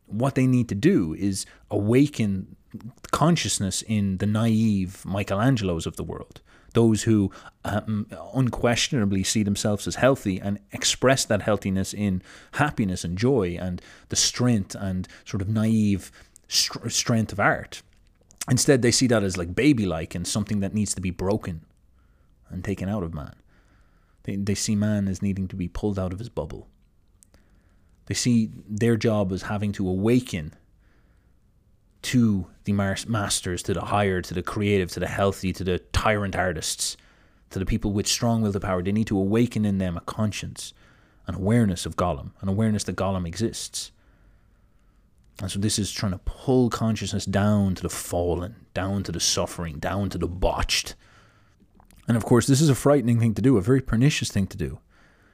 [0.05, 2.55] what they need to do is awaken
[3.11, 6.41] consciousness in the naive Michelangelos of the world.
[6.73, 7.31] Those who
[7.63, 12.23] um, unquestionably see themselves as healthy and express that healthiness in
[12.53, 16.11] happiness and joy and the strength and sort of naive
[16.47, 17.83] strength of art.
[18.49, 21.61] Instead, they see that as like baby like and something that needs to be broken
[22.49, 23.35] and taken out of man.
[24.23, 26.67] They, they see man as needing to be pulled out of his bubble.
[28.05, 30.53] They see their job as having to awaken
[32.03, 36.35] to the masters, to the higher, to the creative, to the healthy, to the tyrant
[36.35, 36.97] artists,
[37.49, 38.83] to the people with strong will to power.
[38.83, 40.73] They need to awaken in them a conscience,
[41.27, 43.91] an awareness of Gollum, an awareness that Gollum exists.
[45.39, 49.19] And so this is trying to pull consciousness down to the fallen, down to the
[49.19, 50.95] suffering, down to the botched.
[52.07, 54.57] And of course, this is a frightening thing to do, a very pernicious thing to
[54.57, 54.79] do.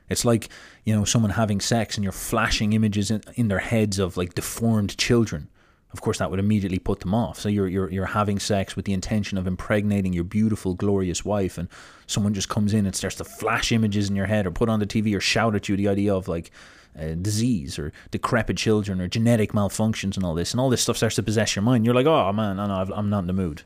[0.08, 0.50] It's like,
[0.86, 4.34] you know, someone having sex and you're flashing images in, in their heads of like
[4.34, 5.50] deformed children.
[5.92, 7.40] Of course, that would immediately put them off.
[7.40, 11.58] So you're, you're, you're having sex with the intention of impregnating your beautiful, glorious wife,
[11.58, 11.68] and
[12.06, 14.80] someone just comes in and starts to flash images in your head or put on
[14.80, 16.52] the TV or shout at you the idea of like,
[16.98, 20.98] uh, disease or decrepit children or genetic malfunctions and all this, and all this stuff
[20.98, 21.86] starts to possess your mind.
[21.86, 23.64] You're like, oh man, no, no, I'm not in the mood.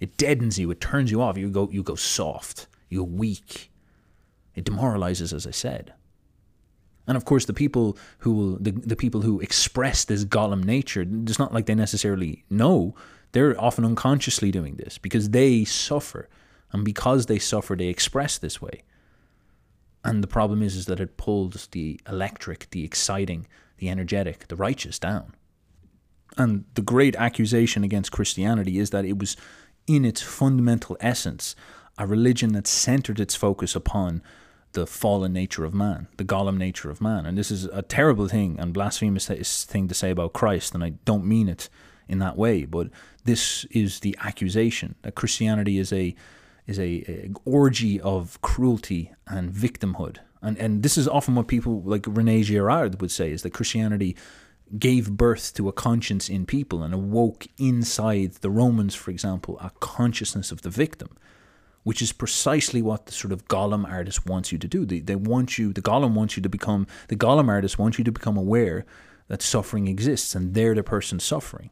[0.00, 0.70] It deadens you.
[0.70, 1.38] It turns you off.
[1.38, 2.66] You go, you go soft.
[2.88, 3.70] You're weak.
[4.54, 5.94] It demoralizes, as I said.
[7.06, 11.04] And of course, the people who will, the, the people who express this Gollum nature,
[11.08, 12.94] it's not like they necessarily know.
[13.32, 16.28] They're often unconsciously doing this because they suffer.
[16.72, 18.82] And because they suffer, they express this way.
[20.04, 23.46] And the problem is, is that it pulls the electric, the exciting,
[23.78, 25.34] the energetic, the righteous down.
[26.36, 29.36] And the great accusation against Christianity is that it was,
[29.86, 31.54] in its fundamental essence,
[31.98, 34.22] a religion that centered its focus upon
[34.72, 37.26] the fallen nature of man, the Gollum nature of man.
[37.26, 39.26] And this is a terrible thing and blasphemous
[39.64, 41.68] thing to say about Christ, and I don't mean it
[42.08, 42.88] in that way, but
[43.24, 46.14] this is the accusation that Christianity is a
[46.66, 50.18] is a, a, orgy of cruelty and victimhood.
[50.40, 54.16] And and this is often what people like Rene Girard would say is that Christianity
[54.78, 59.70] gave birth to a conscience in people and awoke inside the Romans, for example, a
[59.80, 61.10] consciousness of the victim,
[61.82, 64.86] which is precisely what the sort of Gollum artist wants you to do.
[64.86, 68.04] They, they want you, the Gollum wants you to become, the Gollum artist wants you
[68.04, 68.86] to become aware
[69.28, 71.70] that suffering exists and they're the person suffering.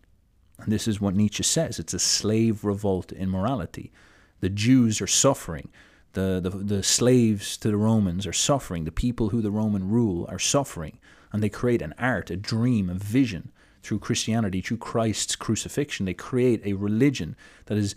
[0.59, 3.93] And this is what Nietzsche says it's a slave revolt in morality
[4.41, 5.71] the Jews are suffering.
[6.13, 8.85] The, the, the slaves to the Romans are suffering.
[8.85, 10.99] The people who the Roman rule are suffering.
[11.33, 13.53] And they create an art, a dream, a vision
[13.83, 16.07] through Christianity, through Christ's crucifixion.
[16.07, 17.37] They create a religion
[17.67, 17.95] that is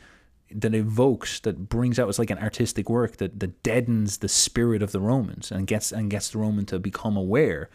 [0.55, 4.83] that evokes that brings out it's like an artistic work that, that deadens the spirit
[4.83, 7.69] of the Romans and gets and gets the Roman to become aware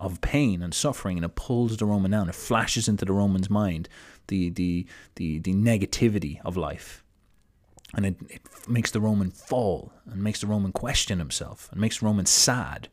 [0.00, 2.28] of pain and suffering and it pulls the Roman down.
[2.28, 3.88] It flashes into the Roman's mind
[4.28, 4.86] the the
[5.16, 7.03] the, the negativity of life.
[7.96, 11.98] And it, it makes the Roman fall and makes the Roman question himself and makes
[12.00, 12.88] the Roman sad.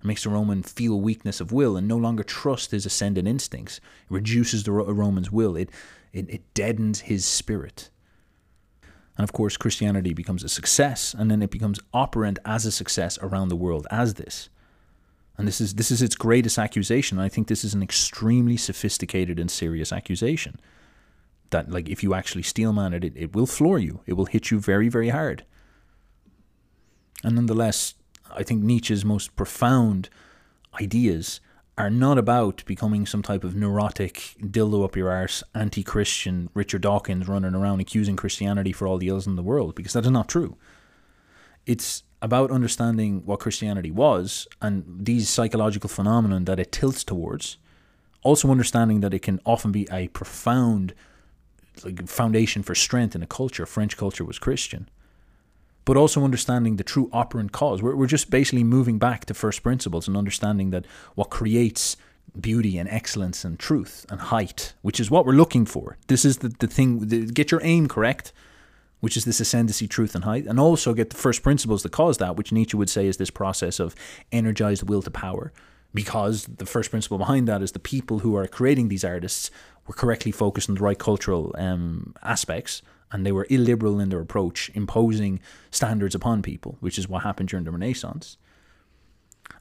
[0.00, 3.78] It makes the Roman feel weakness of will and no longer trust his ascendant instincts.
[3.78, 5.56] It reduces the Roman's will.
[5.56, 5.70] It,
[6.12, 7.90] it, it deadens his spirit.
[9.16, 13.18] And of course, Christianity becomes a success, and then it becomes operant as a success
[13.22, 14.50] around the world as this.
[15.38, 17.18] And this is this is its greatest accusation.
[17.18, 20.58] And I think this is an extremely sophisticated and serious accusation.
[21.50, 24.00] That like if you actually steel man it, it, will floor you.
[24.06, 25.44] It will hit you very, very hard.
[27.22, 27.94] And nonetheless,
[28.34, 30.08] I think Nietzsche's most profound
[30.80, 31.40] ideas
[31.78, 37.28] are not about becoming some type of neurotic dildo up your arse, anti-Christian Richard Dawkins
[37.28, 40.28] running around accusing Christianity for all the ills in the world, because that is not
[40.28, 40.56] true.
[41.66, 47.58] It's about understanding what Christianity was and these psychological phenomena that it tilts towards.
[48.22, 50.94] Also understanding that it can often be a profound
[51.84, 53.66] like foundation for strength in a culture.
[53.66, 54.88] French culture was Christian
[55.86, 57.80] but also understanding the true operant cause.
[57.80, 60.84] We're, we're just basically moving back to first principles and understanding that
[61.14, 61.96] what creates
[62.38, 65.96] beauty and excellence and truth and height, which is what we're looking for.
[66.08, 68.32] This is the, the thing, the, get your aim correct,
[69.00, 72.18] which is this ascendancy, truth, and height, and also get the first principles that cause
[72.18, 73.94] that, which Nietzsche would say is this process of
[74.32, 75.52] energized will to power.
[75.94, 79.50] Because the first principle behind that is the people who are creating these artists
[79.86, 82.82] were correctly focused on the right cultural um, aspects
[83.12, 85.40] and they were illiberal in their approach, imposing
[85.70, 88.36] standards upon people, which is what happened during the Renaissance.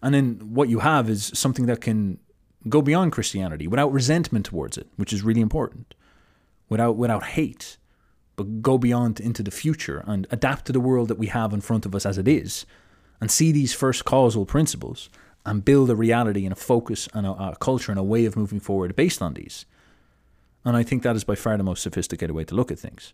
[0.02, 2.19] And then what you have is something that can
[2.68, 5.93] go beyond Christianity without resentment towards it, which is really important,
[6.69, 7.77] without without hate,
[8.35, 11.61] but go beyond into the future and adapt to the world that we have in
[11.61, 12.65] front of us as it is,
[13.22, 15.10] and see these first causal principles
[15.45, 18.35] and build a reality and a focus and a, a culture and a way of
[18.35, 19.65] moving forward based on these.
[20.65, 23.13] And I think that is by far the most sophisticated way to look at things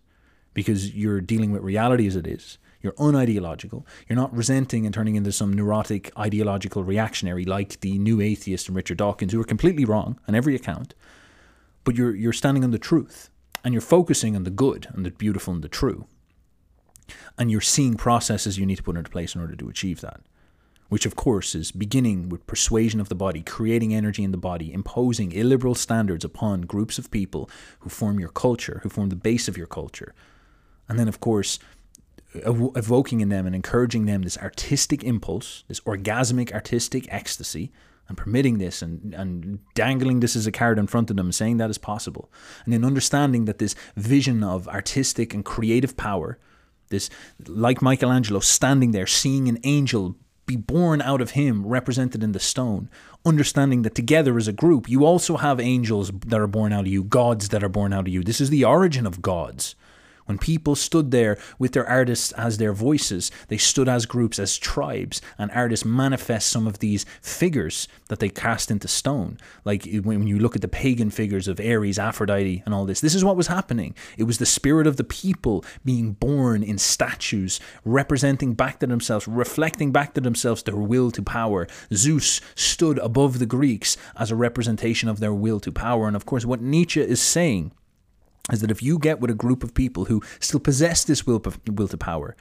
[0.54, 2.58] because you're dealing with reality as it is.
[2.82, 3.86] You're unideological.
[4.08, 8.76] You're not resenting and turning into some neurotic ideological reactionary like the new atheist and
[8.76, 10.96] Richard Dawkins, who are completely wrong on every account.
[11.84, 13.30] But you're you're standing on the truth
[13.64, 16.08] and you're focusing on the good and the beautiful and the true.
[17.38, 20.22] And you're seeing processes you need to put into place in order to achieve that.
[20.92, 24.74] Which, of course, is beginning with persuasion of the body, creating energy in the body,
[24.74, 27.50] imposing illiberal standards upon groups of people
[27.80, 30.14] who form your culture, who form the base of your culture,
[30.90, 31.60] and then, of course,
[32.36, 37.72] ev- evoking in them and encouraging them this artistic impulse, this orgasmic artistic ecstasy,
[38.10, 41.56] and permitting this and, and dangling this as a card in front of them, saying
[41.56, 42.30] that is possible.
[42.66, 46.38] And then understanding that this vision of artistic and creative power,
[46.90, 47.10] this,
[47.48, 50.18] like Michelangelo, standing there, seeing an angel
[50.52, 52.90] be born out of him, represented in the stone,
[53.26, 56.88] understanding that together as a group, you also have angels that are born out of
[56.88, 58.22] you, gods that are born out of you.
[58.22, 59.76] This is the origin of gods.
[60.32, 64.58] When people stood there with their artists as their voices, they stood as groups, as
[64.58, 69.38] tribes, and artists manifest some of these figures that they cast into stone.
[69.66, 73.14] Like when you look at the pagan figures of Ares, Aphrodite, and all this, this
[73.14, 73.94] is what was happening.
[74.18, 79.28] It was the spirit of the people being born in statues, representing back to themselves,
[79.28, 81.68] reflecting back to themselves their will to power.
[81.94, 86.08] Zeus stood above the Greeks as a representation of their will to power.
[86.08, 87.74] And of course, what Nietzsche is saying
[88.52, 91.42] is that if you get with a group of people who still possess this will,
[91.68, 92.36] will to power,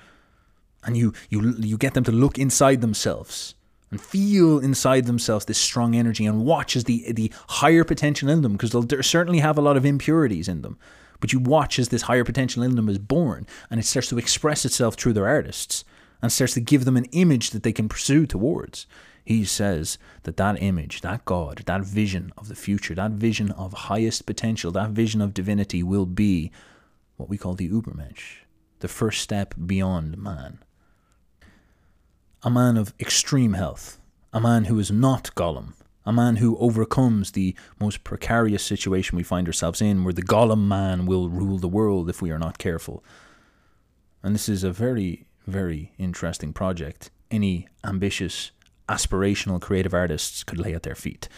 [0.85, 3.55] and you, you, you get them to look inside themselves
[3.91, 8.43] and feel inside themselves this strong energy and watch as the, the higher potential in
[8.43, 10.79] them, because they'll certainly have a lot of impurities in them,
[11.19, 14.19] but you watch as this higher potential in them is born and it starts to
[14.19, 15.85] express itself through their artists
[16.23, 18.87] and starts to give them an image that they can pursue towards
[19.31, 23.73] he says that that image, that God, that vision of the future, that vision of
[23.73, 26.51] highest potential, that vision of divinity will be
[27.17, 28.39] what we call the Übermensch,
[28.81, 30.59] the first step beyond man.
[32.43, 34.01] A man of extreme health,
[34.33, 35.75] a man who is not Gollum,
[36.05, 40.67] a man who overcomes the most precarious situation we find ourselves in, where the Gollum
[40.67, 43.05] man will rule the world if we are not careful.
[44.25, 47.13] And this is a very, very interesting project.
[47.31, 48.51] Any ambitious
[48.91, 51.29] aspirational creative artists could lay at their feet.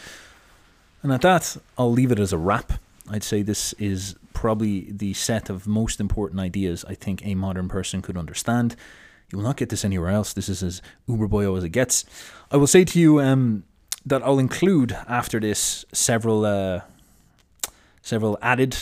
[1.02, 2.72] And at that, I'll leave it as a wrap.
[3.10, 7.68] I'd say this is probably the set of most important ideas I think a modern
[7.68, 8.76] person could understand.
[9.30, 10.32] You will not get this anywhere else.
[10.32, 12.04] This is as uber boyo as it gets.
[12.50, 13.64] I will say to you um,
[14.06, 16.80] that I'll include after this several uh,
[18.02, 18.76] several added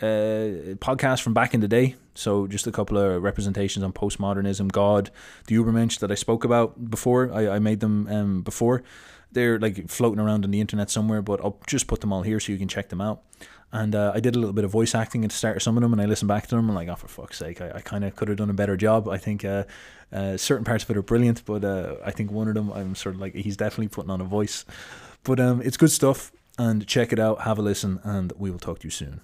[0.00, 1.96] uh, podcasts from back in the day.
[2.18, 5.10] So just a couple of representations on postmodernism, God,
[5.46, 7.32] the Ubermensch that I spoke about before.
[7.32, 8.82] I, I made them um, before.
[9.30, 12.40] They're like floating around on the internet somewhere, but I'll just put them all here
[12.40, 13.22] so you can check them out.
[13.70, 15.76] And uh, I did a little bit of voice acting at the start of some
[15.76, 17.70] of them, and I listened back to them and like, oh, for fuck's sake, I,
[17.76, 19.08] I kind of could have done a better job.
[19.08, 19.64] I think uh,
[20.12, 22.94] uh, certain parts of it are brilliant, but uh, I think one of them, I'm
[22.94, 24.64] sort of like, he's definitely putting on a voice.
[25.22, 28.58] But um, it's good stuff, and check it out, have a listen, and we will
[28.58, 29.20] talk to you soon.